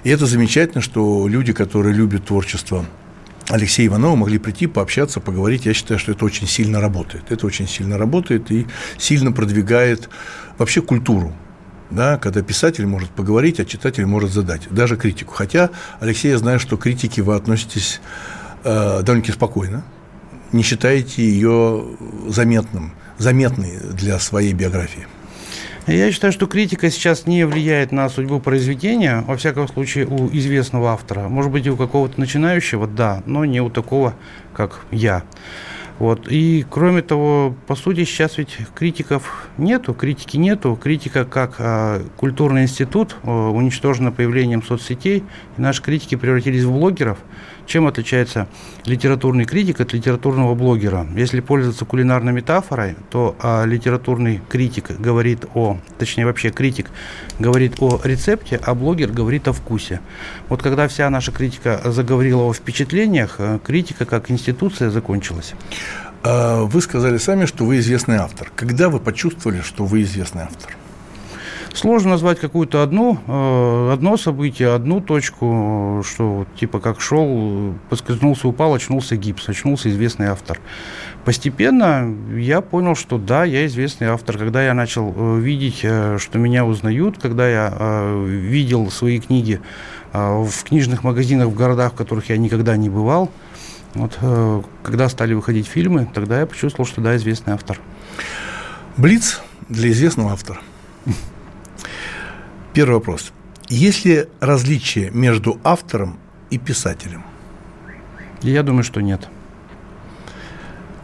и 0.03 0.09
это 0.09 0.25
замечательно, 0.25 0.81
что 0.81 1.27
люди, 1.27 1.53
которые 1.53 1.95
любят 1.95 2.25
творчество 2.25 2.85
Алексея 3.51 3.87
Иванова 3.87 4.15
могли 4.15 4.39
прийти, 4.39 4.65
пообщаться, 4.65 5.19
поговорить. 5.19 5.65
Я 5.65 5.73
считаю, 5.73 5.99
что 5.99 6.13
это 6.13 6.23
очень 6.23 6.47
сильно 6.47 6.79
работает. 6.79 7.25
Это 7.29 7.45
очень 7.45 7.67
сильно 7.67 7.97
работает 7.97 8.49
и 8.49 8.65
сильно 8.97 9.33
продвигает 9.33 10.09
вообще 10.57 10.81
культуру. 10.81 11.35
Да, 11.89 12.17
когда 12.17 12.41
писатель 12.41 12.85
может 12.85 13.09
поговорить, 13.09 13.59
а 13.59 13.65
читатель 13.65 14.05
может 14.05 14.31
задать, 14.31 14.69
даже 14.71 14.95
критику. 14.95 15.33
Хотя, 15.33 15.71
Алексей, 15.99 16.31
я 16.31 16.37
знаю, 16.37 16.57
что 16.57 16.77
к 16.77 16.83
критике 16.83 17.21
вы 17.21 17.35
относитесь 17.35 17.99
э, 18.63 19.01
довольно-таки 19.03 19.33
спокойно, 19.33 19.83
не 20.53 20.63
считаете 20.63 21.21
ее 21.21 21.85
заметным, 22.29 22.93
заметной 23.17 23.79
для 23.91 24.17
своей 24.19 24.53
биографии. 24.53 25.05
Я 25.87 26.11
считаю, 26.11 26.31
что 26.31 26.45
критика 26.45 26.91
сейчас 26.91 27.25
не 27.25 27.45
влияет 27.45 27.91
на 27.91 28.07
судьбу 28.07 28.39
произведения, 28.39 29.23
во 29.27 29.35
всяком 29.35 29.67
случае, 29.67 30.05
у 30.05 30.29
известного 30.31 30.91
автора. 30.91 31.27
Может 31.27 31.51
быть, 31.51 31.67
у 31.67 31.75
какого-то 31.75 32.19
начинающего, 32.19 32.85
да, 32.85 33.23
но 33.25 33.45
не 33.45 33.61
у 33.61 33.69
такого, 33.69 34.13
как 34.53 34.81
я. 34.91 35.23
Вот. 35.97 36.27
И 36.31 36.65
кроме 36.69 37.01
того, 37.01 37.55
по 37.67 37.75
сути, 37.75 38.05
сейчас 38.05 38.37
ведь 38.37 38.57
критиков 38.75 39.49
нету, 39.57 39.93
критики 39.93 40.37
нету. 40.37 40.75
Критика 40.81 41.25
как 41.25 41.55
э, 41.59 42.03
культурный 42.17 42.63
институт 42.63 43.15
э, 43.23 43.29
уничтожена 43.29 44.11
появлением 44.11 44.63
соцсетей, 44.63 45.23
и 45.57 45.61
наши 45.61 45.81
критики 45.81 46.15
превратились 46.15 46.63
в 46.63 46.71
блогеров– 46.71 47.17
чем 47.71 47.87
отличается 47.87 48.49
литературный 48.83 49.45
критик 49.45 49.79
от 49.79 49.93
литературного 49.93 50.55
блогера? 50.55 51.07
Если 51.15 51.39
пользоваться 51.39 51.85
кулинарной 51.85 52.33
метафорой, 52.33 52.97
то 53.09 53.33
а, 53.39 53.63
литературный 53.63 54.41
критик 54.49 54.91
говорит 54.99 55.45
о, 55.53 55.77
точнее 55.97 56.25
вообще 56.25 56.49
критик 56.49 56.89
говорит 57.39 57.75
о 57.79 58.01
рецепте, 58.03 58.59
а 58.61 58.75
блогер 58.75 59.09
говорит 59.13 59.47
о 59.47 59.53
вкусе. 59.53 60.01
Вот 60.49 60.61
когда 60.61 60.89
вся 60.89 61.09
наша 61.09 61.31
критика 61.31 61.79
заговорила 61.85 62.43
о 62.43 62.51
впечатлениях, 62.51 63.35
э, 63.37 63.59
критика 63.63 64.03
как 64.05 64.29
институция 64.29 64.89
закончилась. 64.89 65.53
А 66.23 66.63
вы 66.63 66.81
сказали 66.81 67.17
сами, 67.17 67.45
что 67.45 67.63
вы 67.63 67.79
известный 67.79 68.17
автор. 68.17 68.51
Когда 68.53 68.89
вы 68.89 68.99
почувствовали, 68.99 69.61
что 69.61 69.85
вы 69.85 70.01
известный 70.01 70.43
автор? 70.43 70.75
Сложно 71.73 72.11
назвать 72.11 72.39
какую-то 72.39 72.83
одну, 72.83 73.17
э, 73.27 73.93
одно 73.93 74.17
событие, 74.17 74.73
одну 74.73 74.99
точку, 74.99 76.03
что 76.05 76.45
типа 76.59 76.79
как 76.81 76.99
шел, 76.99 77.73
поскользнулся, 77.89 78.49
упал, 78.49 78.73
очнулся 78.73 79.15
гипс, 79.15 79.47
очнулся 79.47 79.89
известный 79.89 80.27
автор. 80.27 80.59
Постепенно 81.23 82.13
я 82.35 82.59
понял, 82.59 82.95
что 82.95 83.17
да, 83.17 83.45
я 83.45 83.65
известный 83.67 84.07
автор. 84.07 84.37
Когда 84.37 84.61
я 84.61 84.73
начал 84.73 85.13
э, 85.15 85.39
видеть, 85.39 85.79
э, 85.83 86.17
что 86.19 86.39
меня 86.39 86.65
узнают, 86.65 87.17
когда 87.17 87.47
я 87.47 87.69
видел 88.25 88.91
свои 88.91 89.19
книги 89.19 89.61
в 90.13 90.51
книжных 90.65 91.05
магазинах 91.05 91.47
в 91.47 91.55
городах, 91.55 91.93
в 91.93 91.95
которых 91.95 92.29
я 92.29 92.37
никогда 92.37 92.75
не 92.75 92.89
бывал, 92.89 93.31
вот, 93.93 94.17
когда 94.83 95.07
стали 95.07 95.33
выходить 95.33 95.67
фильмы, 95.67 96.09
тогда 96.13 96.41
я 96.41 96.45
почувствовал, 96.45 96.85
что 96.85 96.99
да, 97.01 97.15
известный 97.15 97.53
автор. 97.53 97.79
Блиц 98.97 99.41
для 99.69 99.89
известного 99.91 100.33
автора. 100.33 100.59
Первый 102.73 102.95
вопрос. 102.95 103.33
Есть 103.67 104.05
ли 104.05 104.27
различие 104.39 105.11
между 105.11 105.59
автором 105.63 106.17
и 106.49 106.57
писателем? 106.57 107.23
Я 108.41 108.63
думаю, 108.63 108.83
что 108.83 109.01
нет. 109.01 109.27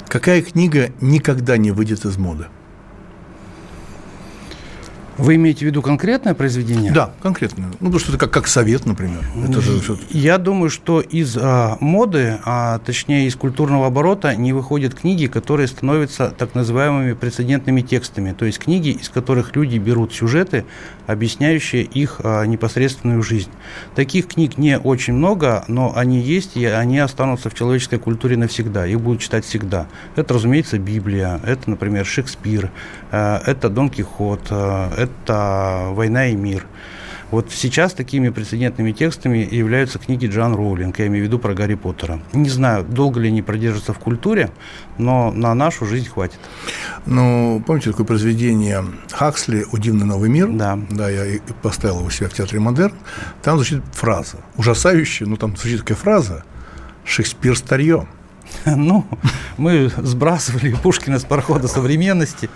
Какая 0.08 0.42
книга 0.42 0.92
никогда 1.02 1.58
не 1.58 1.72
выйдет 1.72 2.06
из 2.06 2.18
моды? 2.18 2.48
Вы 5.18 5.36
имеете 5.36 5.60
в 5.60 5.62
виду 5.64 5.82
конкретное 5.82 6.34
произведение? 6.34 6.92
Да, 6.92 7.12
конкретное. 7.22 7.68
Ну, 7.80 7.88
потому 7.88 8.00
что 8.00 8.12
это 8.12 8.20
как, 8.20 8.32
как 8.32 8.48
совет, 8.48 8.86
например. 8.86 9.26
Это 9.48 9.62
же 9.62 9.82
Я 10.10 10.38
думаю, 10.38 10.70
что 10.70 11.02
из 11.02 11.38
а, 11.40 11.78
моды, 11.80 12.40
а 12.46 12.80
точнее 12.80 13.28
из 13.28 13.36
культурного 13.36 13.88
оборота, 13.88 14.36
не 14.36 14.54
выходят 14.54 14.94
книги, 14.94 15.28
которые 15.28 15.68
становятся 15.68 16.34
так 16.38 16.56
называемыми 16.56 17.14
прецедентными 17.14 17.82
текстами. 17.82 18.34
То 18.34 18.46
есть 18.46 18.60
книги, 18.60 18.90
из 18.90 19.10
которых 19.10 19.56
люди 19.56 19.78
берут 19.78 20.14
сюжеты, 20.14 20.66
объясняющие 21.08 21.84
их 21.84 22.22
а, 22.24 22.44
непосредственную 22.44 23.24
жизнь. 23.24 23.50
Таких 23.96 24.28
книг 24.28 24.58
не 24.58 24.78
очень 24.78 25.14
много, 25.14 25.66
но 25.68 25.94
они 25.96 26.20
есть, 26.20 26.58
и 26.58 26.66
они 26.66 27.00
останутся 27.00 27.50
в 27.50 27.56
человеческой 27.56 28.00
культуре 28.00 28.38
навсегда. 28.38 28.86
Их 28.86 29.00
будут 29.02 29.22
читать 29.22 29.46
всегда. 29.46 29.88
Это, 30.16 30.34
разумеется, 30.34 30.78
Библия, 30.78 31.40
это, 31.46 31.70
например, 31.70 32.06
Шекспир, 32.06 32.72
это 33.12 33.70
Дон 33.70 33.90
Кихот, 33.90 34.48
а, 34.50 34.92
это 34.96 35.94
«Война 35.94 36.28
и 36.28 36.36
мир». 36.36 36.66
Вот 37.30 37.52
сейчас 37.52 37.92
такими 37.92 38.30
прецедентными 38.30 38.94
текстами 38.94 39.40
являются 39.52 40.00
книги 40.00 40.28
Джан 40.28 40.56
Роулинг, 40.56 41.00
я 41.00 41.08
имею 41.08 41.26
в 41.26 41.28
виду 41.28 41.40
про 41.40 41.54
Гарри 41.54 41.76
Поттера. 41.76 42.22
Не 42.32 42.50
знаю, 42.50 42.86
долго 42.86 43.20
ли 43.20 43.28
они 43.28 43.42
продержатся 43.42 43.92
в 43.92 44.00
культуре, 44.00 44.50
но 44.98 45.32
на 45.32 45.54
нашу 45.54 45.86
жизнь 45.86 46.08
хватит. 46.08 46.40
Ну, 47.06 47.62
помните 47.68 47.92
такое 47.92 48.06
произведение 48.06 48.86
Хаксли 49.12 49.66
«У 49.74 49.78
дивный 49.78 50.06
новый 50.06 50.30
мир»? 50.30 50.48
Да. 50.54 50.80
Да, 50.90 51.10
я 51.10 51.42
поставил 51.62 51.98
его 51.98 52.08
у 52.08 52.12
себя 52.12 52.30
в 52.30 52.34
Театре 52.34 52.62
Модерн. 52.62 52.96
Там 53.44 53.58
звучит 53.58 53.84
фраза, 53.92 54.38
ужасающая, 54.56 55.28
но 55.28 55.36
там 55.36 55.58
звучит 55.58 55.80
такая 55.82 55.98
фраза 55.98 56.46
«Шекспир 57.04 57.58
старье». 57.58 58.08
Ну, 58.66 59.06
мы 59.58 59.92
сбрасывали 59.98 60.74
Пушкина 60.74 61.20
с 61.20 61.24
парохода 61.26 61.68
современности. 61.68 62.50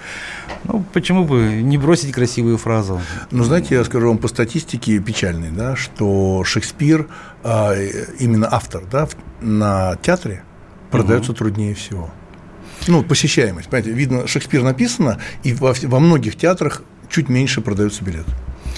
Ну, 0.64 0.84
почему 0.94 1.26
бы 1.26 1.62
не 1.62 1.78
бросить 1.78 2.12
красивую 2.12 2.58
фразу? 2.58 3.02
Ну, 3.32 3.44
знаете, 3.44 3.76
я 3.76 3.84
скажу 3.84 4.10
вам 4.10 4.18
по 4.18 4.28
статистике 4.28 5.00
печальной, 5.00 5.52
да, 5.52 5.76
что 5.76 6.44
Шекспир, 6.44 7.08
а, 7.44 7.76
именно 8.20 8.48
автор, 8.52 8.84
да, 8.92 9.08
на 9.42 9.96
театре 10.02 10.44
продается 10.92 11.32
угу. 11.32 11.39
труднее 11.39 11.74
всего. 11.74 12.10
Ну, 12.88 13.04
посещаемость, 13.04 13.70
понимаете, 13.70 13.92
видно, 13.92 14.28
Шекспир 14.28 14.64
написано, 14.64 15.20
и 15.44 15.54
во, 15.54 15.74
во 15.84 16.00
многих 16.00 16.36
театрах 16.36 16.84
чуть 17.10 17.30
меньше 17.30 17.62
продаются 17.62 18.04
билеты. 18.04 18.32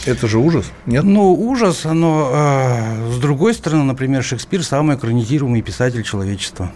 Это 0.06 0.28
же 0.28 0.40
ужас, 0.40 0.66
нет? 0.86 1.04
Ну, 1.04 1.34
ужас, 1.34 1.86
но 1.86 2.30
э, 2.34 3.12
с 3.14 3.18
другой 3.20 3.54
стороны, 3.54 3.84
например, 3.84 4.24
Шекспир 4.24 4.64
самый 4.64 4.98
экранизируемый 4.98 5.62
писатель 5.62 6.04
человечества. 6.04 6.72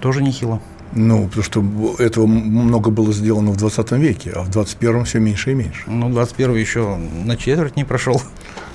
Тоже 0.00 0.22
нехило. 0.22 0.60
Ну, 0.92 1.28
потому 1.28 1.44
что 1.44 1.96
этого 1.98 2.26
много 2.26 2.90
было 2.90 3.12
сделано 3.12 3.52
в 3.52 3.56
20 3.56 3.92
веке, 3.92 4.32
а 4.34 4.42
в 4.42 4.50
21 4.50 5.04
все 5.04 5.20
меньше 5.20 5.52
и 5.52 5.54
меньше. 5.54 5.82
Ну, 5.86 6.08
21 6.08 6.54
еще 6.56 6.96
на 6.96 7.36
четверть 7.36 7.76
не 7.76 7.84
прошел. 7.84 8.20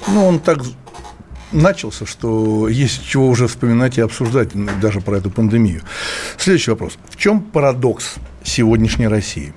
Ну, 0.07 0.25
он 0.25 0.39
так 0.39 0.59
начался, 1.51 2.05
что 2.05 2.69
есть 2.69 3.05
чего 3.05 3.27
уже 3.27 3.47
вспоминать 3.47 3.97
и 3.97 4.01
обсуждать 4.01 4.49
даже 4.79 5.01
про 5.01 5.17
эту 5.17 5.29
пандемию. 5.29 5.81
Следующий 6.37 6.71
вопрос. 6.71 6.97
В 7.09 7.17
чем 7.17 7.41
парадокс 7.41 8.15
сегодняшней 8.43 9.07
России? 9.07 9.53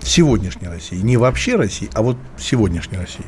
Сегодняшней 0.00 0.68
России. 0.68 0.96
Не 0.96 1.16
вообще 1.16 1.56
России, 1.56 1.90
а 1.94 2.02
вот 2.02 2.16
сегодняшней 2.38 2.98
России. 2.98 3.26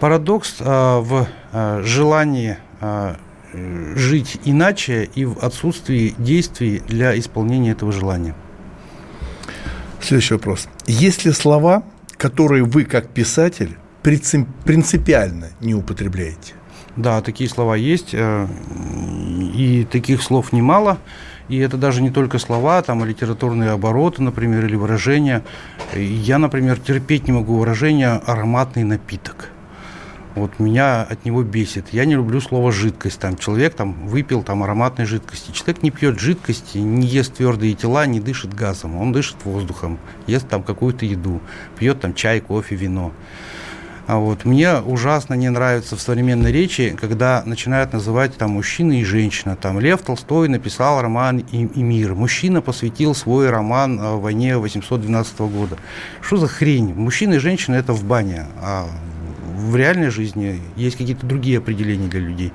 Парадокс 0.00 0.56
а, 0.60 1.00
в 1.00 1.26
а, 1.52 1.82
желании 1.82 2.58
а, 2.80 3.16
жить 3.52 4.40
иначе 4.44 5.08
и 5.14 5.24
в 5.24 5.38
отсутствии 5.38 6.14
действий 6.18 6.82
для 6.86 7.18
исполнения 7.18 7.72
этого 7.72 7.92
желания. 7.92 8.34
Следующий 10.00 10.34
вопрос. 10.34 10.68
Есть 10.86 11.24
ли 11.24 11.32
слова, 11.32 11.82
которые 12.16 12.64
вы, 12.64 12.84
как 12.84 13.08
писатель, 13.08 13.76
принципиально 14.02 15.48
не 15.60 15.74
употребляете? 15.74 16.54
Да, 16.96 17.20
такие 17.20 17.48
слова 17.48 17.76
есть, 17.76 18.10
э, 18.12 18.46
и 19.54 19.86
таких 19.90 20.22
слов 20.22 20.52
немало. 20.52 20.98
И 21.48 21.56
это 21.58 21.76
даже 21.76 22.02
не 22.02 22.10
только 22.10 22.38
слова, 22.38 22.82
там 22.82 23.04
и 23.04 23.08
литературные 23.08 23.70
обороты, 23.70 24.22
например, 24.22 24.66
или 24.66 24.76
выражения. 24.76 25.42
Я, 25.94 26.38
например, 26.38 26.78
терпеть 26.78 27.26
не 27.26 27.32
могу 27.32 27.56
выражение 27.56 28.20
«ароматный 28.26 28.84
напиток». 28.84 29.50
Вот 30.34 30.58
меня 30.58 31.02
от 31.02 31.24
него 31.24 31.42
бесит. 31.42 31.92
Я 31.92 32.04
не 32.04 32.14
люблю 32.14 32.40
слово 32.40 32.70
жидкость. 32.70 33.18
Там 33.18 33.36
человек 33.36 33.74
там 33.74 34.06
выпил 34.06 34.42
там 34.42 34.62
ароматной 34.62 35.04
жидкости. 35.04 35.52
Человек 35.52 35.82
не 35.82 35.90
пьет 35.90 36.18
жидкости, 36.18 36.78
не 36.78 37.06
ест 37.06 37.34
твердые 37.34 37.74
тела, 37.74 38.06
не 38.06 38.20
дышит 38.20 38.54
газом. 38.54 38.96
Он 38.96 39.12
дышит 39.12 39.36
воздухом, 39.44 39.98
ест 40.26 40.48
там 40.48 40.62
какую-то 40.62 41.06
еду, 41.06 41.40
пьет 41.78 42.00
там 42.00 42.14
чай, 42.14 42.40
кофе, 42.40 42.76
вино. 42.76 43.12
А 44.08 44.16
вот 44.16 44.46
мне 44.46 44.78
ужасно 44.78 45.34
не 45.34 45.50
нравится 45.50 45.94
в 45.94 46.00
современной 46.00 46.50
речи, 46.50 46.96
когда 46.98 47.42
начинают 47.44 47.92
называть 47.92 48.34
там 48.38 48.52
мужчина 48.52 48.98
и 48.98 49.04
женщина. 49.04 49.54
Там 49.54 49.78
Лев 49.80 50.00
Толстой 50.00 50.48
написал 50.48 51.02
роман 51.02 51.40
и, 51.40 51.66
и 51.66 51.82
мир. 51.82 52.14
Мужчина 52.14 52.62
посвятил 52.62 53.14
свой 53.14 53.50
роман 53.50 54.00
о 54.00 54.16
войне 54.16 54.56
812 54.56 55.40
года. 55.40 55.76
Что 56.22 56.38
за 56.38 56.48
хрень? 56.48 56.94
Мужчина 56.94 57.34
и 57.34 57.38
женщина 57.38 57.74
это 57.74 57.92
в 57.92 58.02
бане, 58.02 58.46
а 58.62 58.88
в 59.68 59.76
реальной 59.76 60.10
жизни 60.10 60.60
есть 60.76 60.96
какие-то 60.96 61.26
другие 61.26 61.58
определения 61.58 62.08
для 62.08 62.20
людей. 62.20 62.52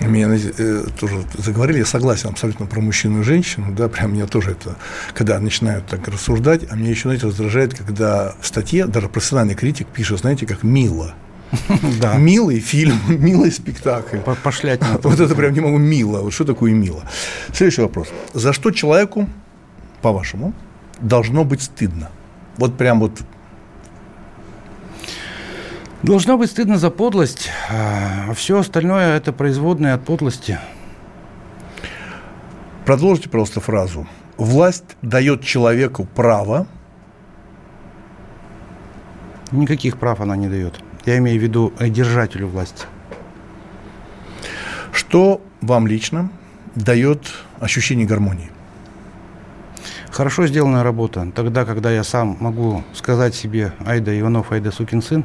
Меня 0.00 0.28
э, 0.32 0.84
тоже 0.98 1.24
заговорили, 1.36 1.78
я 1.78 1.86
согласен 1.86 2.28
абсолютно 2.28 2.66
про 2.66 2.80
мужчину 2.80 3.20
и 3.20 3.22
женщину, 3.24 3.74
да, 3.74 3.88
прям 3.88 4.12
меня 4.12 4.26
тоже 4.26 4.52
это, 4.52 4.76
когда 5.12 5.40
начинают 5.40 5.86
так 5.86 6.06
рассуждать, 6.06 6.62
а 6.70 6.76
мне 6.76 6.90
еще, 6.90 7.02
знаете, 7.02 7.26
раздражает, 7.26 7.74
когда 7.74 8.34
в 8.40 8.46
статье 8.46 8.86
даже 8.86 9.08
профессиональный 9.08 9.54
критик 9.54 9.88
пишет, 9.88 10.20
знаете, 10.20 10.46
как 10.46 10.62
«мило». 10.62 11.14
Да. 12.00 12.16
Милый 12.16 12.60
фильм, 12.60 12.98
милый 13.08 13.50
спектакль. 13.50 14.18
Пошлять. 14.42 14.80
Вот 15.02 15.18
это 15.18 15.34
прям 15.34 15.52
не 15.52 15.60
могу 15.60 15.78
мило. 15.78 16.20
Вот 16.20 16.32
что 16.32 16.44
такое 16.44 16.72
мило? 16.72 17.02
Следующий 17.52 17.82
вопрос. 17.82 18.08
За 18.34 18.52
что 18.52 18.70
человеку, 18.70 19.28
по-вашему, 20.00 20.54
должно 21.00 21.44
быть 21.44 21.62
стыдно? 21.62 22.10
Вот 22.56 22.76
прям 22.76 23.00
вот 23.00 23.22
Должно 26.02 26.38
быть 26.38 26.50
стыдно 26.50 26.78
за 26.78 26.90
подлость, 26.90 27.50
а 27.68 28.32
все 28.34 28.60
остальное 28.60 29.16
это 29.16 29.32
производное 29.32 29.94
от 29.94 30.04
подлости. 30.04 30.58
Продолжите, 32.84 33.28
просто 33.28 33.60
фразу. 33.60 34.06
Власть 34.36 34.96
дает 35.02 35.42
человеку 35.42 36.06
право. 36.14 36.68
Никаких 39.50 39.98
прав 39.98 40.20
она 40.20 40.36
не 40.36 40.48
дает. 40.48 40.78
Я 41.04 41.18
имею 41.18 41.40
в 41.40 41.42
виду 41.42 41.72
держателю 41.80 42.46
власти. 42.46 42.86
Что 44.92 45.42
вам 45.60 45.88
лично 45.88 46.30
дает 46.76 47.22
ощущение 47.58 48.06
гармонии? 48.06 48.50
Хорошо 50.10 50.46
сделанная 50.46 50.84
работа. 50.84 51.30
Тогда, 51.34 51.64
когда 51.64 51.90
я 51.90 52.04
сам 52.04 52.36
могу 52.38 52.84
сказать 52.94 53.34
себе 53.34 53.72
«Айда 53.84 54.18
Иванов, 54.18 54.52
Айда 54.52 54.70
сукин 54.70 55.02
сын», 55.02 55.24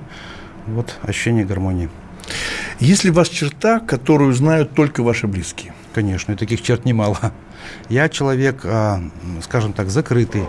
вот 0.67 0.97
ощущение 1.01 1.45
гармонии. 1.45 1.89
Есть 2.79 3.03
ли 3.03 3.11
у 3.11 3.13
вас 3.13 3.29
черта, 3.29 3.79
которую 3.79 4.33
знают 4.33 4.73
только 4.73 5.03
ваши 5.03 5.27
близкие? 5.27 5.73
Конечно, 5.93 6.31
и 6.31 6.35
таких 6.35 6.61
черт 6.61 6.85
немало. 6.85 7.17
Я 7.89 8.09
человек, 8.09 8.61
а, 8.65 9.01
скажем 9.41 9.73
так, 9.73 9.89
закрытый. 9.89 10.43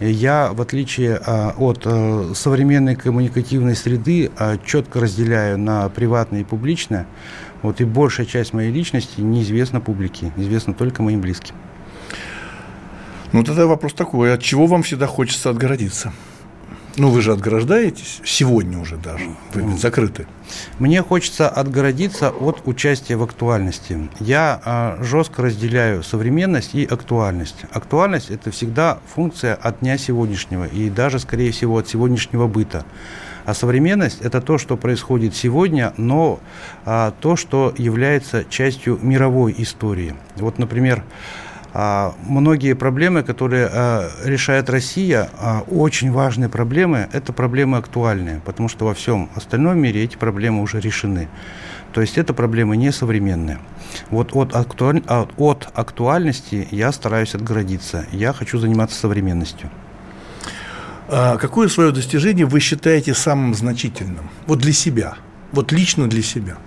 Я, 0.00 0.52
в 0.52 0.60
отличие 0.60 1.16
а, 1.24 1.54
от 1.56 1.82
а, 1.84 2.32
современной 2.34 2.94
коммуникативной 2.94 3.74
среды, 3.74 4.30
четко 4.64 5.00
разделяю 5.00 5.58
на 5.58 5.88
приватное 5.88 6.40
и 6.40 6.44
публичное. 6.44 7.06
Вот 7.62 7.80
и 7.80 7.84
большая 7.84 8.26
часть 8.26 8.52
моей 8.52 8.72
личности 8.72 9.20
неизвестна 9.20 9.80
публике, 9.80 10.32
известна 10.36 10.74
только 10.74 11.02
моим 11.02 11.20
близким. 11.20 11.54
Ну, 13.32 13.44
тогда 13.44 13.66
вопрос 13.66 13.94
такой, 13.94 14.34
от 14.34 14.42
чего 14.42 14.66
вам 14.66 14.82
всегда 14.82 15.06
хочется 15.06 15.48
отгородиться? 15.50 16.12
Ну, 16.96 17.08
вы 17.08 17.22
же 17.22 17.32
отграждаетесь 17.32 18.20
сегодня 18.22 18.78
уже 18.78 18.96
даже, 18.96 19.24
вы 19.54 19.62
ведь 19.62 19.80
закрыты. 19.80 20.26
Мне 20.78 21.02
хочется 21.02 21.48
отгородиться 21.48 22.28
от 22.28 22.66
участия 22.66 23.16
в 23.16 23.22
актуальности. 23.22 24.10
Я 24.20 24.60
а, 24.62 24.98
жестко 25.02 25.42
разделяю 25.42 26.02
современность 26.02 26.74
и 26.74 26.84
актуальность. 26.84 27.64
Актуальность– 27.72 28.30
это 28.30 28.50
всегда 28.50 28.98
функция 29.14 29.54
от 29.54 29.80
дня 29.80 29.96
сегодняшнего 29.96 30.66
и 30.66 30.90
даже, 30.90 31.18
скорее 31.18 31.52
всего, 31.52 31.78
от 31.78 31.88
сегодняшнего 31.88 32.46
быта. 32.46 32.84
А 33.46 33.54
современность– 33.54 34.18
это 34.20 34.42
то, 34.42 34.58
что 34.58 34.76
происходит 34.76 35.34
сегодня, 35.34 35.94
но 35.96 36.40
а, 36.84 37.14
то, 37.20 37.36
что 37.36 37.72
является 37.78 38.44
частью 38.44 38.98
мировой 39.00 39.54
истории. 39.56 40.14
Вот, 40.36 40.58
например, 40.58 41.02
многие 41.74 42.74
проблемы, 42.74 43.22
которые 43.22 43.68
а, 43.70 44.10
решает 44.24 44.68
Россия, 44.68 45.30
а, 45.38 45.62
очень 45.70 46.12
важные 46.12 46.48
проблемы, 46.48 47.08
это 47.12 47.32
проблемы 47.32 47.78
актуальные, 47.78 48.42
потому 48.44 48.68
что 48.68 48.84
во 48.84 48.94
всем 48.94 49.30
остальном 49.34 49.78
мире 49.78 50.04
эти 50.04 50.16
проблемы 50.16 50.62
уже 50.62 50.80
решены. 50.80 51.28
То 51.92 52.00
есть 52.00 52.18
это 52.18 52.34
проблемы 52.34 52.76
не 52.76 52.92
современные. 52.92 53.58
Вот 54.10 54.34
от, 54.34 54.54
актуаль... 54.54 55.02
от 55.06 55.68
актуальности 55.74 56.68
я 56.70 56.92
стараюсь 56.92 57.34
отгородиться. 57.34 58.06
Я 58.12 58.32
хочу 58.32 58.58
заниматься 58.58 58.98
современностью. 58.98 59.70
А 61.08 61.36
какое 61.36 61.68
свое 61.68 61.90
достижение 61.90 62.46
вы 62.46 62.60
считаете 62.60 63.12
самым 63.12 63.54
значительным? 63.54 64.30
Вот 64.46 64.60
для 64.60 64.72
себя, 64.72 65.14
вот 65.52 65.72
лично 65.72 66.08
для 66.08 66.22
себя– 66.22 66.56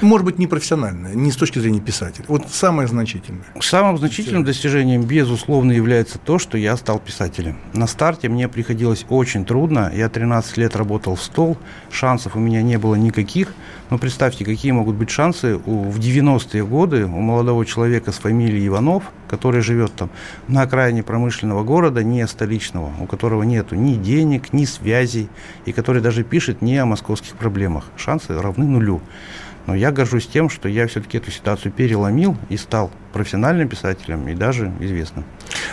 может 0.00 0.24
быть, 0.24 0.38
не 0.38 0.46
профессиональное, 0.46 1.14
не 1.14 1.30
с 1.30 1.36
точки 1.36 1.58
зрения 1.58 1.80
писателя. 1.80 2.24
Вот 2.28 2.48
самое 2.50 2.88
значительное. 2.88 3.46
Самым 3.60 3.98
значительным 3.98 4.44
достижением, 4.44 5.02
безусловно, 5.02 5.72
является 5.72 6.18
то, 6.18 6.38
что 6.38 6.58
я 6.58 6.76
стал 6.76 6.98
писателем. 6.98 7.58
На 7.72 7.86
старте 7.86 8.28
мне 8.28 8.48
приходилось 8.48 9.04
очень 9.08 9.44
трудно. 9.44 9.90
Я 9.94 10.08
13 10.08 10.56
лет 10.56 10.76
работал 10.76 11.16
в 11.16 11.22
стол, 11.22 11.56
шансов 11.90 12.36
у 12.36 12.40
меня 12.40 12.62
не 12.62 12.78
было 12.78 12.94
никаких. 12.94 13.54
Но 13.90 13.98
представьте, 13.98 14.44
какие 14.44 14.72
могут 14.72 14.96
быть 14.96 15.10
шансы 15.10 15.60
у, 15.64 15.84
в 15.84 15.98
90-е 16.00 16.64
годы 16.66 17.04
у 17.04 17.20
молодого 17.20 17.64
человека 17.64 18.10
с 18.10 18.16
фамилией 18.16 18.66
Иванов, 18.66 19.04
который 19.28 19.60
живет 19.60 19.92
там 19.92 20.10
на 20.48 20.62
окраине 20.62 21.02
промышленного 21.02 21.62
города, 21.62 22.02
не 22.02 22.26
столичного, 22.26 22.90
у 23.00 23.06
которого 23.06 23.44
нету 23.44 23.76
ни 23.76 23.94
денег, 23.94 24.52
ни 24.52 24.64
связей, 24.64 25.28
и 25.66 25.72
который 25.72 26.02
даже 26.02 26.24
пишет 26.24 26.62
не 26.62 26.78
о 26.78 26.86
московских 26.86 27.36
проблемах. 27.36 27.84
Шансы 27.96 28.38
равны 28.38 28.64
нулю. 28.64 29.00
Но 29.66 29.74
я 29.74 29.90
горжусь 29.90 30.26
тем, 30.26 30.48
что 30.48 30.68
я 30.68 30.86
все-таки 30.86 31.18
эту 31.18 31.30
ситуацию 31.30 31.72
переломил 31.72 32.36
и 32.48 32.56
стал 32.56 32.90
профессиональным 33.12 33.68
писателем 33.68 34.28
и 34.28 34.34
даже 34.34 34.72
известным. 34.80 35.24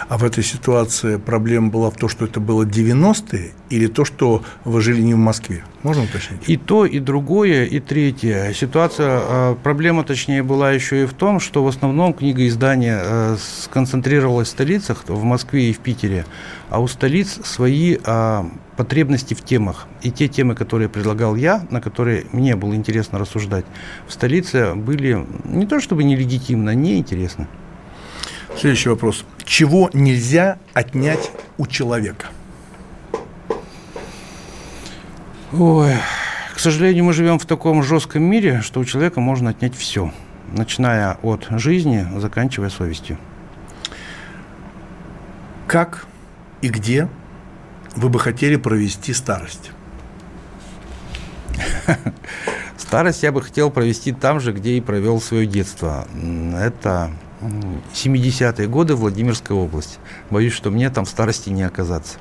А 0.10 0.18
в 0.18 0.24
этой 0.24 0.44
ситуации 0.44 1.18
проблема 1.18 1.70
была 1.70 1.92
в 1.92 1.96
том, 1.96 2.10
что 2.10 2.26
это 2.26 2.40
было 2.40 2.64
90-е 2.64 3.52
или 3.70 3.88
то, 3.88 4.04
что 4.04 4.44
вы 4.66 4.82
жили 4.82 5.02
не 5.02 5.14
в 5.14 5.20
Москве? 5.20 5.64
Можно 5.84 6.04
уточнить? 6.04 6.42
И 6.48 6.56
то, 6.56 6.86
и 6.86 7.00
другое, 7.00 7.66
и 7.66 7.80
третье. 7.82 8.54
Ситуация, 8.54 9.20
а, 9.22 9.56
проблема, 9.56 10.06
точнее, 10.06 10.42
была 10.42 10.72
еще 10.72 11.04
и 11.04 11.06
в 11.06 11.14
том, 11.14 11.42
что 11.42 11.62
в 11.64 11.68
основном 11.68 12.14
книга 12.14 12.48
издания 12.48 13.00
а, 13.02 13.38
сконцентрировалась 13.38 14.48
в 14.48 14.52
столицах, 14.52 15.04
в 15.08 15.24
Москве 15.24 15.70
и 15.70 15.74
в 15.74 15.80
Питере, 15.80 16.26
а 16.70 16.80
у 16.80 16.88
столиц 16.88 17.38
свои 17.44 17.98
а, 18.06 18.50
потребности 18.78 19.34
в 19.34 19.44
темах. 19.44 19.88
И 20.02 20.10
те 20.10 20.30
темы, 20.30 20.56
которые 20.56 20.88
предлагал 20.88 21.36
я, 21.36 21.68
на 21.70 21.82
которые 21.82 22.26
мне 22.32 22.56
было 22.56 22.74
интересно 22.76 23.20
рассуждать, 23.20 23.66
в 24.08 24.14
столице 24.14 24.76
были 24.76 25.26
не 25.44 25.68
то 25.68 25.82
чтобы 25.82 26.06
нелегитимно, 26.06 26.74
неинтересно. 26.74 27.50
Следующий 28.58 28.90
вопрос. 28.90 29.26
Чего 29.44 29.90
нельзя 29.94 30.60
отнять 30.74 31.32
у 31.58 31.68
человека? 31.68 32.28
Ой, 35.56 35.94
к 36.56 36.60
сожалению, 36.60 37.04
мы 37.04 37.14
живем 37.14 37.38
в 37.38 37.46
таком 37.46 37.84
жестком 37.84 38.24
мире, 38.24 38.62
что 38.62 38.80
у 38.80 38.86
человека 38.86 39.20
можно 39.20 39.52
отнять 39.52 39.76
все, 39.76 40.12
начиная 40.52 41.20
от 41.22 41.46
жизни, 41.52 42.08
заканчивая 42.18 42.72
совестью. 42.72 43.20
Как 45.68 46.08
и 46.64 46.70
где 46.70 47.08
вы 47.96 48.10
бы 48.10 48.20
хотели 48.20 48.56
провести 48.56 49.14
старость? 49.14 49.70
Старость 52.76 53.22
я 53.22 53.32
бы 53.32 53.44
хотел 53.44 53.70
провести 53.70 54.12
там 54.12 54.40
же, 54.40 54.54
где 54.54 54.72
и 54.72 54.82
провел 54.82 55.22
свое 55.22 55.46
детство. 55.46 56.08
Это 56.56 57.12
70-е 57.94 58.68
годы 58.68 58.96
Владимирская 58.96 59.56
область. 59.56 60.00
Боюсь, 60.32 60.54
что 60.54 60.72
мне 60.72 60.90
там 60.90 61.06
в 61.06 61.10
старости 61.10 61.52
не 61.52 61.62
оказаться. 61.62 62.18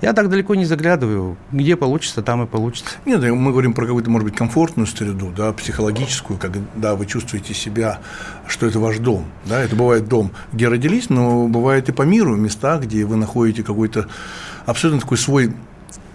Я 0.00 0.12
так 0.12 0.28
далеко 0.28 0.54
не 0.54 0.64
заглядываю. 0.64 1.36
Где 1.52 1.76
получится, 1.76 2.22
там 2.22 2.42
и 2.42 2.46
получится. 2.46 2.96
Нет, 3.04 3.22
мы 3.22 3.50
говорим 3.50 3.72
про 3.72 3.86
какую-то, 3.86 4.10
может 4.10 4.28
быть, 4.28 4.36
комфортную 4.36 4.86
среду, 4.86 5.32
да, 5.36 5.52
психологическую, 5.52 6.38
когда 6.38 6.94
вы 6.94 7.06
чувствуете 7.06 7.54
себя, 7.54 8.00
что 8.46 8.66
это 8.66 8.78
ваш 8.78 8.98
дом. 8.98 9.24
Да, 9.44 9.60
это 9.60 9.76
бывает 9.76 10.08
дом, 10.08 10.32
где 10.52 10.68
родились, 10.68 11.10
но 11.10 11.48
бывает 11.48 11.88
и 11.88 11.92
по 11.92 12.02
миру 12.02 12.36
места, 12.36 12.78
где 12.78 13.04
вы 13.04 13.16
находите 13.16 13.62
какой-то 13.62 14.06
абсолютно 14.66 15.00
такой 15.00 15.18
свой 15.18 15.52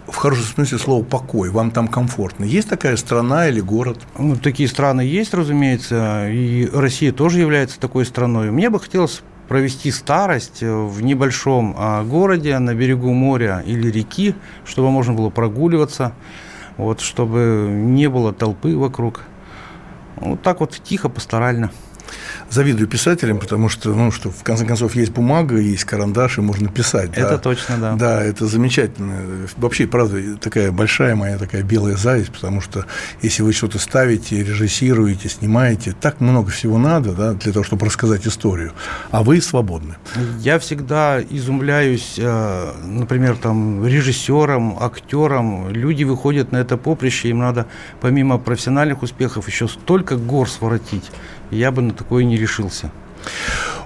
в 0.06 0.16
хорошем 0.16 0.44
смысле 0.44 0.78
слова 0.78 1.02
покой, 1.02 1.50
вам 1.50 1.70
там 1.70 1.88
комфортно. 1.88 2.44
Есть 2.44 2.68
такая 2.68 2.96
страна 2.96 3.48
или 3.48 3.60
город? 3.60 3.98
Ну, 4.18 4.36
такие 4.36 4.68
страны 4.68 5.00
есть, 5.00 5.32
разумеется, 5.32 6.28
и 6.28 6.68
Россия 6.72 7.12
тоже 7.12 7.40
является 7.40 7.80
такой 7.80 8.04
страной. 8.04 8.50
Мне 8.50 8.70
бы 8.70 8.78
хотелось 8.78 9.22
провести 9.48 9.90
старость 9.90 10.62
в 10.62 11.02
небольшом 11.02 11.74
а, 11.76 12.02
городе 12.04 12.58
на 12.58 12.74
берегу 12.74 13.12
моря 13.12 13.62
или 13.64 13.90
реки, 13.90 14.34
чтобы 14.64 14.90
можно 14.90 15.12
было 15.12 15.30
прогуливаться, 15.30 16.12
вот, 16.76 17.00
чтобы 17.00 17.68
не 17.70 18.08
было 18.08 18.32
толпы 18.32 18.76
вокруг. 18.76 19.22
Вот 20.16 20.42
так 20.42 20.60
вот 20.60 20.72
тихо, 20.82 21.08
пасторально 21.08 21.70
завидую 22.50 22.88
писателям, 22.88 23.38
потому 23.38 23.68
что, 23.68 23.94
ну, 23.94 24.10
что 24.10 24.30
в 24.30 24.42
конце 24.42 24.64
концов 24.64 24.94
есть 24.94 25.12
бумага, 25.12 25.56
есть 25.56 25.84
карандаш, 25.84 26.38
и 26.38 26.40
можно 26.40 26.68
писать. 26.68 27.10
Это 27.12 27.30
да. 27.30 27.38
точно, 27.38 27.78
да. 27.78 27.94
Да, 27.94 28.22
это 28.22 28.46
замечательно. 28.46 29.46
Вообще, 29.56 29.86
правда, 29.86 30.36
такая 30.36 30.70
большая 30.72 31.14
моя 31.16 31.38
такая 31.38 31.62
белая 31.62 31.96
зависть, 31.96 32.32
потому 32.32 32.60
что 32.60 32.86
если 33.22 33.42
вы 33.42 33.52
что-то 33.52 33.78
ставите, 33.78 34.42
режиссируете, 34.42 35.28
снимаете, 35.28 35.94
так 35.98 36.20
много 36.20 36.50
всего 36.50 36.78
надо, 36.78 37.12
да, 37.12 37.32
для 37.34 37.52
того, 37.52 37.64
чтобы 37.64 37.86
рассказать 37.86 38.26
историю, 38.26 38.72
а 39.10 39.22
вы 39.22 39.40
свободны. 39.40 39.96
Я 40.40 40.58
всегда 40.58 41.20
изумляюсь, 41.22 42.14
э, 42.18 42.72
например, 42.84 43.36
там, 43.36 43.86
режиссерам, 43.86 44.76
актерам, 44.80 45.70
люди 45.70 46.04
выходят 46.04 46.52
на 46.52 46.58
это 46.58 46.76
поприще, 46.76 47.28
им 47.28 47.38
надо 47.38 47.66
помимо 48.00 48.38
профессиональных 48.38 49.02
успехов 49.02 49.48
еще 49.48 49.68
столько 49.68 50.16
гор 50.16 50.48
своротить 50.48 51.10
я 51.50 51.70
бы 51.70 51.82
на 51.82 51.92
такое 51.92 52.24
не 52.24 52.36
решился. 52.36 52.90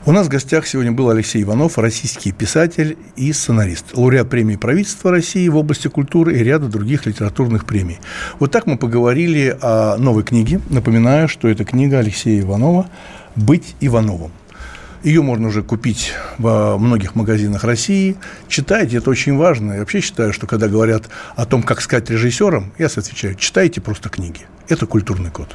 У 0.07 0.13
нас 0.13 0.27
в 0.27 0.31
гостях 0.31 0.67
сегодня 0.67 0.93
был 0.93 1.11
Алексей 1.11 1.43
Иванов, 1.43 1.77
российский 1.77 2.33
писатель 2.33 2.97
и 3.17 3.33
сценарист, 3.33 3.95
лауреат 3.95 4.31
премии 4.31 4.57
правительства 4.57 5.11
России 5.11 5.47
в 5.49 5.57
области 5.57 5.89
культуры 5.89 6.35
и 6.39 6.43
ряда 6.43 6.67
других 6.69 7.05
литературных 7.05 7.67
премий. 7.67 7.99
Вот 8.39 8.51
так 8.51 8.67
мы 8.67 8.79
поговорили 8.79 9.57
о 9.61 9.97
новой 9.99 10.23
книге. 10.23 10.61
Напоминаю, 10.71 11.29
что 11.29 11.49
это 11.49 11.65
книга 11.65 11.99
Алексея 11.99 12.41
Иванова 12.41 12.89
«Быть 13.37 13.77
Ивановым». 13.81 14.33
Ее 15.03 15.23
можно 15.23 15.49
уже 15.49 15.63
купить 15.63 16.13
во 16.39 16.77
многих 16.79 17.15
магазинах 17.15 17.65
России. 17.65 18.17
Читайте, 18.49 18.97
это 18.97 19.11
очень 19.11 19.37
важно. 19.37 19.75
Я 19.75 19.79
вообще 19.81 20.01
считаю, 20.01 20.33
что 20.33 20.47
когда 20.47 20.69
говорят 20.69 21.05
о 21.37 21.45
том, 21.45 21.63
как 21.63 21.81
сказать 21.81 22.11
режиссерам, 22.11 22.73
я 22.79 22.87
отвечаю, 22.87 23.35
читайте 23.35 23.81
просто 23.81 24.09
книги. 24.09 24.41
Это 24.69 24.87
культурный 24.87 25.31
код. 25.31 25.55